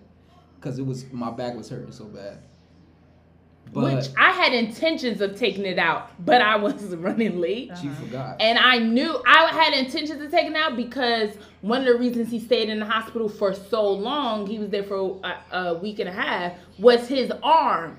cuz 0.61 0.79
it 0.79 0.87
was 0.87 1.11
my 1.13 1.31
back 1.31 1.57
was 1.57 1.69
hurting 1.71 1.93
so 1.93 2.05
bad. 2.05 2.39
But 3.73 3.95
which 3.95 4.07
I 4.17 4.31
had 4.33 4.53
intentions 4.53 5.21
of 5.21 5.37
taking 5.37 5.65
it 5.65 5.79
out, 5.79 6.11
but 6.25 6.41
I 6.41 6.57
was 6.57 6.75
running 6.97 7.41
late. 7.41 7.73
she 7.81 7.89
uh-huh. 7.89 8.05
forgot. 8.05 8.37
And 8.41 8.59
I 8.59 8.79
knew 8.79 9.21
I 9.27 9.49
had 9.49 9.75
intentions 9.75 10.21
of 10.23 10.31
taking 10.31 10.53
it 10.53 10.57
out 10.57 10.77
because 10.77 11.31
one 11.63 11.81
of 11.81 11.87
the 11.87 11.97
reasons 11.97 12.31
he 12.31 12.39
stayed 12.39 12.69
in 12.69 12.79
the 12.79 12.87
hospital 12.87 13.29
for 13.29 13.53
so 13.55 13.89
long, 13.91 14.47
he 14.47 14.59
was 14.59 14.71
there 14.71 14.85
for 14.85 15.21
a, 15.25 15.57
a 15.57 15.75
week 15.75 15.99
and 15.99 16.09
a 16.09 16.13
half, 16.13 16.53
was 16.79 17.09
his 17.09 17.33
arm. 17.43 17.99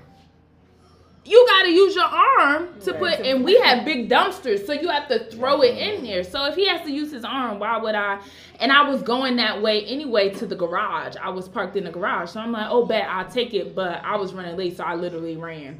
You 1.24 1.46
got 1.46 1.64
to 1.64 1.70
use 1.70 1.94
your 1.94 2.04
arm 2.04 2.68
to 2.80 2.92
Right. 2.92 3.16
put, 3.18 3.26
and 3.26 3.44
we 3.44 3.58
have 3.60 3.84
big 3.84 4.08
dumpsters, 4.08 4.64
so 4.66 4.72
you 4.72 4.88
have 4.88 5.08
to 5.08 5.24
throw 5.30 5.60
it 5.62 5.76
in 5.76 6.02
there. 6.02 6.24
So 6.24 6.46
if 6.46 6.54
he 6.54 6.66
has 6.68 6.80
to 6.86 6.90
use 6.90 7.12
his 7.12 7.22
arm, 7.24 7.58
why 7.58 7.76
would 7.76 7.94
I? 7.94 8.18
And 8.60 8.72
I 8.72 8.88
was 8.88 9.02
going 9.02 9.36
that 9.36 9.60
way 9.60 9.84
anyway 9.84 10.30
to 10.30 10.46
the 10.46 10.56
garage. 10.56 11.16
I 11.16 11.28
was 11.28 11.46
parked 11.48 11.76
in 11.76 11.84
the 11.84 11.90
garage, 11.90 12.30
so 12.30 12.40
I'm 12.40 12.52
like, 12.52 12.68
oh, 12.70 12.86
bet 12.86 13.06
I'll 13.08 13.28
take 13.28 13.52
it. 13.52 13.74
But 13.74 14.00
I 14.04 14.16
was 14.16 14.32
running 14.32 14.56
late, 14.56 14.76
so 14.78 14.84
I 14.84 14.94
literally 14.94 15.36
ran. 15.36 15.78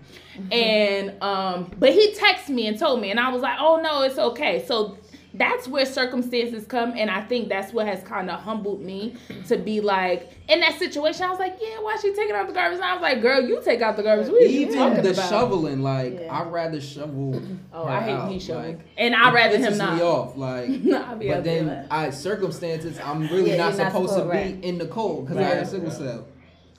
And 0.53 1.21
um, 1.23 1.73
but 1.79 1.93
he 1.95 2.13
texted 2.13 2.51
me 2.51 2.67
and 2.67 2.79
told 2.79 3.01
me, 3.01 3.11
and 3.11 3.19
I 3.19 3.31
was 3.31 3.41
like, 3.43 3.57
oh 3.59 3.81
no, 3.83 4.03
it's 4.03 4.19
okay. 4.19 4.65
So 4.67 4.99
that's 5.39 5.69
where 5.69 5.87
circumstances 5.87 6.67
come, 6.67 6.93
and 6.97 7.11
I 7.11 7.23
think 7.23 7.49
that's 7.49 7.73
what 7.73 7.87
has 7.87 8.03
kind 8.03 8.29
of 8.31 8.41
humbled 8.41 8.81
me 8.83 9.15
to 9.47 9.57
be 9.57 9.81
like 9.81 10.33
in 10.49 10.61
that 10.61 10.79
situation. 10.79 11.23
I 11.25 11.31
was 11.31 11.39
like, 11.39 11.57
yeah, 11.61 11.81
why 11.81 11.95
is 11.95 12.01
she 12.03 12.13
taking 12.15 12.35
out 12.35 12.47
the 12.47 12.53
garbage? 12.53 12.77
And 12.77 12.85
I 12.85 12.95
was 12.95 13.03
like, 13.03 13.23
girl, 13.23 13.41
you 13.41 13.61
take 13.63 13.81
out 13.81 13.97
the 13.97 14.03
garbage. 14.03 14.29
What 14.29 14.43
are 14.43 14.47
Even 14.47 15.03
the 15.03 15.11
about? 15.11 15.29
shoveling, 15.29 15.83
like 15.83 16.15
Yeah. 16.21 16.35
I'd 16.41 16.51
rather 16.53 16.81
shovel. 16.81 17.41
Oh, 17.73 17.85
I 17.85 18.01
hate 18.01 18.11
out, 18.13 18.25
when 18.25 18.33
he 18.33 18.41
shoveling, 18.41 18.77
like, 18.79 18.87
and 18.97 19.15
I'd 19.15 19.33
rather 19.35 19.59
pisses 19.59 19.61
him 19.67 19.73
me 19.73 19.79
not. 19.79 20.03
off, 20.03 20.37
like. 20.37 20.69
I'll 21.09 21.17
be 21.17 21.29
But 21.29 21.45
then, 21.45 21.87
I 21.91 22.11
circumstances, 22.11 22.99
I'm 23.05 23.23
really 23.29 23.51
Yeah, 23.53 23.57
not 23.59 23.75
you're 23.75 23.85
not 23.85 23.93
supposed 23.93 24.13
supposed- 24.15 24.31
to 24.33 24.37
right. 24.37 24.61
be 24.61 24.67
in 24.67 24.79
the 24.79 24.87
cold 24.87 25.27
because 25.27 25.39
I 25.39 25.49
Right, 25.49 25.57
have 25.59 25.69
sickle 25.69 25.89
right. 25.89 25.97
cell. 25.97 26.27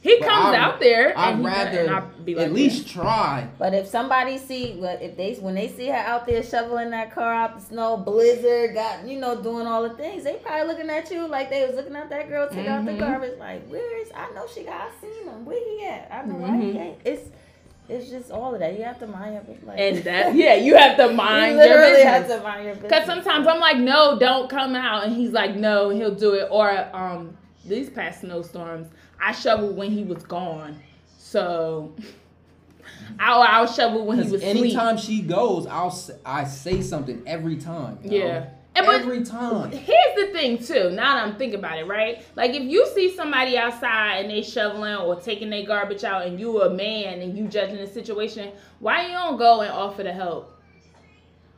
He 0.01 0.17
But 0.19 0.29
comes 0.29 0.45
I'd- 0.47 0.55
out 0.57 0.79
there, 0.79 1.13
I'd 1.17 1.33
and 1.33 1.43
rather 1.45 1.79
and 1.79 1.89
I'd 1.89 2.25
be 2.25 2.33
like, 2.33 2.45
at 2.45 2.53
least 2.53 2.87
try. 2.87 3.47
But 3.57 3.73
if 3.73 3.85
somebody 3.87 4.37
see, 4.37 4.77
but 4.79 5.01
if 5.01 5.17
they 5.17 5.33
when 5.35 5.55
they 5.55 5.67
see 5.67 5.87
her 5.87 5.93
out 5.95 6.25
there 6.25 6.41
shoveling 6.41 6.91
that 6.91 7.13
car 7.13 7.33
out 7.33 7.59
the 7.59 7.65
snow, 7.65 7.97
blizzard, 7.97 8.73
got 8.75 9.05
you 9.05 9.19
know 9.19 9.41
doing 9.41 9.67
all 9.67 9.83
the 9.83 9.93
things, 9.95 10.23
they 10.23 10.35
probably 10.35 10.67
looking 10.67 10.89
at 10.89 11.11
you 11.11 11.27
like 11.27 11.49
they 11.49 11.65
was 11.65 11.75
looking 11.75 11.97
at 11.97 12.09
that 12.11 12.29
girl 12.29 12.47
take 12.49 12.67
out 12.67 12.85
the 12.85 12.91
Mhm. 12.91 12.99
garbage. 12.99 13.37
Like, 13.39 13.67
where 13.67 14.01
is? 14.01 14.09
I 14.15 14.31
know 14.33 14.45
she 14.53 14.63
got. 14.63 14.73
I 14.81 14.89
seen 15.01 15.27
him. 15.27 15.43
Where 15.45 15.57
he 15.59 15.85
at? 15.85 16.09
I 16.11 16.25
know 16.25 16.35
why 16.35 16.47
Mhm. 16.49 16.71
he 16.71 16.77
ain't. 16.79 16.97
It's 17.03 17.29
it's 17.89 18.09
just 18.11 18.29
all 18.31 18.53
of 18.53 18.59
that. 18.59 18.77
You 18.77 18.83
have 18.85 18.99
to 18.99 19.07
mind 19.07 19.33
your 19.33 19.41
business. 19.41 19.65
Like, 19.67 19.79
and 19.79 19.97
that, 20.05 20.35
yeah, 20.35 20.53
you 20.53 20.77
have 20.77 20.95
to 20.97 21.09
mind 21.11 21.57
you 21.57 21.63
your 21.63 21.67
literally 21.81 22.03
have 22.03 22.27
to 22.27 22.39
mind 22.41 22.65
your 22.65 22.75
business. 22.75 22.89
Because 22.91 23.05
sometimes 23.07 23.47
I'm 23.47 23.59
like, 23.59 23.77
no, 23.77 24.17
don't 24.19 24.47
come 24.47 24.75
out. 24.75 25.05
And 25.05 25.15
he's 25.15 25.31
like, 25.31 25.55
no, 25.55 25.89
he'll 25.89 26.13
do 26.13 26.35
it. 26.35 26.47
Or 26.51 26.69
um, 26.93 27.35
these 27.65 27.89
past 27.89 28.21
snowstorms, 28.21 28.89
I 29.21 29.31
shoveled 29.31 29.75
when 29.75 29.91
he 29.91 30.03
was 30.03 30.23
gone. 30.23 30.79
So 31.17 31.93
I'll, 33.19 33.41
I'll 33.41 33.67
shovel 33.67 34.05
when 34.05 34.21
he 34.21 34.31
was 34.31 34.41
anytime 34.41 34.97
she 34.97 35.21
goes, 35.21 35.67
I'll 35.67 35.97
I 36.25 36.45
say 36.45 36.81
something 36.81 37.23
every 37.25 37.57
time. 37.57 37.97
asleep. 37.97 38.23
Yeah. 38.23 38.49
And 38.75 38.85
but 38.85 39.01
every 39.01 39.23
time. 39.23 39.71
here's 39.71 40.15
the 40.15 40.27
thing 40.31 40.57
too. 40.57 40.91
Now 40.91 41.15
that 41.15 41.27
I'm 41.27 41.35
thinking 41.37 41.59
about 41.59 41.79
it, 41.79 41.87
right? 41.87 42.23
Like 42.35 42.51
if 42.51 42.63
you 42.63 42.87
see 42.93 43.15
somebody 43.15 43.57
outside 43.57 44.19
and 44.19 44.29
they 44.29 44.41
shoveling 44.41 44.95
or 44.95 45.19
taking 45.19 45.49
their 45.49 45.65
garbage 45.65 46.03
out, 46.03 46.25
and 46.25 46.39
you 46.39 46.61
a 46.61 46.69
man 46.69 47.19
and 47.21 47.37
you 47.37 47.47
judging 47.47 47.77
the 47.77 47.87
situation, 47.87 48.51
why 48.79 49.07
you 49.07 49.11
don't 49.11 49.37
go 49.37 49.61
and 49.61 49.71
offer 49.71 50.03
to 50.03 50.13
help? 50.13 50.55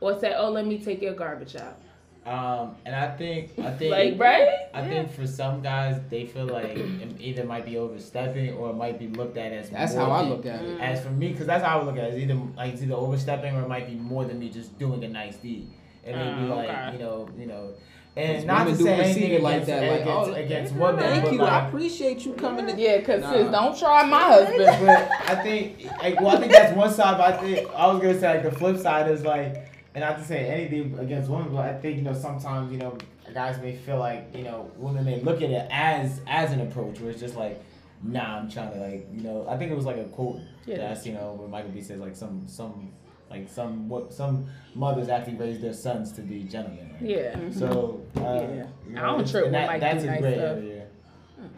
Or 0.00 0.18
say, 0.18 0.34
oh, 0.36 0.50
let 0.50 0.66
me 0.66 0.78
take 0.78 1.00
your 1.00 1.14
garbage 1.14 1.54
out. 1.54 1.80
Um, 2.24 2.76
and 2.86 2.94
I 2.94 3.08
think 3.16 3.50
I 3.58 3.70
think 3.78 3.90
Like, 3.90 4.14
right? 4.20 4.48
I 4.72 4.86
think 4.86 5.10
for 5.12 5.26
some 5.26 5.60
guys 5.60 6.00
they 6.08 6.24
feel 6.24 6.46
like 6.46 6.76
it 6.76 7.20
either 7.20 7.42
might 7.44 7.64
be 7.64 7.76
overstepping 7.78 8.54
or 8.54 8.70
it 8.70 8.74
might 8.76 8.98
be 8.98 9.08
looked 9.08 9.36
at 9.36 9.52
as 9.52 9.70
That's 9.70 9.94
more 9.94 10.06
how 10.06 10.12
I 10.12 10.22
look 10.22 10.46
at 10.46 10.62
it. 10.64 10.80
As 10.80 11.02
for 11.02 11.10
me, 11.10 11.32
because 11.32 11.46
that's 11.48 11.64
how 11.64 11.80
I 11.80 11.84
look 11.84 11.96
at 11.96 12.04
it. 12.04 12.14
It's 12.14 12.18
either 12.22 12.40
like 12.56 12.74
it's 12.74 12.82
either 12.82 12.94
overstepping 12.94 13.56
or 13.56 13.62
it 13.62 13.68
might 13.68 13.88
be 13.88 13.94
more 13.96 14.24
than 14.24 14.38
me 14.38 14.50
just 14.50 14.78
doing 14.78 15.02
a 15.02 15.08
nice 15.08 15.36
deed, 15.36 15.68
and 16.04 16.16
maybe 16.16 16.50
Oh, 16.52 16.56
like 16.56 16.68
okay. 16.68 16.92
you 16.92 16.98
know, 17.00 17.28
you 17.36 17.46
know, 17.46 17.70
and 18.16 18.46
not 18.46 18.58
to 18.58 18.64
women 18.66 18.78
do 18.78 18.84
say 18.84 18.98
receive 19.00 19.16
anything 19.16 19.32
it 19.32 19.42
like 19.42 19.66
that, 19.66 19.82
like, 19.90 20.00
against, 20.02 20.30
oh, 20.30 20.34
against 20.34 20.74
women. 20.74 21.00
Thank 21.00 21.32
you. 21.32 21.38
like, 21.38 21.52
I 21.52 21.66
appreciate 21.68 22.24
you 22.24 22.34
coming 22.34 22.66
to 22.68 22.80
Yeah, 22.80 22.98
because 22.98 23.22
Nah. 23.22 23.32
sis, 23.32 23.50
don't 23.50 23.76
try 23.78 24.04
my 24.06 24.20
husband. 24.20 24.86
but 24.86 25.10
I 25.28 25.42
think, 25.42 25.86
like, 26.00 26.20
well, 26.20 26.36
I 26.36 26.40
think 26.40 26.52
that's 26.52 26.76
one 26.76 26.92
side. 26.92 27.18
But 27.18 27.34
I 27.34 27.36
think 27.38 27.68
I 27.74 27.86
was 27.92 28.00
gonna 28.00 28.20
say 28.20 28.28
like 28.34 28.44
the 28.44 28.56
flip 28.56 28.76
side 28.78 29.10
is 29.10 29.24
like, 29.24 29.71
and 29.94 30.02
not 30.02 30.18
to 30.18 30.24
say 30.24 30.46
anything 30.48 30.98
against 30.98 31.30
women, 31.30 31.52
but 31.52 31.64
I 31.66 31.74
think 31.78 31.96
you 31.96 32.02
know 32.02 32.14
sometimes 32.14 32.72
you 32.72 32.78
know 32.78 32.96
guys 33.34 33.60
may 33.60 33.76
feel 33.76 33.98
like 33.98 34.34
you 34.34 34.44
know 34.44 34.70
women 34.76 35.04
may 35.04 35.20
look 35.20 35.42
at 35.42 35.50
it 35.50 35.66
as 35.70 36.20
as 36.26 36.52
an 36.52 36.60
approach 36.60 37.00
where 37.00 37.10
it's 37.10 37.20
just 37.20 37.36
like, 37.36 37.62
nah, 38.02 38.38
I'm 38.38 38.50
trying 38.50 38.72
to 38.72 38.78
like 38.78 39.06
you 39.12 39.22
know 39.22 39.46
I 39.48 39.56
think 39.56 39.70
it 39.70 39.74
was 39.76 39.84
like 39.86 39.96
a 39.98 40.04
quote 40.04 40.40
Yeah. 40.66 40.78
that's 40.78 41.06
you 41.06 41.12
know 41.14 41.32
where 41.34 41.48
Michael 41.48 41.70
B 41.70 41.80
says 41.82 42.00
like 42.00 42.16
some 42.16 42.46
some 42.48 42.90
like 43.30 43.48
some 43.48 43.88
what 43.88 44.12
some 44.12 44.46
mothers 44.74 45.08
actually 45.08 45.36
raise 45.36 45.60
their 45.60 45.72
sons 45.72 46.12
to 46.12 46.20
be 46.22 46.42
gentlemen. 46.44 46.90
Right? 47.00 47.10
Yeah. 47.10 47.36
So 47.50 48.02
uh, 48.16 48.20
Yeah. 48.20 48.66
you 48.88 48.96
I 48.98 49.00
know, 49.02 49.16
don't 49.18 49.28
trip 49.30 49.44
and 49.44 49.52
when 49.54 49.62
that, 49.62 49.66
Mike 49.68 49.80
that's 49.80 50.02
do 50.04 50.08
a 50.08 50.12
nice 50.12 50.20
gray 50.20 50.34
stuff. 50.34 50.56
area. 50.58 50.86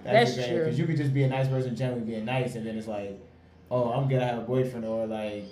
That's 0.04 0.30
Because 0.34 0.48
true. 0.48 0.58
Because 0.58 0.78
you 0.78 0.86
could 0.86 0.96
just 0.96 1.12
be 1.14 1.22
a 1.24 1.28
nice 1.28 1.48
person, 1.48 1.76
generally 1.76 2.02
being 2.02 2.24
nice, 2.24 2.54
and 2.54 2.66
then 2.66 2.76
it's 2.78 2.86
like, 2.86 3.18
oh, 3.70 3.90
I'm 3.92 4.08
gonna 4.08 4.24
have 4.24 4.38
a 4.38 4.42
boyfriend, 4.42 4.84
or 4.86 5.06
like, 5.06 5.44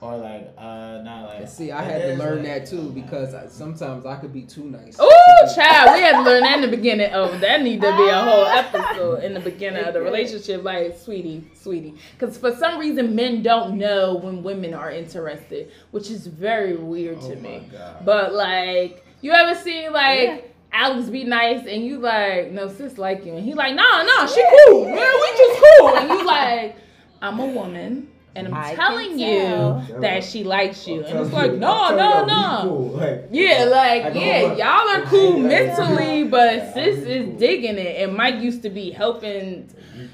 or 0.00 0.16
like, 0.18 0.52
uh, 0.58 1.00
not 1.02 1.26
like. 1.28 1.40
And 1.40 1.48
see, 1.48 1.72
I 1.72 1.82
had 1.82 2.02
to 2.02 2.14
learn 2.16 2.38
like- 2.38 2.46
that 2.46 2.66
too 2.66 2.90
because 2.90 3.34
I, 3.34 3.46
sometimes 3.48 4.04
I 4.04 4.16
could 4.16 4.32
be 4.32 4.42
too 4.42 4.64
nice. 4.64 4.96
Oh, 4.98 5.52
child, 5.54 5.94
we 5.94 6.02
had 6.02 6.12
to 6.12 6.22
learn 6.22 6.42
that 6.42 6.56
in 6.62 6.70
the 6.70 6.76
beginning. 6.76 7.10
Oh, 7.14 7.36
that 7.38 7.62
need 7.62 7.80
to 7.80 7.96
be 7.96 8.08
a 8.08 8.20
whole 8.22 8.44
episode 8.46 9.24
in 9.24 9.32
the 9.34 9.40
beginning 9.40 9.84
of 9.84 9.94
the 9.94 10.00
relationship. 10.02 10.62
Like, 10.62 10.98
sweetie, 10.98 11.44
sweetie. 11.54 11.94
Because 12.18 12.36
for 12.36 12.54
some 12.56 12.78
reason, 12.78 13.14
men 13.14 13.42
don't 13.42 13.78
know 13.78 14.16
when 14.16 14.42
women 14.42 14.74
are 14.74 14.90
interested, 14.90 15.70
which 15.92 16.10
is 16.10 16.26
very 16.26 16.76
weird 16.76 17.18
Oh 17.22 17.30
to 17.30 17.36
my 17.36 17.42
me. 17.42 17.68
God. 17.72 18.04
But, 18.04 18.34
like, 18.34 19.04
you 19.22 19.32
ever 19.32 19.58
see, 19.58 19.88
like, 19.88 20.28
Yeah. 20.28 20.40
Alex 20.72 21.08
be 21.08 21.24
nice 21.24 21.66
and 21.66 21.86
you 21.86 21.98
like, 22.00 22.50
no, 22.52 22.68
sis 22.68 22.98
like 22.98 23.24
you. 23.24 23.34
And 23.34 23.42
he 23.42 23.54
like, 23.54 23.74
nah, 23.74 24.02
nah, 24.02 24.26
she 24.26 24.44
cool. 24.66 24.84
Man, 24.84 24.94
we 24.94 25.38
just 25.38 25.62
cool. 25.80 25.96
And 25.96 26.10
you 26.10 26.26
like, 26.26 26.76
I'm 27.22 27.38
a 27.40 27.46
woman. 27.46 28.08
And 28.36 28.48
I'm 28.48 28.54
I 28.54 28.66
can 28.68 28.76
telling 28.76 29.18
tell. 29.18 29.84
you 29.88 30.00
that 30.00 30.22
she 30.24 30.44
likes 30.44 30.86
you. 30.86 31.02
And 31.04 31.18
I'm 31.18 31.24
it's 31.24 31.32
like, 31.32 31.52
you- 31.52 31.56
no, 31.58 31.96
no, 31.96 32.24
no. 32.24 32.60
cool. 32.62 32.88
Like, 32.90 33.28
Yeah, 33.30 33.64
like 33.64 34.02
I 34.04 34.08
yeah, 34.10 34.42
what- 34.44 34.58
y'all 34.58 34.88
are 34.88 35.02
cool 35.06 35.38
Yeah, 35.42 35.48
mentally, 35.48 36.22
yeah. 36.22 36.28
but 36.28 36.54
Yeah, 36.56 36.74
sis 36.74 36.98
is 36.98 37.24
cool. 37.26 37.38
digging 37.38 37.78
it. 37.78 38.02
And 38.02 38.16
Mike 38.16 38.40
used 38.42 38.62
to 38.62 38.70
be 38.70 38.90
helping. 38.90 39.68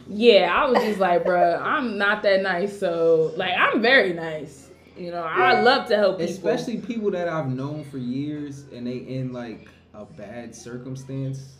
Yeah, 0.09 0.53
I 0.55 0.71
was 0.71 0.83
just 0.83 1.01
like, 1.01 1.25
bruh, 1.25 1.61
I'm 1.61 1.99
not 1.99 2.23
that 2.23 2.43
nice. 2.43 2.79
So 2.79 3.33
like, 3.37 3.53
I'm 3.59 3.81
very 3.83 4.13
nice. 4.13 4.71
You 4.97 5.11
know, 5.11 5.23
I 5.23 5.61
love 5.63 5.89
to 5.89 5.97
help 5.97 6.19
people. 6.19 6.33
Especially 6.33 6.77
people 6.79 7.11
that 7.13 7.27
I've 7.29 7.49
known 7.49 7.83
for 7.85 7.99
years 7.99 8.65
and 8.75 8.87
they 8.87 8.99
in 8.99 9.33
like 9.33 9.69
a 9.95 10.05
bad 10.05 10.55
circumstance 10.55 11.55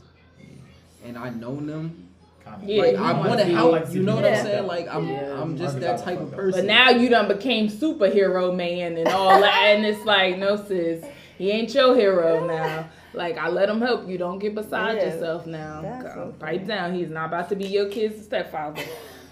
and 1.05 1.17
I 1.19 1.31
know 1.31 1.57
them. 1.57 2.09
Kinda. 2.45 2.59
Yeah, 2.65 2.83
like 2.83 2.93
you 2.93 2.99
I 2.99 3.13
wanna 3.13 3.29
want 3.29 3.41
help. 3.41 3.73
like 3.73 3.95
you 3.95 4.03
know 4.03 4.17
what 4.17 4.25
Yeah. 4.25 4.39
I'm 4.39 4.45
saying? 4.45 4.67
Like 4.67 4.89
I'm 4.91 5.09
Yeah. 5.09 5.41
I'm 5.43 5.57
just 5.57 5.81
that 5.81 6.03
type 6.03 6.21
of 6.21 6.33
person. 6.33 6.61
But 6.61 6.67
now 6.67 6.91
you 6.91 7.09
done 7.09 7.29
became 7.29 7.69
superhero 7.69 8.55
man 8.55 8.97
and 8.97 9.09
all 9.09 9.41
that, 9.41 9.55
and 9.77 9.87
it's 9.87 10.05
like, 10.05 10.39
no 10.39 10.57
sis, 10.57 11.05
he 11.39 11.51
ain't 11.51 11.73
your 11.75 11.95
hero 11.97 12.47
now. 12.47 12.89
Like 13.15 13.37
I 13.39 13.49
let 13.49 13.69
him 13.69 13.81
help 13.81 14.09
you. 14.09 14.19
Don't 14.19 14.39
get 14.39 14.55
beside 14.55 14.97
Yeah. 14.97 15.07
yourself 15.13 15.47
now. 15.47 15.81
That's 15.83 16.15
Go, 16.15 16.15
so 16.15 16.35
Pipe 16.39 16.67
down. 16.67 16.95
He's 16.95 17.11
not 17.11 17.27
about 17.27 17.49
to 17.51 17.57
be 17.57 17.67
your 17.67 17.87
kid's 17.89 18.25
stepfather. 18.25 18.83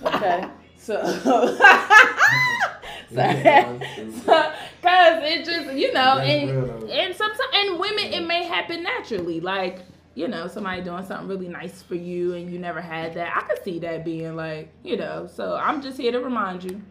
Okay. 0.05 0.45
So, 0.83 0.97
sorry. 3.15 3.45
Cause 4.83 5.23
it 5.25 5.45
just 5.45 5.75
you 5.77 5.93
know, 5.93 6.19
and 6.19 6.91
and 6.91 7.15
sometimes 7.15 7.41
and 7.55 7.79
women 7.79 8.05
it 8.13 8.27
may 8.27 8.45
happen 8.45 8.83
naturally. 8.83 9.41
Like 9.41 9.81
you 10.21 10.29
know, 10.29 10.47
somebody 10.47 10.83
doing 10.83 11.05
something 11.07 11.29
really 11.29 11.49
nice 11.49 11.83
for 11.83 11.95
you 11.95 12.35
and 12.35 12.53
you 12.53 12.59
never 12.59 12.81
had 12.83 13.15
that. 13.15 13.35
I 13.35 13.41
could 13.41 13.65
see 13.65 13.79
that 13.79 14.05
being 14.05 14.37
like 14.37 14.71
you 14.85 14.97
know. 14.99 15.27
So 15.27 15.57
I'm 15.57 15.81
just 15.81 15.97
here 15.97 16.13
to 16.13 16.21
remind 16.21 16.63
you. 16.63 16.83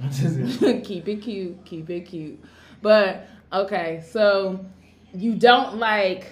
keep 0.84 1.08
it 1.08 1.16
cute. 1.16 1.64
Keep 1.64 1.90
it 1.90 2.00
cute. 2.02 2.42
But 2.80 3.26
okay, 3.52 4.02
so 4.08 4.64
you 5.12 5.34
don't 5.34 5.76
like 5.78 6.28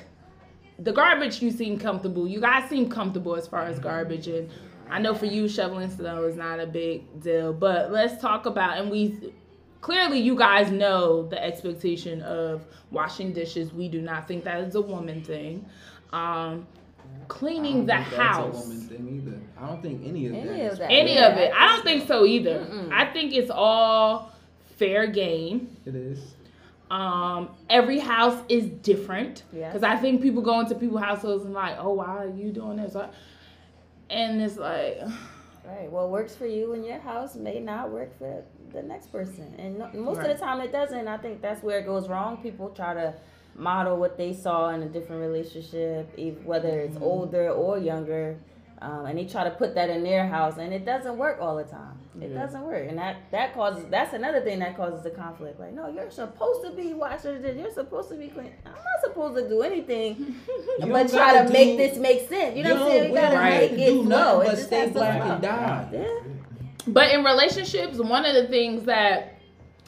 the 0.78 0.92
garbage. 0.92 1.42
You 1.42 1.50
seem 1.50 1.76
comfortable. 1.78 2.28
You 2.28 2.40
guys 2.40 2.70
seem 2.70 2.88
comfortable 2.88 3.34
as 3.34 3.48
far 3.48 3.64
as 3.64 3.80
garbage, 3.80 4.28
and 4.28 4.48
I 4.88 5.00
know 5.00 5.14
for 5.14 5.26
you, 5.26 5.48
shoveling 5.48 5.90
snow 5.90 6.24
is 6.24 6.36
not 6.36 6.60
a 6.60 6.66
big 6.66 7.20
deal. 7.20 7.52
But 7.52 7.90
let's 7.90 8.20
talk 8.22 8.46
about 8.46 8.78
and 8.78 8.90
we 8.90 9.32
clearly 9.80 10.18
you 10.18 10.36
guys 10.36 10.70
know 10.70 11.26
the 11.28 11.42
expectation 11.42 12.22
of 12.22 12.64
washing 12.90 13.32
dishes. 13.32 13.72
We 13.72 13.88
do 13.88 14.00
not 14.00 14.26
think 14.26 14.44
that 14.44 14.60
is 14.60 14.74
a 14.74 14.80
woman 14.80 15.22
thing. 15.22 15.66
Um, 16.12 16.66
cleaning 17.28 17.86
the 17.86 17.94
I 17.94 17.96
don't 17.98 18.04
think 18.06 18.16
that's 18.16 18.36
house. 18.36 18.54
a 18.64 18.68
woman 18.68 18.80
thing 18.88 19.08
either. 19.26 19.40
I 19.60 19.66
don't 19.68 19.82
think 19.82 20.06
any 20.06 20.26
of 20.26 20.34
Any 20.34 20.46
that. 20.62 20.72
of 20.72 20.78
that. 20.78 20.90
Any 20.90 21.14
Yeah, 21.14 21.28
of 21.28 21.38
it. 21.38 21.52
I 21.54 21.64
I 21.64 21.68
don't 21.76 21.84
think 21.84 22.06
so 22.08 22.24
either. 22.24 22.60
Mm-mm. 22.60 22.92
I 22.92 23.06
think 23.12 23.32
it's 23.34 23.50
all 23.50 24.32
fair 24.76 25.06
game. 25.06 25.76
It 25.84 25.94
is. 25.94 26.34
Um, 26.90 27.50
every 27.68 27.98
house 27.98 28.42
is 28.48 28.64
different. 28.66 29.42
Yeah. 29.52 29.68
Because 29.68 29.82
I 29.82 29.96
think 29.96 30.22
people 30.22 30.40
go 30.40 30.58
into 30.60 30.74
people's 30.74 31.02
households 31.02 31.44
and 31.44 31.52
like, 31.52 31.76
oh, 31.78 31.92
why 31.94 32.06
are 32.06 32.28
you 32.28 32.50
doing 32.50 32.76
this? 32.78 32.96
And 34.10 34.40
it's 34.40 34.56
like, 34.56 35.00
Right. 35.66 35.90
What 35.92 36.08
works 36.08 36.34
for 36.34 36.46
you 36.46 36.72
in 36.72 36.82
your 36.82 36.98
house 36.98 37.34
may 37.34 37.60
not 37.60 37.90
work 37.90 38.16
for 38.18 38.42
the 38.72 38.82
next 38.82 39.08
person, 39.12 39.54
and 39.58 39.76
most 40.02 40.16
Right. 40.16 40.30
of 40.30 40.38
the 40.38 40.42
time 40.42 40.62
it 40.62 40.72
doesn't. 40.72 41.06
I 41.06 41.18
think 41.18 41.42
that's 41.42 41.62
where 41.62 41.78
it 41.78 41.84
goes 41.84 42.08
wrong. 42.08 42.38
People 42.38 42.70
try 42.70 42.94
to 42.94 43.12
model 43.58 43.96
what 43.96 44.16
they 44.16 44.32
saw 44.32 44.70
in 44.70 44.82
a 44.82 44.86
different 44.88 45.20
relationship, 45.20 46.08
ev- 46.18 46.44
whether 46.44 46.80
it's 46.80 46.94
Mm-hmm. 46.94 47.04
older 47.04 47.50
or 47.50 47.78
younger, 47.78 48.38
um, 48.80 49.06
and 49.06 49.18
they 49.18 49.24
try 49.24 49.42
to 49.44 49.50
put 49.50 49.74
that 49.74 49.90
in 49.90 50.04
their 50.04 50.26
house, 50.28 50.56
and 50.58 50.72
it 50.72 50.84
doesn't 50.84 51.16
work 51.18 51.38
all 51.40 51.56
the 51.56 51.64
time. 51.64 51.98
It 52.20 52.30
Yeah. 52.30 52.42
doesn't 52.46 52.62
work, 52.62 52.86
and 52.88 52.96
that 52.98 53.16
that 53.32 53.54
causes 53.54 53.84
that's 53.90 54.12
another 54.14 54.40
thing 54.40 54.58
that 54.60 54.76
causes 54.76 55.02
the 55.02 55.10
conflict. 55.10 55.58
Like, 55.60 55.72
no, 55.72 55.88
you're 55.88 56.10
supposed 56.10 56.64
to 56.64 56.70
be 56.72 56.94
washing 56.94 57.42
the. 57.42 57.52
You're 57.52 57.72
supposed 57.72 58.08
to 58.10 58.14
be 58.16 58.28
clean. 58.28 58.52
I'm 58.66 58.72
not 58.72 59.00
supposed 59.04 59.36
to 59.36 59.48
do 59.48 59.62
anything, 59.62 60.34
but 60.80 61.08
try 61.08 61.34
gotta 61.34 61.46
to 61.48 61.52
make 61.52 61.76
this 61.76 61.98
make 61.98 62.28
sense. 62.28 62.56
You 62.56 62.64
know 62.64 62.74
what 62.74 62.82
I'm 62.82 62.88
saying? 62.88 63.10
We 63.10 63.16
don't 63.16 63.24
gotta 63.24 63.36
Right. 63.36 63.70
make 63.72 63.80
it 63.80 63.86
do 63.90 64.02
flow. 64.04 64.08
nothing 64.38 64.40
It 64.52 64.54
but 64.54 64.58
stay 64.64 64.90
black 64.90 65.20
and 65.22 65.42
die. 65.42 65.88
Yeah. 65.92 66.06
But 66.86 67.10
in 67.12 67.24
relationships, 67.24 67.98
one 67.98 68.24
of 68.24 68.34
the 68.34 68.46
things 68.48 68.84
that, 68.84 69.34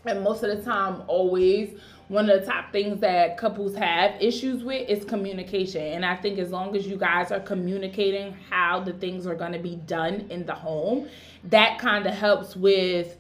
and 0.04 0.22
most 0.22 0.42
of 0.42 0.56
the 0.56 0.62
time, 0.62 1.02
always, 1.06 1.70
one 2.10 2.28
of 2.28 2.40
the 2.40 2.44
top 2.44 2.72
things 2.72 2.98
that 3.00 3.36
couples 3.36 3.72
have 3.76 4.20
issues 4.20 4.64
with 4.64 4.88
is 4.88 5.04
communication. 5.04 5.80
And 5.80 6.04
I 6.04 6.16
think 6.16 6.40
as 6.40 6.50
long 6.50 6.74
as 6.74 6.84
you 6.84 6.96
guys 6.96 7.30
are 7.30 7.38
communicating 7.38 8.32
how 8.50 8.80
the 8.80 8.92
things 8.94 9.28
are 9.28 9.36
going 9.36 9.52
to 9.52 9.60
be 9.60 9.76
done 9.76 10.26
in 10.28 10.44
the 10.44 10.54
home, 10.54 11.08
that 11.44 11.78
kind 11.78 12.06
of 12.06 12.12
helps 12.14 12.56
with 12.56 13.16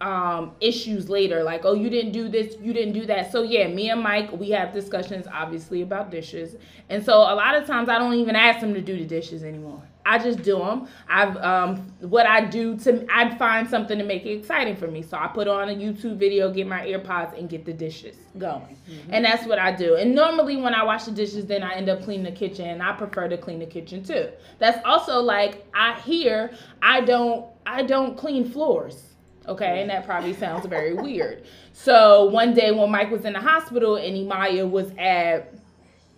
um 0.00 0.52
issues 0.60 1.08
later. 1.08 1.42
Like 1.42 1.64
oh 1.64 1.74
you 1.74 1.90
didn't 1.90 2.12
do 2.12 2.28
this 2.28 2.56
you 2.60 2.72
didn't 2.72 2.94
do 2.94 3.06
that. 3.06 3.32
So 3.32 3.42
yeah 3.42 3.66
me 3.66 3.90
and 3.90 4.00
mike 4.00 4.30
we 4.30 4.50
have 4.50 4.72
discussions 4.72 5.26
obviously 5.32 5.82
about 5.82 6.12
dishes. 6.12 6.54
And 6.90 7.04
so 7.04 7.14
a 7.14 7.34
lot 7.34 7.56
of 7.56 7.66
times 7.66 7.88
i 7.88 7.98
don't 7.98 8.14
even 8.14 8.36
ask 8.36 8.60
him 8.60 8.72
to 8.74 8.80
do 8.80 8.96
the 8.96 9.04
dishes 9.04 9.42
anymore 9.42 9.82
i 10.04 10.18
just 10.18 10.42
do 10.42 10.58
them 10.58 10.86
i've 11.08 11.36
um 11.38 11.76
what 12.00 12.26
i 12.26 12.44
do 12.44 12.76
to 12.76 13.06
i 13.12 13.34
find 13.36 13.68
something 13.68 13.98
to 13.98 14.04
make 14.04 14.24
it 14.24 14.32
exciting 14.32 14.76
for 14.76 14.88
me 14.88 15.02
so 15.02 15.16
i 15.16 15.26
put 15.26 15.48
on 15.48 15.68
a 15.68 15.74
youtube 15.74 16.16
video 16.16 16.52
get 16.52 16.66
my 16.66 16.86
earpods 16.86 17.36
and 17.38 17.48
get 17.48 17.64
the 17.64 17.72
dishes 17.72 18.16
going 18.38 18.76
and 19.10 19.24
that's 19.24 19.46
what 19.46 19.58
i 19.58 19.70
do 19.74 19.96
and 19.96 20.14
normally 20.14 20.56
when 20.56 20.74
i 20.74 20.82
wash 20.82 21.04
the 21.04 21.10
dishes 21.10 21.46
then 21.46 21.62
i 21.62 21.74
end 21.74 21.88
up 21.88 22.02
cleaning 22.02 22.24
the 22.24 22.32
kitchen 22.32 22.68
and 22.68 22.82
i 22.82 22.92
prefer 22.92 23.28
to 23.28 23.36
clean 23.36 23.58
the 23.58 23.66
kitchen 23.66 24.02
too 24.02 24.28
that's 24.58 24.78
also 24.84 25.20
like 25.20 25.66
i 25.74 25.98
hear 26.00 26.52
i 26.82 27.00
don't 27.00 27.46
i 27.66 27.82
don't 27.82 28.16
clean 28.16 28.48
floors 28.48 29.12
Okay, 29.48 29.80
and 29.80 29.90
that 29.90 30.04
probably 30.04 30.34
sounds 30.34 30.66
very 30.66 30.94
weird. 31.02 31.44
So 31.72 32.26
one 32.26 32.54
day 32.54 32.70
when 32.70 32.90
Mike 32.90 33.10
was 33.10 33.24
in 33.24 33.32
the 33.32 33.40
hospital 33.40 33.96
and 33.96 34.16
Imaya 34.16 34.68
was 34.68 34.92
at 34.98 35.52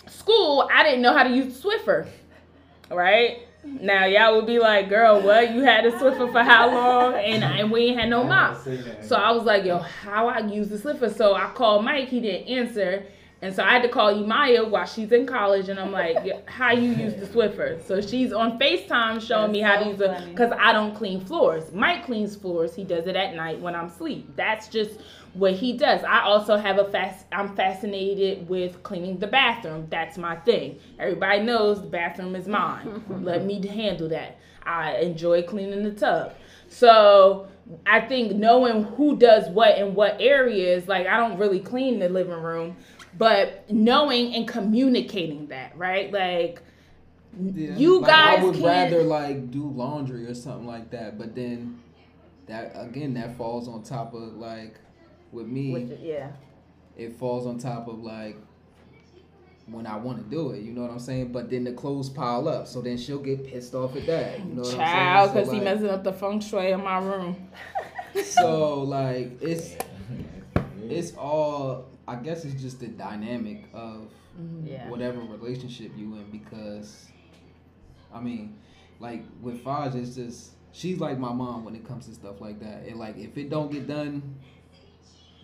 school, 0.06 0.68
I 0.72 0.82
didn't 0.82 1.02
know 1.02 1.16
how 1.16 1.22
to 1.22 1.30
use 1.30 1.58
the 1.60 1.68
Swiffer. 1.68 2.06
Right? 2.90 3.48
Now 3.64 4.04
y'all 4.06 4.36
would 4.36 4.46
be 4.46 4.58
like, 4.58 4.88
girl, 4.88 5.20
what? 5.22 5.52
You 5.52 5.62
had 5.62 5.86
a 5.86 5.92
Swiffer 5.92 6.30
for 6.30 6.42
how 6.42 6.70
long? 6.70 7.14
And, 7.14 7.42
and 7.42 7.70
we 7.70 7.86
ain't 7.86 8.00
had 8.00 8.10
no 8.10 8.24
mop. 8.24 8.62
So 9.02 9.16
I 9.16 9.30
was 9.32 9.44
like, 9.44 9.64
yo, 9.64 9.78
how 9.78 10.28
I 10.28 10.38
use 10.40 10.68
the 10.68 10.76
Swiffer? 10.76 11.14
So 11.14 11.34
I 11.34 11.50
called 11.54 11.84
Mike, 11.84 12.08
he 12.08 12.20
didn't 12.20 12.48
answer. 12.48 13.04
And 13.44 13.54
so 13.54 13.62
I 13.62 13.72
had 13.72 13.82
to 13.82 13.90
call 13.90 14.10
Imaya 14.10 14.66
while 14.66 14.86
she's 14.86 15.12
in 15.12 15.26
college, 15.26 15.68
and 15.68 15.78
I'm 15.78 15.92
like, 15.92 16.48
how 16.48 16.72
you 16.72 16.92
use 16.92 17.14
the 17.14 17.26
Swiffer? 17.26 17.86
So 17.86 18.00
she's 18.00 18.32
on 18.32 18.58
FaceTime 18.58 19.20
showing 19.20 19.52
me 19.52 19.60
how 19.60 19.72
That's 19.72 19.84
to 19.84 19.90
use 19.90 20.00
it 20.00 20.30
because 20.30 20.50
I 20.58 20.72
don't 20.72 20.94
clean 20.94 21.22
floors. 21.26 21.70
Mike 21.70 22.06
cleans 22.06 22.34
floors. 22.36 22.74
He 22.74 22.84
does 22.84 23.06
it 23.06 23.16
at 23.16 23.34
night 23.34 23.60
when 23.60 23.74
I'm 23.74 23.88
asleep. 23.88 24.34
That's 24.34 24.68
just 24.68 24.98
what 25.34 25.52
he 25.52 25.76
does. 25.76 26.02
I 26.04 26.22
also 26.22 26.56
have 26.56 26.78
a 26.78 26.90
fast. 26.90 27.26
I'm 27.32 27.54
fascinated 27.54 28.48
with 28.48 28.82
cleaning 28.82 29.18
the 29.18 29.26
bathroom. 29.26 29.88
That's 29.90 30.16
my 30.16 30.36
thing. 30.36 30.78
Everybody 30.98 31.42
knows 31.42 31.82
the 31.82 31.88
bathroom 31.88 32.34
is 32.36 32.48
mine. 32.48 33.04
Let 33.22 33.44
me 33.44 33.64
handle 33.66 34.08
that. 34.08 34.38
I 34.62 34.96
enjoy 34.96 35.42
cleaning 35.42 35.82
the 35.82 35.92
tub. 35.92 36.32
So 36.68 37.48
I 37.86 38.00
think 38.00 38.32
knowing 38.32 38.84
who 38.84 39.16
does 39.16 39.48
what 39.48 39.78
in 39.78 39.94
what 39.94 40.16
areas, 40.20 40.88
like 40.88 41.06
I 41.06 41.16
don't 41.16 41.38
really 41.38 41.60
clean 41.60 41.98
the 41.98 42.08
living 42.08 42.32
room, 42.34 42.76
but 43.18 43.70
knowing 43.70 44.34
and 44.34 44.46
communicating 44.48 45.48
that, 45.48 45.76
right? 45.76 46.12
Like 46.12 46.60
Yeah. 47.38 47.76
You 47.76 48.00
Like, 48.00 48.10
guys 48.10 48.38
I 48.40 48.44
would 48.44 48.54
can't- 48.54 48.64
rather 48.66 49.02
like 49.02 49.50
do 49.50 49.64
laundry 49.68 50.26
or 50.26 50.34
something 50.34 50.66
like 50.66 50.90
that, 50.90 51.18
but 51.18 51.34
then 51.34 51.80
that 52.46 52.72
again 52.76 53.14
that 53.14 53.36
falls 53.36 53.68
on 53.68 53.82
top 53.82 54.14
of 54.14 54.34
like 54.36 54.76
with 55.32 55.46
me, 55.46 55.72
Which, 55.72 55.98
yeah. 56.00 56.28
it 56.96 57.14
falls 57.16 57.46
on 57.46 57.58
top 57.58 57.88
of 57.88 58.02
like 58.04 58.36
when 59.66 59.86
I 59.86 59.96
want 59.96 60.18
to 60.18 60.24
do 60.24 60.50
it. 60.50 60.60
You 60.62 60.72
know 60.72 60.82
what 60.82 60.90
I'm 60.90 60.98
saying? 60.98 61.32
But 61.32 61.48
then 61.50 61.64
the 61.64 61.72
clothes 61.72 62.10
pile 62.10 62.46
up, 62.48 62.68
so 62.68 62.82
then 62.82 62.98
she'll 62.98 63.18
get 63.18 63.46
pissed 63.46 63.74
off 63.74 63.96
at 63.96 64.06
that. 64.06 64.38
You 64.40 64.54
know 64.56 64.62
what 64.62 64.76
child, 64.76 65.30
I'm 65.30 65.34
because 65.34 65.48
saying? 65.50 65.60
he 65.62 65.64
So, 65.66 65.70
like, 65.70 65.80
messing 65.80 65.90
up 65.90 66.04
the 66.04 66.12
feng 66.12 66.40
shui 66.40 66.70
in 66.72 66.84
my 66.84 66.98
room. 66.98 67.48
so 68.22 68.82
like 68.82 69.42
it's 69.42 69.74
it's 70.88 71.16
all 71.16 71.86
I 72.06 72.16
guess 72.16 72.44
it's 72.44 72.60
just 72.60 72.80
the 72.80 72.88
dynamic 72.88 73.64
of 73.72 74.10
mm-hmm. 74.40 74.66
Yeah. 74.66 74.88
whatever 74.88 75.20
relationship 75.20 75.92
you 75.96 76.14
in 76.14 76.30
because 76.30 77.06
I 78.12 78.20
mean, 78.20 78.56
like 79.00 79.24
with 79.40 79.64
Faj 79.64 79.94
it's 79.94 80.14
just 80.14 80.52
she's 80.72 80.98
like 80.98 81.18
my 81.18 81.32
mom 81.32 81.64
when 81.64 81.74
it 81.74 81.86
comes 81.86 82.06
to 82.06 82.14
stuff 82.14 82.40
like 82.40 82.60
that. 82.60 82.86
And 82.86 82.98
like 82.98 83.16
if 83.16 83.38
it 83.38 83.48
don't 83.48 83.70
get 83.70 83.86
done 83.86 84.36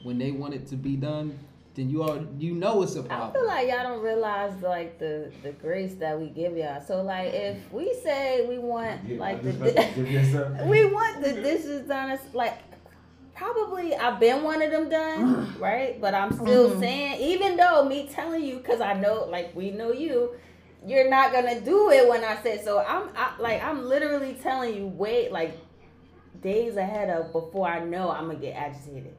when 0.03 0.19
they 0.19 0.33
want 0.33 0.55
it 0.55 0.67
to 0.69 0.77
be 0.77 0.97
done, 0.97 1.39
then 1.75 1.89
you 1.89 2.03
are 2.03 2.21
you 2.39 2.55
know 2.55 2.83
it's 2.83 2.97
a 2.97 3.03
problem. 3.03 3.31
I 3.31 3.33
feel 3.33 3.47
like 3.47 3.69
y'all 3.69 3.95
don't 3.95 4.03
realize 4.03 4.61
like 4.61 4.99
the 4.99 5.33
the 5.43 5.53
grace 5.53 5.95
that 5.95 6.19
we 6.19 6.29
give 6.29 6.57
y'all. 6.57 6.83
So 6.83 7.03
like 7.03 7.33
if 7.33 7.73
we 7.73 7.95
say 8.03 8.47
we 8.47 8.59
want 8.59 9.19
like 9.19 9.43
the 9.43 9.53
di- 9.53 10.65
we 10.67 10.85
want 10.85 11.23
the 11.23 11.33
dishes 11.33 11.87
done, 11.89 12.11
it's 12.11 12.35
like 12.35 12.59
probably 13.41 13.95
I've 13.97 14.21
been 14.21 14.43
one 14.43 14.61
of 14.61 14.71
them 14.71 14.91
done, 14.91 15.55
right? 15.59 15.99
But 16.01 16.15
I'm 16.15 16.33
still 16.33 16.71
Mhm. 16.71 16.79
saying, 16.79 17.21
even 17.23 17.57
though 17.57 17.85
me 17.85 18.07
telling 18.07 18.45
you, 18.45 18.59
cause 18.61 18.81
I 18.83 18.93
know 18.93 19.25
like 19.25 19.57
we 19.57 19.71
know 19.71 19.93
you, 19.93 20.33
you're 20.87 21.09
not 21.09 21.33
gonna 21.33 21.59
do 21.61 21.91
it 21.91 22.07
when 22.09 22.23
I 22.23 22.37
say 22.43 22.61
so. 22.63 22.79
I'm 22.81 23.09
I, 23.17 23.33
like 23.39 23.63
I'm 23.65 23.87
literally 23.89 24.35
telling 24.35 24.77
you, 24.77 24.87
wait 24.89 25.33
like 25.33 25.57
days 26.43 26.77
ahead 26.77 27.09
of 27.11 27.33
before 27.33 27.67
I 27.67 27.81
know 27.85 28.11
I'm 28.11 28.27
gonna 28.27 28.39
get 28.39 28.55
agitated. 28.57 29.15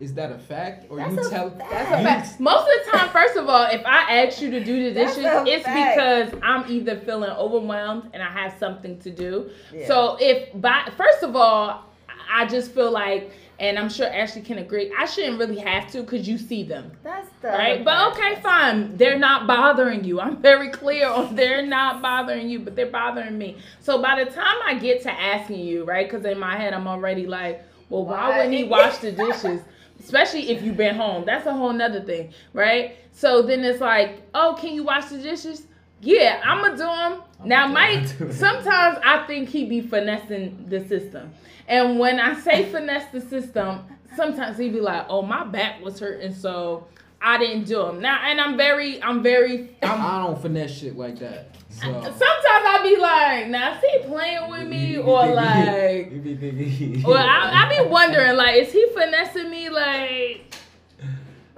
Is 0.00 0.14
that 0.14 0.30
a 0.30 0.38
fact 0.38 0.86
or 0.90 0.96
That's 0.98 1.16
you 1.16 1.26
a 1.26 1.30
tell 1.30 1.50
fact. 1.50 1.70
That's 1.70 1.90
a 1.90 2.02
fact. 2.04 2.40
Most 2.40 2.60
of 2.60 2.66
the 2.84 2.90
time, 2.92 3.08
first 3.10 3.36
of 3.36 3.48
all, 3.48 3.64
if 3.64 3.84
I 3.84 4.24
ask 4.24 4.40
you 4.40 4.48
to 4.52 4.62
do 4.62 4.84
the 4.84 4.94
dishes, 4.94 5.24
it's 5.24 5.64
fact. 5.64 5.96
because 6.30 6.40
I'm 6.40 6.70
either 6.70 6.96
feeling 7.00 7.30
overwhelmed 7.30 8.10
and 8.12 8.22
I 8.22 8.30
have 8.30 8.54
something 8.60 9.00
to 9.00 9.10
do. 9.10 9.50
Yeah. 9.74 9.88
So 9.88 10.16
if 10.20 10.50
by 10.60 10.88
first 10.96 11.24
of 11.24 11.34
all, 11.34 11.87
I 12.30 12.46
just 12.46 12.72
feel 12.72 12.90
like, 12.90 13.30
and 13.58 13.78
I'm 13.78 13.88
sure 13.88 14.06
Ashley 14.06 14.42
can 14.42 14.58
agree, 14.58 14.92
I 14.96 15.06
shouldn't 15.06 15.38
really 15.38 15.58
have 15.58 15.90
to 15.92 16.02
because 16.02 16.28
you 16.28 16.38
see 16.38 16.62
them. 16.62 16.92
That's 17.02 17.28
the 17.40 17.48
Right, 17.48 17.84
but 17.84 18.12
okay, 18.12 18.40
fine. 18.40 18.96
They're 18.96 19.18
not 19.18 19.46
bothering 19.46 20.04
you. 20.04 20.20
I'm 20.20 20.40
very 20.40 20.70
clear 20.70 21.08
on 21.08 21.34
they're 21.34 21.66
not 21.66 22.02
bothering 22.02 22.48
you, 22.48 22.60
but 22.60 22.76
they're 22.76 22.86
bothering 22.90 23.36
me. 23.36 23.56
So 23.80 24.00
by 24.00 24.22
the 24.22 24.30
time 24.30 24.56
I 24.64 24.74
get 24.74 25.02
to 25.02 25.10
asking 25.12 25.60
you, 25.60 25.84
right? 25.84 26.08
Because 26.08 26.24
in 26.24 26.38
my 26.38 26.56
head 26.56 26.72
I'm 26.72 26.86
already 26.86 27.26
like, 27.26 27.64
well, 27.88 28.04
why, 28.04 28.28
Why? 28.28 28.36
wouldn't 28.38 28.54
he 28.54 28.64
wash 28.64 28.98
the 28.98 29.12
dishes? 29.12 29.62
Especially 30.00 30.50
if 30.50 30.62
you've 30.62 30.76
been 30.76 30.94
home. 30.94 31.24
That's 31.24 31.46
a 31.46 31.52
whole 31.52 31.72
nother 31.72 32.00
thing, 32.00 32.32
right? 32.52 32.96
So 33.12 33.42
then 33.42 33.64
it's 33.64 33.80
like, 33.80 34.22
oh, 34.32 34.56
can 34.58 34.72
you 34.74 34.84
wash 34.84 35.06
the 35.06 35.18
dishes? 35.18 35.66
Yeah, 36.00 36.40
I'ma 36.44 36.76
do 36.76 36.84
him. 36.84 37.22
I'm 37.40 37.48
Now, 37.48 37.68
Mike, 37.68 38.06
sometimes 38.30 38.98
I 39.04 39.24
think 39.26 39.48
he 39.48 39.64
be 39.66 39.80
finessing 39.80 40.66
the 40.68 40.86
system. 40.86 41.32
And 41.66 41.98
when 41.98 42.18
I 42.20 42.38
say 42.40 42.64
finesse 42.70 43.10
the 43.12 43.20
system, 43.20 43.84
sometimes 44.16 44.58
he 44.58 44.68
be 44.68 44.80
like, 44.80 45.06
"Oh, 45.08 45.22
my 45.22 45.44
back 45.44 45.82
was 45.82 46.00
hurting, 46.00 46.34
so 46.34 46.86
I 47.20 47.36
didn't 47.38 47.64
do 47.64 47.86
him." 47.86 48.00
Now, 48.00 48.20
and 48.24 48.40
I'm 48.40 48.56
very, 48.56 49.02
I'm 49.02 49.22
very, 49.22 49.76
I'm, 49.82 50.00
I 50.00 50.26
don't 50.26 50.40
finesse 50.40 50.78
shit 50.78 50.96
like 50.96 51.18
that. 51.18 51.50
So 51.68 51.82
sometimes 51.82 52.16
I 52.22 52.80
be 52.82 52.96
like, 52.96 53.48
"Now, 53.48 53.74
is 53.76 53.80
he 53.80 54.08
playing 54.08 54.50
with 54.50 54.68
me 54.68 54.96
or 54.98 55.26
like?" 55.34 56.10
You 56.10 56.20
be 56.20 56.36
thinking. 56.36 57.02
Well, 57.02 57.18
I, 57.18 57.66
I 57.66 57.82
be 57.82 57.88
wondering, 57.88 58.36
like, 58.36 58.56
is 58.56 58.72
he 58.72 58.86
finessing 58.94 59.50
me? 59.50 59.68
Like, 59.68 60.54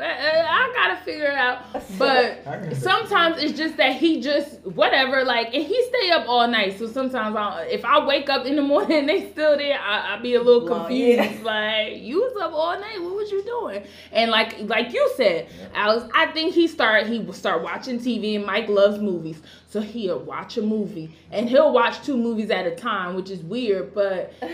I, 0.02 0.40
I 0.48 0.72
gotta 0.74 1.04
figure 1.04 1.26
it 1.26 1.34
out. 1.34 1.64
But 1.98 2.44
sometimes 2.76 3.42
it's 3.42 3.58
just 3.58 3.76
that 3.76 3.96
he 3.96 4.20
just 4.22 4.60
whatever, 4.62 5.22
like, 5.24 5.48
and 5.54 5.62
he 5.62 5.84
stay 5.88 6.10
up 6.10 6.26
all 6.28 6.48
night. 6.48 6.78
So 6.78 6.86
sometimes 6.86 7.36
I, 7.36 7.64
if 7.70 7.84
I 7.84 8.04
wake 8.06 8.30
up 8.30 8.46
in 8.46 8.56
the 8.56 8.62
morning 8.72 9.00
and 9.00 9.08
they 9.08 9.30
still 9.30 9.58
there, 9.58 9.78
I, 9.78 10.16
I 10.16 10.22
be 10.22 10.34
a 10.34 10.42
little 10.42 10.64
Well, 10.64 10.86
confused. 10.86 11.18
yeah. 11.18 11.42
Like, 11.42 11.98
you 12.02 12.20
was 12.20 12.34
up 12.42 12.52
all 12.52 12.78
night. 12.80 13.02
What 13.02 13.14
was 13.16 13.30
you 13.30 13.42
doing? 13.44 13.82
And 14.12 14.30
like, 14.30 14.58
like 14.62 14.92
you 14.94 15.10
said, 15.16 15.48
Alex, 15.74 16.08
I 16.14 16.26
think 16.32 16.54
he 16.54 16.66
started. 16.68 17.06
He 17.12 17.18
would 17.18 17.36
start 17.36 17.62
watching 17.62 17.98
TV, 17.98 18.36
and 18.36 18.46
Mike 18.46 18.68
loves 18.68 18.98
movies, 18.98 19.42
so 19.68 19.80
he'll 19.82 20.20
watch 20.20 20.56
a 20.56 20.62
movie, 20.62 21.14
and 21.30 21.48
he'll 21.50 21.72
watch 21.72 22.02
two 22.02 22.16
movies 22.16 22.50
at 22.50 22.66
a 22.66 22.74
time, 22.74 23.14
which 23.14 23.28
is 23.30 23.42
weird, 23.42 23.94
but. 23.94 24.32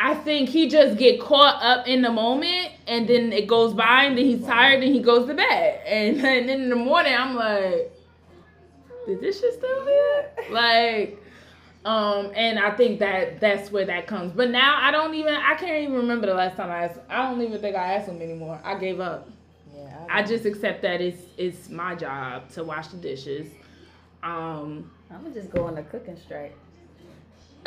I 0.00 0.14
think 0.14 0.48
he 0.48 0.68
just 0.68 0.96
get 0.96 1.20
caught 1.20 1.60
up 1.62 1.88
in 1.88 2.02
the 2.02 2.12
moment 2.12 2.70
and 2.86 3.08
then 3.08 3.32
it 3.32 3.48
goes 3.48 3.74
by 3.74 4.04
and 4.04 4.16
then 4.16 4.24
he's 4.24 4.44
tired 4.44 4.82
and 4.82 4.94
he 4.94 5.00
goes 5.00 5.26
to 5.26 5.34
bed. 5.34 5.80
And, 5.86 6.20
then 6.24 6.48
in 6.48 6.68
the 6.68 6.76
morning 6.76 7.14
I'm 7.16 7.34
like, 7.34 7.92
this 9.06 9.40
shit 9.40 9.54
still 9.54 9.84
here? 9.84 10.30
Like, 10.50 11.22
um, 11.84 12.32
and 12.34 12.58
I 12.58 12.70
think 12.70 13.00
that 13.00 13.40
that's 13.40 13.70
where 13.70 13.84
that 13.86 14.06
comes. 14.06 14.32
But 14.32 14.50
now 14.50 14.78
I 14.80 14.90
don't 14.90 15.14
even 15.14 15.34
I 15.34 15.54
can't 15.54 15.82
even 15.82 15.96
remember 15.96 16.26
the 16.26 16.34
last 16.34 16.56
time 16.56 16.70
I 16.70 16.84
asked 16.84 17.00
I 17.08 17.28
don't 17.28 17.42
even 17.42 17.60
think 17.60 17.76
I 17.76 17.94
asked 17.94 18.08
him 18.08 18.22
anymore. 18.22 18.60
I 18.64 18.78
gave 18.78 19.00
up. 19.00 19.28
Yeah, 19.76 20.06
I 20.10 20.22
just 20.22 20.44
accept 20.44 20.82
that 20.82 21.00
it's 21.00 21.22
it's 21.36 21.68
my 21.68 21.94
job 21.94 22.50
to 22.50 22.64
wash 22.64 22.88
the 22.88 22.96
dishes. 22.96 23.52
Um 24.22 24.90
I'm 25.10 25.22
gonna 25.22 25.34
just 25.34 25.50
go 25.50 25.64
on 25.64 25.76
a 25.78 25.82
cooking 25.82 26.16
strike. 26.16 26.56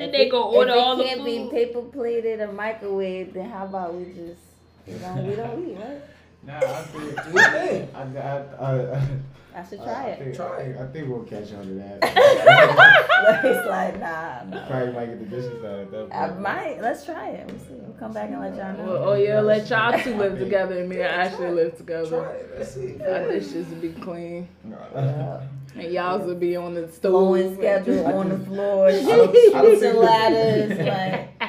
then 0.00 0.08
If 0.08 0.12
they 0.12 0.26
it- 0.26 0.30
go 0.30 0.42
order 0.44 0.72
if 0.72 0.98
it 1.00 1.06
can't 1.06 1.24
be 1.24 1.48
paper 1.50 1.82
plated 1.82 2.40
or 2.40 2.48
microwaved, 2.48 3.32
then 3.34 3.50
how 3.50 3.64
about 3.66 3.94
we 3.94 4.04
just 4.06 4.40
you 4.86 4.98
know 4.98 5.14
we 5.26 5.34
don't 5.36 5.68
eat, 5.68 5.76
right? 5.76 6.00
Nah, 6.42 6.56
I 6.56 6.82
think. 6.82 7.16
do. 7.32 7.38
I, 7.38 8.00
I, 8.00 8.64
I, 8.64 9.08
I 9.54 9.64
should 9.68 9.80
I, 9.80 9.84
try 9.84 9.92
I 9.92 10.06
it. 10.06 10.18
think, 10.20 10.36
Try 10.36 10.46
I 10.46 10.62
think, 10.62 10.76
it. 10.76 10.80
I 10.80 10.86
think 10.86 11.08
we'll 11.08 11.24
catch 11.24 11.52
on 11.52 11.66
to 11.66 11.74
that. 11.74 11.98
it's 13.44 13.66
like 13.68 14.00
nah, 14.00 14.44
nah. 14.44 14.66
Probably 14.68 14.92
might 14.94 15.06
get 15.06 15.18
the 15.18 15.36
dishes 15.36 15.60
done 15.62 15.80
at 15.80 15.90
that 15.90 16.10
point. 16.10 16.14
I 16.14 16.38
might. 16.38 16.80
Let's 16.80 17.04
try 17.04 17.28
it. 17.30 17.46
We'll 17.50 17.58
see. 17.58 17.74
We'll 17.74 17.96
come 17.98 18.12
back 18.12 18.30
and 18.30 18.40
let 18.40 18.56
y'all 18.56 18.76
know. 18.78 18.92
Well, 18.92 19.08
oh 19.10 19.14
yeah, 19.14 19.40
let 19.40 19.68
y'all 19.68 20.00
two 20.02 20.16
live 20.16 20.38
together 20.38 20.78
and 20.78 20.88
me 20.88 20.96
and 20.96 21.04
Ashley 21.04 21.50
live 21.50 21.76
together. 21.76 22.08
Try 22.08 22.32
it. 22.32 22.54
Let's 22.58 22.74
see. 22.74 22.96
Our 23.02 23.28
dishes 23.32 23.66
will 23.68 23.76
be 23.76 23.90
clean. 23.92 24.48
Yeah. 24.66 25.42
And 25.76 25.92
y'all's 25.92 26.26
will 26.26 26.34
be 26.34 26.56
on 26.56 26.74
the 26.74 26.82
Blowing 27.02 27.54
stove. 27.54 27.58
schedule 27.58 28.06
on 28.18 28.28
the 28.28 28.38
floor, 28.38 28.88
I 28.88 28.92
don't- 28.92 29.08
I 29.08 29.16
don't 29.16 29.32
sheets 29.32 29.80
think 29.80 29.94
and 29.94 30.02
that- 30.02 30.78
ladders, 30.82 31.30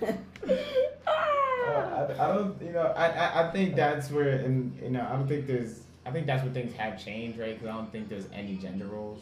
like. 0.00 0.10
Uh, 1.06 1.12
I, 1.62 2.24
I 2.24 2.34
don't, 2.34 2.62
you 2.62 2.72
know, 2.72 2.92
I, 2.96 3.08
I, 3.08 3.48
I 3.48 3.50
think 3.52 3.76
that's 3.76 4.10
where, 4.10 4.30
and 4.38 4.76
you 4.82 4.90
know, 4.90 5.06
I 5.08 5.12
don't 5.16 5.28
think 5.28 5.46
there's, 5.46 5.80
I 6.06 6.10
think 6.10 6.26
that's 6.26 6.42
where 6.42 6.52
things 6.52 6.74
have 6.76 7.02
changed, 7.02 7.38
right? 7.38 7.54
Because 7.58 7.68
I 7.74 7.76
don't 7.76 7.90
think 7.92 8.08
there's 8.08 8.26
any 8.32 8.56
gender 8.56 8.86
roles. 8.86 9.20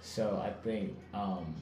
So 0.00 0.42
I 0.44 0.50
think 0.64 0.96
um, 1.14 1.54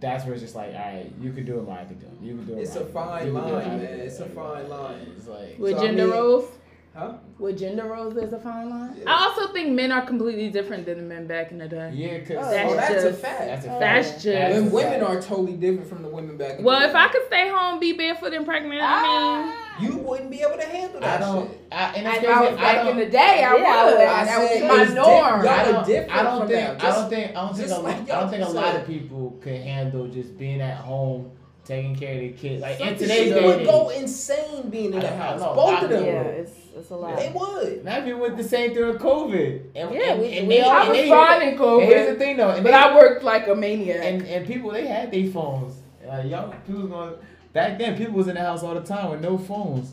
that's 0.00 0.24
where 0.24 0.34
it's 0.34 0.42
just 0.42 0.54
like, 0.54 0.74
all 0.74 0.80
right, 0.80 1.10
you 1.20 1.32
could 1.32 1.46
do 1.46 1.58
it, 1.60 1.68
I 1.70 1.84
could 1.84 2.00
do 2.00 2.06
it. 2.06 2.12
You 2.24 2.36
could 2.36 2.46
do 2.46 2.54
it. 2.58 2.62
It's 2.62 2.76
a 2.76 2.80
I 2.80 2.82
could 2.82 2.86
do 2.86 2.90
it. 2.90 2.92
fine 2.92 3.26
You 3.26 3.32
could 3.32 3.42
do 3.46 3.48
it, 3.48 3.52
line, 3.66 3.82
man. 3.82 4.00
It's 4.00 4.20
a 4.20 4.26
fine 4.26 4.68
line. 4.68 5.12
It's 5.16 5.26
like, 5.26 5.58
With 5.58 5.72
So, 5.76 5.78
I 5.78 5.86
gender 5.86 6.04
mean- 6.06 6.12
roles? 6.14 6.50
Huh? 6.96 7.12
With 7.38 7.58
gender 7.58 7.84
roles, 7.84 8.14
there's 8.14 8.32
a 8.32 8.38
fine 8.38 8.70
line. 8.70 8.96
Yeah. 8.96 9.04
I 9.12 9.24
also 9.26 9.52
think 9.52 9.72
men 9.72 9.92
are 9.92 10.00
completely 10.06 10.48
different 10.48 10.86
than 10.86 10.96
the 10.96 11.02
men 11.02 11.26
back 11.26 11.50
in 11.52 11.58
the 11.58 11.68
day. 11.68 11.90
yeah, 11.92 12.18
because 12.18 12.46
Oh, 12.46 12.50
That's 12.50 12.72
oh, 12.72 12.76
that's 12.76 13.04
a 13.04 13.12
fact. 13.12 13.38
that's 13.40 13.64
a 13.66 13.68
fact. 13.68 13.80
That's 13.80 14.10
just. 14.12 14.24
That's 14.24 14.54
When 14.54 14.70
women 14.70 15.02
are 15.02 15.20
totally 15.20 15.52
different 15.58 15.86
from 15.90 16.02
the 16.02 16.08
women 16.08 16.38
back 16.38 16.52
in 16.52 16.56
the 16.56 16.62
day. 16.62 16.64
well, 16.64 16.80
the 16.80 16.86
if 16.86 16.92
day. 16.94 16.98
I 16.98 17.08
could 17.08 17.26
stay 17.26 17.48
home, 17.50 17.80
be 17.80 17.92
barefoot 17.92 18.32
and 18.32 18.46
pregnant, 18.46 18.80
I 18.80 19.02
mean, 19.02 19.52
ah! 19.52 19.78
you 19.82 19.96
wouldn't 19.98 20.30
be 20.30 20.40
able 20.40 20.56
to 20.56 20.64
handle 20.66 21.00
that. 21.00 21.04
I 21.04 21.18
that 21.18 21.20
don't, 21.34 21.50
shit. 21.50 21.60
I, 21.70 21.84
and 21.96 22.04
mean, 22.06 22.06
if 22.06 22.08
I 22.16 22.24
crazy, 22.24 22.50
was 22.52 22.60
back 22.60 22.76
don't- 22.76 22.88
in 22.88 22.96
the 22.96 23.06
day, 23.06 23.18
I 23.18 23.56
Yeah, 23.56 23.84
would. 23.84 23.94
I 24.00 24.24
that 24.24 24.38
was 24.40 24.88
my 24.88 24.94
norm. 24.94 25.44
Y'all 25.44 25.48
I 25.50 25.64
don't, 25.72 25.86
different 25.86 26.12
I 26.18 26.22
don't 26.22 26.48
think. 26.48 26.84
I 26.84 26.90
don't 26.90 27.10
think 27.10 27.30
I 27.36 27.40
don't 27.42 27.54
think 27.56 27.70
a, 27.70 27.76
like 27.76 27.96
I 28.10 28.20
don't 28.20 28.30
think 28.30 28.44
a 28.44 28.48
lot 28.48 28.74
of 28.74 28.86
people 28.86 29.38
could 29.42 29.60
handle 29.60 30.08
just 30.08 30.38
being 30.38 30.62
at 30.62 30.78
home, 30.78 31.30
taking 31.66 31.96
care 31.96 32.14
of 32.14 32.20
the 32.20 32.28
kids. 32.32 32.62
Like 32.62 32.80
in 32.80 32.86
Some 32.88 32.96
today's 32.98 33.32
people 33.34 33.40
day 33.50 33.56
would 33.58 33.66
go 33.66 33.88
insane 33.90 34.70
being 34.70 34.94
in 34.94 35.00
the 35.00 35.08
house. 35.16 35.40
know. 35.40 35.54
Both 35.54 35.82
of 35.84 35.90
them 35.90 36.04
Yeah, 36.04 36.22
would. 36.22 36.26
it's 36.34 36.52
it's 36.76 36.90
a 36.90 36.96
lot. 36.96 37.16
They 37.16 37.32
would. 37.34 37.84
now 37.84 38.02
people 38.04 38.20
with 38.20 38.36
the 38.36 38.44
same 38.44 38.74
thing 38.74 38.86
with 38.86 38.98
COVID. 39.00 39.62
And, 39.74 39.94
Yeah, 39.94 40.12
and, 40.12 40.20
we- 40.20 40.38
and 40.38 40.48
we 40.48 40.54
they, 40.56 40.60
all- 40.62 40.70
I 40.70 40.88
was 40.88 41.08
fine 41.08 41.42
in 41.42 41.48
and 41.48 41.58
here's 41.82 42.12
the 42.12 42.18
thing 42.18 42.36
though, 42.36 42.50
and 42.50 42.62
but 42.62 42.70
they, 42.70 42.76
I 42.76 42.94
worked 42.94 43.24
like 43.24 43.48
a 43.48 43.54
maniac. 43.54 44.04
and 44.04 44.22
and 44.22 44.46
people 44.46 44.70
they 44.70 44.86
had 44.86 45.10
their 45.10 45.28
phones. 45.30 45.74
Like 46.06 46.26
y'all, 46.30 46.54
people 46.66 46.82
was 46.82 46.90
going 46.90 47.14
back 47.52 47.78
then. 47.78 47.96
People 47.96 48.14
was 48.14 48.28
in 48.28 48.34
the 48.34 48.40
house 48.40 48.62
all 48.62 48.74
the 48.74 48.80
time 48.82 49.10
with 49.10 49.20
no 49.20 49.36
phones, 49.38 49.92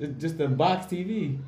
just 0.00 0.18
just 0.18 0.40
a 0.40 0.48
box 0.48 0.86
TV. 0.86 1.38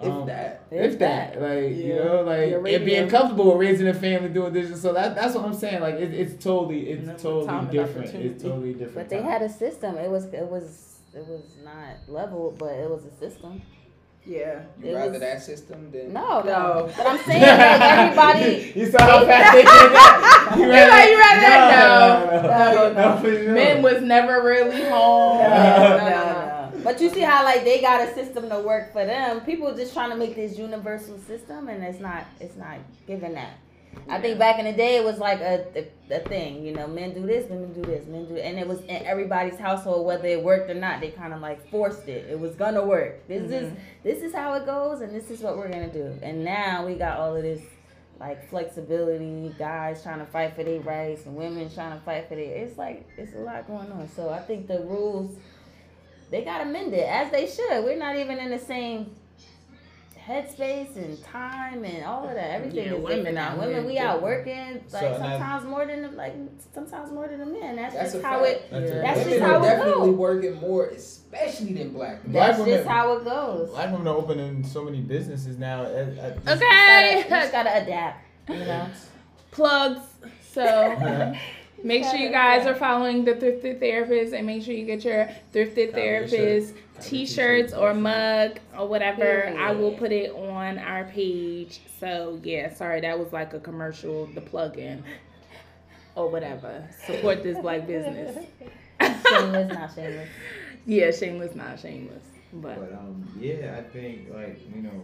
If 0.00 0.08
Um, 0.08 0.26
that. 0.26 0.62
if 0.70 0.98
that, 1.00 1.42
like 1.42 1.74
you 1.74 1.96
know, 1.96 2.22
like 2.22 2.50
Your 2.50 2.64
and 2.66 2.84
being 2.84 3.08
comfortable 3.08 3.46
with 3.48 3.56
raising 3.66 3.88
a 3.88 3.94
family 3.94 4.28
doing 4.28 4.52
this. 4.52 4.80
So 4.80 4.92
that 4.92 5.14
that's 5.16 5.34
what 5.34 5.44
I'm 5.44 5.54
saying. 5.54 5.80
Like 5.80 5.96
it, 5.96 6.14
it's 6.14 6.42
totally, 6.42 6.90
it's 6.90 7.20
totally 7.22 7.66
different. 7.72 8.14
It's 8.14 8.42
totally 8.42 8.72
different. 8.74 8.94
But 8.94 9.08
they 9.08 9.18
time. 9.20 9.26
had 9.28 9.42
a 9.42 9.48
system. 9.48 9.96
It 9.96 10.08
was 10.08 10.26
it 10.26 10.46
was 10.46 11.00
it 11.14 11.26
was 11.26 11.42
not 11.64 11.96
level, 12.06 12.54
but 12.58 12.72
it 12.74 12.88
was 12.88 13.04
a 13.06 13.10
system. 13.18 13.60
yeah. 14.24 14.60
You 14.80 14.94
rather 14.94 15.10
was- 15.12 15.20
that 15.20 15.42
system 15.42 15.90
than 15.90 16.12
No, 16.12 16.42
no. 16.42 16.44
No. 16.44 16.90
But 16.96 17.06
I'm 17.06 17.18
saying 17.26 17.40
that 17.40 17.98
everybody. 17.98 18.72
you 18.78 18.86
saw 18.86 19.02
how 19.02 19.24
fast 19.26 19.52
they 19.54 19.62
did 19.62 19.66
that. 19.98 20.24
You 20.58 20.62
You 20.64 20.70
like, 20.70 21.10
you 21.10 21.18
rather 21.18 21.40
that? 21.48 21.68
No, 21.74 22.40
No, 22.40 22.48
no, 22.48 22.92
no. 22.92 23.14
no, 23.16 23.20
for 23.22 23.30
sure. 23.34 23.52
Men 23.52 23.82
was 23.82 24.00
never 24.02 24.42
really 24.44 24.82
home. 24.88 25.38
No, 25.42 25.48
No, 25.48 25.56
no, 25.58 25.96
no, 25.96 26.10
no. 26.10 26.32
no. 26.32 26.37
But 26.82 27.00
you 27.00 27.10
see 27.10 27.20
how 27.20 27.44
like 27.44 27.64
they 27.64 27.80
got 27.80 28.06
a 28.06 28.14
system 28.14 28.48
to 28.48 28.60
work 28.60 28.92
for 28.92 29.04
them. 29.04 29.40
People 29.42 29.74
just 29.74 29.92
trying 29.92 30.10
to 30.10 30.16
make 30.16 30.34
this 30.34 30.58
universal 30.58 31.18
system, 31.18 31.68
and 31.68 31.82
it's 31.82 32.00
not. 32.00 32.24
It's 32.40 32.56
not 32.56 32.78
giving 33.06 33.34
that. 33.34 33.58
I 34.08 34.20
think 34.20 34.38
back 34.38 34.58
in 34.58 34.64
the 34.64 34.72
day 34.72 34.96
it 34.96 35.04
was 35.04 35.18
like 35.18 35.40
a, 35.40 35.66
a, 35.76 36.14
a 36.14 36.20
thing, 36.20 36.64
you 36.64 36.72
know, 36.72 36.86
men 36.86 37.14
do 37.14 37.26
this, 37.26 37.48
women 37.50 37.72
do 37.72 37.82
this, 37.82 38.06
men 38.06 38.26
do, 38.26 38.36
and 38.36 38.58
it 38.58 38.66
was 38.66 38.80
in 38.80 39.04
everybody's 39.04 39.58
household 39.58 40.06
whether 40.06 40.26
it 40.26 40.42
worked 40.42 40.70
or 40.70 40.74
not. 40.74 41.00
They 41.00 41.10
kind 41.10 41.34
of 41.34 41.40
like 41.40 41.68
forced 41.70 42.08
it. 42.08 42.28
It 42.30 42.38
was 42.38 42.54
gonna 42.54 42.84
work. 42.84 43.26
This 43.28 43.50
is 43.50 43.68
mm-hmm. 43.68 43.80
this 44.02 44.22
is 44.22 44.34
how 44.34 44.54
it 44.54 44.66
goes, 44.66 45.00
and 45.00 45.14
this 45.14 45.30
is 45.30 45.40
what 45.40 45.56
we're 45.56 45.70
gonna 45.70 45.92
do. 45.92 46.18
And 46.22 46.44
now 46.44 46.86
we 46.86 46.94
got 46.94 47.18
all 47.18 47.36
of 47.36 47.42
this 47.42 47.62
like 48.18 48.48
flexibility, 48.48 49.54
guys 49.58 50.02
trying 50.02 50.18
to 50.20 50.26
fight 50.26 50.56
for 50.56 50.64
their 50.64 50.80
rights, 50.80 51.26
and 51.26 51.36
women 51.36 51.72
trying 51.72 51.98
to 51.98 52.04
fight 52.04 52.28
for 52.28 52.34
their. 52.34 52.56
It's 52.56 52.78
like 52.78 53.06
it's 53.16 53.34
a 53.34 53.38
lot 53.38 53.66
going 53.66 53.92
on. 53.92 54.08
So 54.14 54.30
I 54.30 54.40
think 54.40 54.68
the 54.68 54.80
rules 54.80 55.36
they 56.30 56.42
gotta 56.44 56.64
mend 56.64 56.92
it 56.94 57.08
as 57.08 57.30
they 57.30 57.46
should. 57.46 57.84
We're 57.84 57.96
not 57.98 58.16
even 58.16 58.38
in 58.38 58.50
the 58.50 58.58
same 58.58 59.14
headspace 60.26 60.94
and 60.96 61.22
time 61.24 61.84
and 61.84 62.04
all 62.04 62.28
of 62.28 62.34
that. 62.34 62.50
Everything 62.50 62.84
Yeah, 62.84 62.92
is 62.96 63.00
women 63.00 63.16
different 63.18 63.34
now. 63.36 63.48
out 63.52 63.58
Women, 63.58 63.74
here 63.76 63.84
we 63.86 63.98
out 63.98 64.20
working 64.22 64.74
like 64.74 64.88
So, 64.90 65.16
sometimes 65.18 65.64
more 65.64 65.86
than 65.86 66.02
the, 66.02 66.08
like 66.10 66.34
sometimes 66.74 67.10
more 67.10 67.28
than 67.28 67.38
the 67.38 67.46
men. 67.46 67.76
That's, 67.76 67.94
That's 67.94 68.12
just 68.12 68.24
how 68.24 68.44
fact. 68.44 68.50
it. 68.50 68.70
That's, 68.70 68.90
Yeah. 68.90 68.98
That's 69.00 69.18
women 69.20 69.32
just 69.32 69.42
are 69.42 69.46
how 69.48 69.58
it 69.58 69.62
definitely 69.62 70.10
go. 70.10 70.16
working 70.16 70.54
more, 70.60 70.86
especially 70.88 71.72
than 71.72 71.92
black 71.94 72.22
men. 72.24 72.32
Black 72.32 72.46
That's 72.48 72.58
women- 72.58 72.74
just 72.76 72.88
how 72.88 73.12
it 73.16 73.24
goes. 73.24 73.70
Black 73.70 73.90
women 73.90 74.06
are 74.08 74.16
opening 74.16 74.64
so 74.64 74.84
many 74.84 75.00
businesses 75.00 75.56
now. 75.56 75.84
At, 75.86 76.18
at 76.18 76.44
just- 76.44 76.62
Okay. 76.62 77.18
You 77.24 77.30
just 77.30 77.52
gotta 77.52 77.82
adapt. 77.82 78.24
You 78.50 78.56
know. 78.58 78.86
Plugs. 79.50 80.00
So 80.52 80.62
make 81.82 82.04
sure 82.04 82.16
you 82.16 82.30
guys 82.30 82.66
are 82.66 82.74
following 82.74 83.24
the 83.24 83.34
Thrifted 83.34 83.80
Therapist 83.80 84.32
and 84.34 84.46
make 84.46 84.62
sure 84.62 84.74
you 84.74 84.84
get 84.84 85.04
your 85.04 85.28
Thrifted 85.52 85.92
Therapist 85.92 86.74
t-shirts 87.00 87.72
or 87.72 87.94
mug 87.94 88.58
or 88.76 88.88
whatever. 88.88 89.54
I 89.58 89.72
will 89.72 89.92
put 89.92 90.12
it 90.12 90.32
on 90.32 90.78
our 90.78 91.04
page. 91.04 91.80
So 91.98 92.40
yeah, 92.42 92.72
sorry 92.74 93.00
that 93.02 93.18
was 93.18 93.32
like 93.32 93.54
a 93.54 93.60
commercial, 93.60 94.26
the 94.26 94.40
plug-in 94.40 95.02
or 96.14 96.28
whatever. 96.28 96.88
Support 97.06 97.42
this 97.42 97.58
black 97.58 97.86
business. 97.86 98.46
shameless, 99.28 99.72
not 99.72 99.94
shameless. 99.94 100.28
yeah, 100.86 101.10
shameless, 101.10 101.54
not 101.54 101.78
shameless. 101.78 102.24
But 102.52 102.80
But 102.80 102.92
um, 102.94 103.28
yeah, 103.38 103.76
I 103.78 103.82
think 103.82 104.28
like 104.34 104.58
you 104.74 104.82
know 104.82 105.02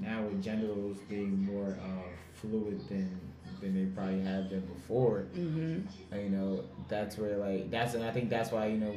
now 0.00 0.22
with 0.22 0.42
gender 0.42 0.66
roles 0.66 0.98
being 1.08 1.44
more 1.44 1.78
uh, 1.80 2.08
fluid 2.34 2.80
than 2.88 3.20
than 3.64 3.74
they 3.74 3.90
probably 3.94 4.20
have 4.22 4.48
been 4.50 4.60
before. 4.60 5.20
hmm 5.34 5.80
uh, 6.12 6.16
You 6.16 6.30
know 6.30 6.64
that's 6.88 7.16
where 7.18 7.36
like 7.38 7.70
that's 7.70 7.94
and 7.94 8.04
I 8.04 8.10
think 8.10 8.30
that's 8.30 8.50
why 8.52 8.66
you 8.66 8.78
know 8.78 8.94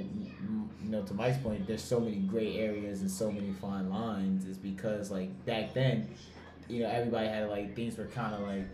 you 0.88 0.89
know, 0.93 1.01
to 1.03 1.13
Mike's 1.13 1.38
point, 1.39 1.68
there's 1.68 1.84
so 1.84 1.99
many 1.99 2.18
gray 2.18 2.57
areas 2.57 3.01
and 3.01 3.11
so 3.11 3.30
many 3.32 3.51
fine 3.51 3.89
lines. 3.89 4.45
Is 4.45 4.57
because 4.57 5.11
like 5.11 5.30
back 5.45 5.74
then, 5.74 6.07
you 6.70 6.82
know, 6.82 6.89
everybody 6.89 7.28
had 7.28 7.49
like 7.49 7.76
things 7.76 7.97
were 7.97 8.05
kind 8.05 8.34
of 8.34 8.41
like 8.41 8.65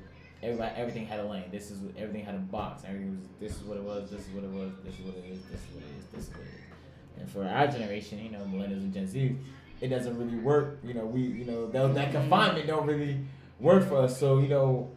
everybody 0.44 0.76
everything 0.76 1.06
had 1.06 1.20
a 1.20 1.26
lane. 1.28 1.46
This 1.52 1.72
is 1.72 1.80
everything 1.98 2.24
had 2.26 2.36
a 2.36 2.40
box. 2.40 2.84
Everything 2.86 3.12
was 3.20 3.30
this 3.40 3.58
is 3.60 3.64
what 3.64 3.78
it 3.78 3.84
was. 3.84 4.12
This 4.12 4.22
is 4.28 4.34
what 4.34 4.44
it 4.44 4.52
was. 4.52 4.72
This 4.84 4.94
is 5.00 5.02
what 5.06 5.16
it 5.16 5.26
is. 5.32 5.40
This 5.50 5.60
is 5.62 5.68
what 5.74 5.84
it 5.84 5.90
is. 6.00 6.06
This 6.14 6.24
is 6.26 6.30
what 6.32 6.42
it 6.42 6.44
is. 6.44 7.20
And 7.20 7.30
for 7.30 7.46
our 7.46 7.68
generation, 7.68 8.20
you 8.20 8.32
know, 8.32 8.40
millennials 8.40 8.84
and 8.84 8.94
Gen 8.94 9.08
Z, 9.08 9.36
it 9.82 9.88
doesn't 9.88 10.18
really 10.18 10.38
work. 10.38 10.80
You 10.84 10.94
know, 10.94 11.06
we 11.06 11.22
you 11.22 11.46
know 11.46 11.68
that, 11.72 11.96
that 11.96 12.12
confinement 12.12 12.68
don't 12.68 12.86
really 12.86 13.20
work 13.60 13.88
for 13.88 13.98
us. 14.02 14.20
So 14.20 14.40
you 14.40 14.50
know, 14.50 14.92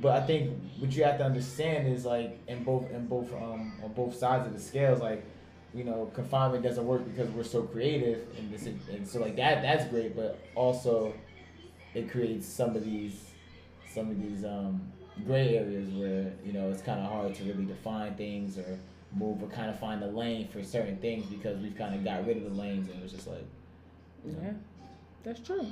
but 0.00 0.22
I 0.22 0.26
think 0.26 0.58
what 0.78 0.92
you 0.92 1.04
have 1.04 1.18
to 1.18 1.24
understand 1.24 1.88
is 1.88 2.04
like 2.04 2.38
in 2.48 2.64
both 2.64 2.90
in 2.90 3.06
both 3.06 3.32
um 3.34 3.72
on 3.82 3.92
both 3.94 4.14
sides 4.16 4.46
of 4.46 4.52
the 4.52 4.60
scales, 4.60 5.00
like 5.00 5.24
you 5.74 5.82
know, 5.84 6.10
confinement 6.14 6.62
doesn't 6.62 6.86
work 6.86 7.04
because 7.04 7.28
we're 7.30 7.42
so 7.42 7.62
creative 7.62 8.26
and 8.38 8.52
this 8.52 8.66
and 8.66 9.06
so 9.06 9.20
like 9.20 9.36
that 9.36 9.62
that's 9.62 9.86
great, 9.86 10.14
but 10.16 10.38
also 10.54 11.14
it 11.94 12.10
creates 12.10 12.46
some 12.46 12.76
of 12.76 12.84
these 12.84 13.30
some 13.92 14.10
of 14.10 14.20
these 14.20 14.44
um 14.44 14.80
gray 15.26 15.56
areas 15.56 15.88
where 15.90 16.32
you 16.44 16.52
know 16.52 16.68
it's 16.70 16.82
kind 16.82 17.00
of 17.00 17.10
hard 17.10 17.34
to 17.34 17.44
really 17.44 17.64
define 17.64 18.14
things 18.16 18.58
or 18.58 18.78
move 19.16 19.40
or 19.42 19.46
kind 19.46 19.70
of 19.70 19.78
find 19.78 20.02
a 20.02 20.06
lane 20.08 20.48
for 20.48 20.62
certain 20.64 20.96
things 20.96 21.24
because 21.26 21.56
we've 21.60 21.76
kind 21.76 21.94
of 21.94 22.02
got 22.02 22.26
rid 22.26 22.36
of 22.36 22.42
the 22.42 22.60
lanes 22.60 22.88
and 22.88 22.98
it 22.98 23.02
was 23.02 23.12
just 23.12 23.28
like 23.28 23.44
Yeah, 24.24 24.52
that's 25.22 25.40
true. 25.40 25.70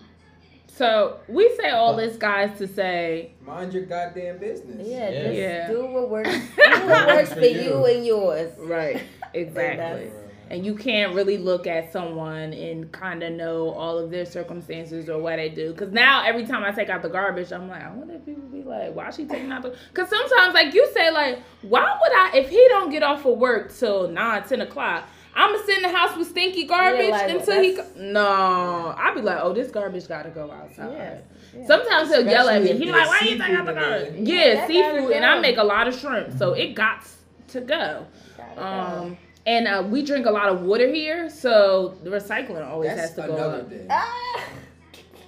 So 0.75 1.19
we 1.29 1.55
say 1.61 1.71
all 1.71 1.95
this, 1.97 2.17
guys, 2.17 2.57
to 2.59 2.67
say 2.67 3.33
Mind 3.47 3.73
your 3.75 3.85
goddamn 3.85 4.39
business. 4.39 4.87
Yeah, 4.89 5.11
Yeah. 5.11 5.23
just 5.25 5.35
Yeah. 5.39 5.69
do 5.69 5.87
what 5.87 6.09
works. 6.09 6.31
Do 6.31 6.37
what 6.87 7.07
works 7.09 7.33
for 7.35 7.41
you 7.41 7.85
and 7.85 8.07
yours. 8.07 8.53
right, 8.59 9.03
exactly. 9.35 9.77
that's- 9.77 10.13
And 10.51 10.67
you 10.67 10.75
can't 10.75 11.15
really 11.15 11.39
look 11.39 11.67
at 11.67 11.93
someone 11.93 12.53
and 12.53 12.91
kind 12.93 13.23
of 13.23 13.33
know 13.33 13.71
all 13.71 13.99
of 13.99 14.11
their 14.11 14.27
circumstances 14.27 15.09
or 15.09 15.19
what 15.19 15.37
they 15.37 15.49
do. 15.49 15.73
Because 15.73 15.93
now 15.93 16.25
every 16.27 16.45
time 16.47 16.63
I 16.65 16.73
take 16.73 16.91
out 16.91 17.01
the 17.03 17.09
garbage, 17.09 17.53
I'm 17.53 17.69
like, 17.71 17.83
I 17.83 17.91
wonder 17.91 18.15
if 18.15 18.27
people 18.27 18.43
be 18.51 18.63
like, 18.63 18.95
why 18.95 19.09
is 19.09 19.17
she 19.17 19.25
taking 19.25 19.51
out 19.53 19.63
the? 19.63 19.75
Because 19.89 20.09
sometimes, 20.11 20.53
like 20.53 20.75
you 20.75 20.87
say, 20.93 21.11
like, 21.11 21.39
why 21.63 21.83
would 21.83 22.13
I? 22.13 22.33
If 22.39 22.51
he 22.51 22.63
don't 22.69 22.91
get 22.91 23.03
off 23.03 23.25
of 23.25 23.39
work 23.39 23.73
till 23.75 24.09
nine, 24.09 24.43
ten 24.45 24.61
o'clock. 24.61 25.05
I'm 25.35 25.53
gonna 25.53 25.65
sit 25.65 25.77
in 25.79 25.83
the 25.83 25.97
house 25.97 26.17
with 26.17 26.29
stinky 26.29 26.65
garbage 26.65 27.11
like, 27.11 27.31
until 27.31 27.63
he. 27.63 27.73
that's- 27.73 27.97
No, 27.97 28.95
I'd 28.99 29.15
be 29.15 29.23
like, 29.23 29.39
oh, 29.43 29.53
this 29.53 29.71
garbage 29.71 30.07
gotta 30.09 30.31
go 30.31 30.51
outside. 30.51 30.93
Yes, 30.93 31.23
yeah. 31.57 31.67
Sometimes 31.67 32.09
he'll 32.11 32.27
yell 32.27 32.49
at 32.49 32.63
me. 32.63 32.73
He's 32.75 32.91
like, 32.91 33.07
why 33.09 33.19
there's 33.21 33.33
you 33.33 33.39
taking 33.39 33.57
out 33.57 33.67
the 33.67 33.73
seafood 33.73 33.87
in 33.87 34.15
garbage? 34.15 34.29
Yeah, 34.29 34.55
that 34.55 34.55
gotta 34.69 34.73
seafood, 34.99 35.13
and 35.13 35.25
I 35.25 35.41
make 35.41 35.57
a 35.57 35.65
lot 35.65 35.89
of 35.89 35.95
shrimp, 35.99 36.39
so 36.39 36.53
it 36.53 36.75
got 36.75 37.07
to 37.49 37.61
go. 37.61 38.07
Gotta 38.37 38.55
go. 38.57 38.63
Um, 38.63 39.17
and 39.47 39.67
uh, 39.67 39.83
we 39.89 40.03
drink 40.03 40.27
a 40.27 40.31
lot 40.31 40.49
of 40.51 40.63
water 40.63 40.87
here, 40.93 41.29
so 41.31 41.95
the 42.05 42.11
recycling 42.11 42.67
always 42.67 42.91
That's 42.91 43.01
has 43.01 43.15
to 43.15 43.23
go 43.27 43.35
another 43.35 43.61
up. 43.61 43.69
thing. 43.71 43.87
Ah, 43.91 44.45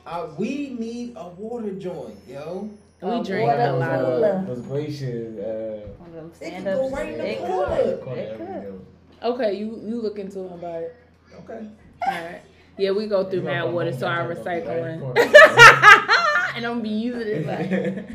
Uh, 0.06 0.26
we 0.38 0.76
need 0.78 1.14
a 1.16 1.28
water 1.30 1.72
joint, 1.72 2.16
yo. 2.28 2.68
We 3.00 3.10
Oh, 3.10 3.24
drink 3.24 3.46
water 3.48 3.62
a 3.62 3.72
lot 3.72 3.90
of 3.90 4.04
cooler. 4.06 4.20
water. 4.34 4.44
those 4.46 4.60
glaciers. 4.66 5.38
Uh, 5.38 5.88
One 5.98 6.08
of 6.10 6.14
them 6.14 6.26
It 6.30 6.36
stand 6.36 6.64
could 6.64 6.74
go 6.74 6.84
ups. 6.84 6.92
right 6.94 7.08
in 7.12 7.18
the 7.18 7.30
It 7.30 7.38
could. 7.46 8.18
It 8.18 8.38
could. 8.38 8.86
Day. 9.24 9.28
Okay, 9.28 9.54
you 9.54 9.80
you 9.84 10.00
look 10.00 10.18
into 10.18 10.40
it 10.46 10.52
about 10.52 10.82
it. 10.82 10.96
Okay. 11.40 11.66
All 12.06 12.12
right. 12.12 12.42
Yeah, 12.76 12.90
we 12.90 13.06
go 13.06 13.24
through 13.24 13.40
You 13.40 13.44
mad 13.44 13.72
water, 13.72 13.92
so 13.92 14.06
our 14.06 14.34
gonna 14.34 14.34
be 14.34 14.40
right 14.42 14.64
in 14.66 14.66
recycling. 14.66 15.00
corner. 15.00 15.20
and 16.56 16.66
I'm 16.66 16.72
gonna 16.72 16.80
be 16.80 16.88
using 16.90 17.28
it 17.28 17.46
like. 17.46 18.08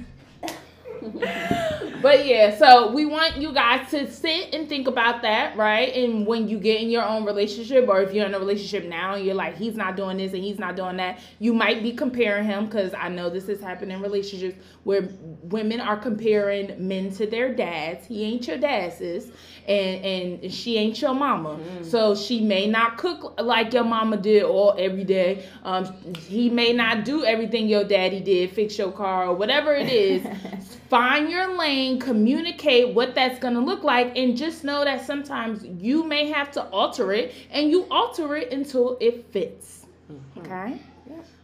But 2.01 2.25
yeah, 2.25 2.57
so 2.57 2.91
we 2.91 3.05
want 3.05 3.37
you 3.37 3.51
guys 3.53 3.89
to 3.91 4.09
sit 4.09 4.53
and 4.53 4.69
think 4.69 4.87
about 4.87 5.21
that, 5.23 5.57
right? 5.57 5.93
And 5.93 6.25
when 6.25 6.47
you 6.47 6.57
get 6.57 6.81
in 6.81 6.89
your 6.89 7.03
own 7.03 7.25
relationship, 7.25 7.89
or 7.89 8.01
if 8.01 8.13
you're 8.13 8.25
in 8.25 8.33
a 8.33 8.39
relationship 8.39 8.85
now 8.85 9.15
and 9.15 9.25
you're 9.25 9.35
like, 9.35 9.57
he's 9.57 9.75
not 9.75 9.97
doing 9.97 10.15
this 10.17 10.33
and 10.33 10.41
he's 10.41 10.59
not 10.59 10.77
doing 10.77 10.95
that, 10.97 11.19
you 11.39 11.53
might 11.53 11.83
be 11.83 11.91
comparing 11.91 12.45
him 12.45 12.65
because 12.67 12.93
I 12.93 13.09
know 13.09 13.29
this 13.29 13.47
has 13.47 13.59
happened 13.59 13.91
in 13.91 14.01
relationships 14.01 14.57
where 14.85 15.09
women 15.43 15.81
are 15.81 15.97
comparing 15.97 16.87
men 16.87 17.11
to 17.15 17.27
their 17.27 17.53
dads. 17.53 18.07
He 18.07 18.23
ain't 18.23 18.47
your 18.47 18.57
dad's, 18.57 18.97
sis, 18.97 19.31
and 19.69 20.43
and 20.43 20.51
she 20.51 20.77
ain't 20.77 20.99
your 21.01 21.13
mama. 21.13 21.57
So 21.83 22.15
she 22.15 22.41
may 22.41 22.67
not 22.67 22.97
cook 22.97 23.39
like 23.41 23.73
your 23.73 23.83
mama 23.83 24.17
did 24.17 24.43
all 24.43 24.75
every 24.77 25.03
day. 25.03 25.45
Um, 25.63 25.85
he 26.17 26.49
may 26.49 26.73
not 26.73 27.05
do 27.05 27.23
everything 27.23 27.67
your 27.67 27.83
daddy 27.83 28.19
did, 28.19 28.51
fix 28.51 28.77
your 28.77 28.91
car 28.91 29.27
or 29.27 29.35
whatever 29.35 29.73
it 29.73 29.89
is. 29.89 30.25
Find 30.89 31.29
your 31.29 31.55
lane, 31.55 31.99
communicate 31.99 32.95
what 32.95 33.13
that's 33.13 33.37
gonna 33.37 33.59
look 33.59 33.83
like, 33.83 34.17
and 34.17 34.35
just 34.35 34.63
know 34.63 34.83
that 34.83 35.05
sometimes 35.05 35.63
you 35.63 36.03
may 36.03 36.29
have 36.29 36.51
to 36.53 36.63
alter 36.69 37.13
it, 37.13 37.33
and 37.51 37.69
you 37.69 37.85
alter 37.91 38.35
it 38.35 38.51
until 38.51 38.97
it 38.99 39.31
fits. 39.31 39.85
Okay. 40.37 40.81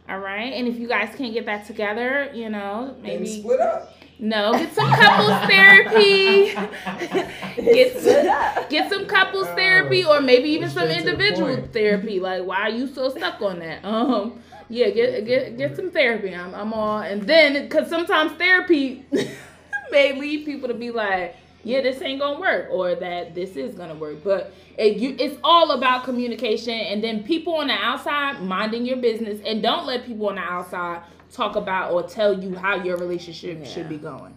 All 0.08 0.18
right. 0.18 0.52
And 0.52 0.68
if 0.68 0.78
you 0.78 0.86
guys 0.86 1.14
can't 1.16 1.32
get 1.32 1.46
that 1.46 1.66
together, 1.66 2.30
you 2.32 2.48
know, 2.48 2.94
Maybe 3.00 3.24
maybe 3.24 3.40
split 3.40 3.60
up. 3.60 3.95
No, 4.18 4.52
get 4.52 4.74
some 4.74 4.90
couples 4.90 5.48
therapy. 5.48 6.46
get 7.56 7.98
some, 7.98 8.68
get 8.70 8.90
some 8.90 9.06
couples 9.06 9.46
therapy, 9.48 10.04
or 10.04 10.20
maybe 10.20 10.48
even 10.50 10.70
some 10.70 10.84
Straight 10.84 11.04
the 11.04 11.10
individual 11.10 11.68
therapy. 11.72 12.18
Like, 12.18 12.44
why 12.44 12.62
are 12.62 12.70
you 12.70 12.86
so 12.86 13.10
stuck 13.10 13.42
on 13.42 13.58
that? 13.58 13.84
Um, 13.84 14.40
yeah, 14.68 14.90
get 14.90 15.26
get 15.26 15.58
get 15.58 15.76
some 15.76 15.90
therapy. 15.90 16.34
I'm 16.34 16.54
I'm 16.54 16.72
all, 16.72 17.00
and 17.00 17.22
then 17.22 17.64
because 17.64 17.88
sometimes 17.90 18.32
therapy 18.32 19.04
may 19.90 20.18
lead 20.18 20.46
people 20.46 20.68
to 20.68 20.74
be 20.74 20.90
like, 20.90 21.36
yeah, 21.62 21.82
this 21.82 22.00
ain't 22.00 22.20
gonna 22.20 22.40
work, 22.40 22.68
or 22.70 22.94
that 22.94 23.34
this 23.34 23.54
is 23.56 23.74
gonna 23.74 23.94
work. 23.94 24.24
But 24.24 24.54
it, 24.78 24.96
you, 24.96 25.14
it's 25.18 25.38
all 25.44 25.72
about 25.72 26.04
communication, 26.04 26.72
and 26.72 27.04
then 27.04 27.22
people 27.22 27.56
on 27.56 27.66
the 27.66 27.74
outside 27.74 28.40
minding 28.42 28.86
your 28.86 28.96
business, 28.96 29.40
and 29.44 29.62
don't 29.62 29.84
let 29.84 30.06
people 30.06 30.30
on 30.30 30.36
the 30.36 30.40
outside 30.40 31.02
talk 31.36 31.56
about 31.56 31.92
or 31.92 32.02
tell 32.02 32.32
you 32.42 32.54
how 32.56 32.76
your 32.82 32.96
relationship 32.96 33.58
Yeah. 33.60 33.68
should 33.68 33.88
be 33.88 33.98
going. 33.98 34.34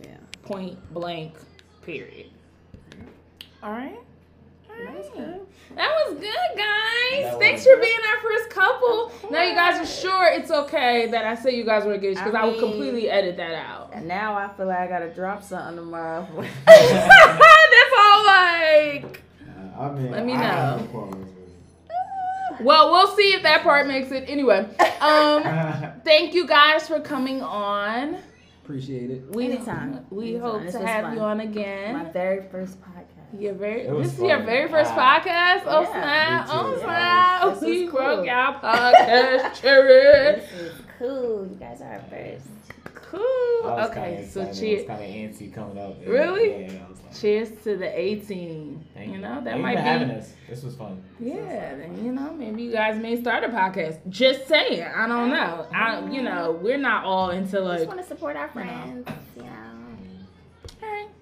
Yeah. 0.00 0.16
Point 0.42 0.78
blank. 0.94 1.34
Period. 1.82 2.26
All 3.62 3.72
right. 3.72 3.98
All 4.70 4.76
That's 4.94 5.08
right. 5.08 5.14
good. 5.16 5.40
That 5.76 5.90
was 6.06 6.14
good, 6.18 6.56
guys. 6.56 7.30
That 7.32 7.38
Thanks 7.38 7.64
was 7.66 7.74
for 7.74 7.80
being 7.80 7.98
our 8.10 8.20
first 8.22 8.50
couple. 8.50 9.12
Now 9.30 9.42
you 9.42 9.54
guys 9.54 9.78
are 9.80 9.86
sure 9.86 10.26
it's 10.32 10.50
okay 10.50 11.08
that 11.10 11.24
I 11.24 11.34
say 11.34 11.54
you 11.54 11.64
guys 11.64 11.84
were 11.84 11.94
engaged 11.94 12.18
because 12.20 12.34
I, 12.34 12.40
I 12.42 12.44
would 12.46 12.58
completely 12.58 13.10
edit 13.10 13.36
that 13.36 13.54
out. 13.54 13.90
And 13.92 14.08
now 14.08 14.34
I 14.34 14.48
feel 14.56 14.66
like 14.66 14.78
I 14.78 14.86
gotta 14.86 15.12
drop 15.12 15.42
something 15.42 15.76
tomorrow. 15.76 16.26
That's 16.66 17.94
all 17.98 18.24
like. 18.26 19.22
I 19.78 19.90
mean, 19.92 20.10
Let 20.10 20.26
me 20.26 20.32
I 20.34 20.36
have 20.42 20.92
know. 20.92 21.14
No 22.60 22.64
problems 22.64 22.66
Well, 22.66 22.90
we'll 22.92 23.16
see 23.16 23.32
if 23.34 23.42
that 23.42 23.62
part 23.62 23.86
makes 23.86 24.10
it. 24.10 24.24
Anyway, 24.28 24.58
um, 25.00 25.42
thank 26.04 26.34
you 26.34 26.46
guys 26.46 26.86
for 26.86 27.00
coming 27.00 27.42
on. 27.42 28.18
Appreciate 28.64 29.10
it. 29.10 29.34
We 29.34 29.46
Anytime. 29.52 30.06
we 30.10 30.30
Anytime. 30.36 30.42
hope 30.42 30.62
This 30.62 30.72
to 30.74 30.86
have 30.86 31.04
fun. 31.06 31.14
you 31.16 31.20
on 31.22 31.40
again. 31.40 31.92
My 31.94 32.00
again. 32.02 32.12
very 32.12 32.42
first 32.50 32.80
podcast. 32.80 33.40
Your 33.40 33.54
very 33.54 33.82
It 33.82 33.92
was 33.92 34.10
this 34.10 34.18
is 34.18 34.24
your 34.24 34.42
very 34.42 34.68
first 34.68 34.92
Ah. 34.94 35.20
podcast. 35.20 35.62
Oh 35.66 35.82
Yeah. 35.82 35.90
snap! 35.92 36.46
Me 36.46 36.52
too. 36.52 36.58
Oh 36.58 36.78
snap! 36.80 37.42
This 37.42 37.52
was 37.54 37.62
We 37.62 37.86
cool. 37.88 37.98
broke 38.00 38.28
our 38.28 38.54
podcast, 38.60 39.60
cherry. 39.60 40.40
This 40.40 40.52
is 40.52 40.72
cool. 40.98 41.46
You 41.50 41.56
guys 41.58 41.80
are 41.80 42.00
first. 42.10 42.46
Cool. 43.10 43.20
Okay, 43.64 43.94
kinda 44.16 44.28
so 44.28 44.40
excited. 44.42 44.44
I 44.44 44.48
was 44.48 44.60
cheers. 44.60 44.86
kind 44.86 45.02
of 45.02 45.08
antsy 45.10 45.52
coming 45.54 45.78
up. 45.78 45.96
Yeah, 46.00 46.08
Really? 46.08 46.62
Yeah, 46.64 46.72
like, 46.88 47.18
Cheers 47.20 47.50
to 47.64 47.76
the 47.76 47.98
18. 48.00 48.84
Thank 48.94 49.12
you 49.12 49.18
know 49.18 49.34
that 49.36 49.44
Thank 49.44 49.56
you 49.56 49.62
might 49.62 49.76
for 49.76 49.82
be. 49.82 49.88
having 49.88 50.10
us. 50.10 50.32
This 50.48 50.62
was 50.62 50.76
fun. 50.76 51.02
Yeah, 51.18 51.74
then 51.76 52.04
you 52.04 52.12
know 52.12 52.32
maybe 52.32 52.62
you 52.62 52.70
guys 52.72 53.00
may 53.00 53.20
start 53.20 53.42
a 53.42 53.48
podcast. 53.48 53.98
Just 54.08 54.46
saying. 54.46 54.82
I 54.84 55.08
don't 55.08 55.28
know. 55.30 55.66
I 55.74 56.08
you 56.08 56.22
know 56.22 56.58
we're 56.62 56.78
not 56.78 57.04
all 57.04 57.30
into 57.30 57.58
like. 57.60 57.78
Just 57.78 57.88
want 57.88 58.00
to 58.00 58.06
support 58.06 58.36
our 58.36 58.48
friends. 58.48 59.08
You 59.36 59.42
know. 59.42 59.48
Alright, 59.48 59.59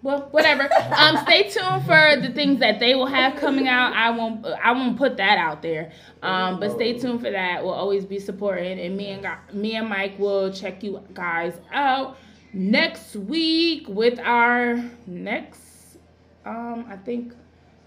Well, 0.03 0.29
whatever. 0.31 0.69
um, 0.97 1.17
stay 1.19 1.49
tuned 1.51 1.85
for 1.85 2.17
the 2.21 2.31
things 2.33 2.61
that 2.61 2.79
they 2.79 2.95
will 2.95 3.07
have 3.07 3.37
coming 3.37 3.67
out. 3.67 3.93
I 3.95 4.11
won't. 4.11 4.47
I 4.47 4.73
won't 4.73 4.97
put 4.97 5.17
that 5.17 5.39
out 5.39 5.63
there. 5.63 5.93
Um, 6.23 6.61
but 6.61 6.73
stay 6.73 6.99
tuned 6.99 7.21
for 7.21 7.31
that. 7.31 7.65
We'll 7.65 7.73
always 7.73 8.05
be 8.05 8.19
supporting, 8.19 8.79
and 8.79 8.97
me 8.97 9.09
and 9.09 9.27
me 9.53 9.75
and 9.77 9.89
Mike 9.89 10.19
will 10.19 10.53
check 10.53 10.83
you 10.83 11.03
guys 11.15 11.59
out 11.73 12.17
next 12.53 13.17
week 13.17 13.89
with 13.89 14.19
our 14.21 14.83
next. 15.07 15.99
Um, 16.45 16.87
I 16.89 16.97
think. 16.97 17.35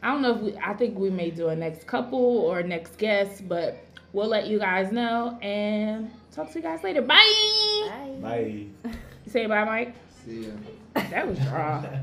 I 0.03 0.12
don't 0.12 0.24
know 0.24 0.36
if 0.36 0.41
we. 0.41 0.57
I 0.57 0.74
think 0.74 0.97
we 0.97 1.09
may 1.12 1.30
do 1.30 1.49
a 1.49 1.55
next 1.55 1.86
couple 1.86 2.20
or 2.20 2.64
next 2.64 2.97
guest, 2.97 3.47
but 3.47 3.86
we'll 4.14 4.28
let 4.28 4.47
you 4.47 4.59
guys 4.59 4.91
know 4.91 5.38
and 5.41 6.12
talk 6.32 6.51
to 6.51 6.59
you 6.59 6.64
guys 6.64 6.84
later. 6.84 7.01
Bye. 7.03 8.18
Bye. 8.22 8.66
Bye. 8.84 8.91
Say 9.28 9.45
bye, 9.45 9.64
Mike. 9.64 9.95
See 10.26 10.47
ya. 10.47 10.51
That 10.94 11.28
was 11.28 11.39
raw. 11.48 11.84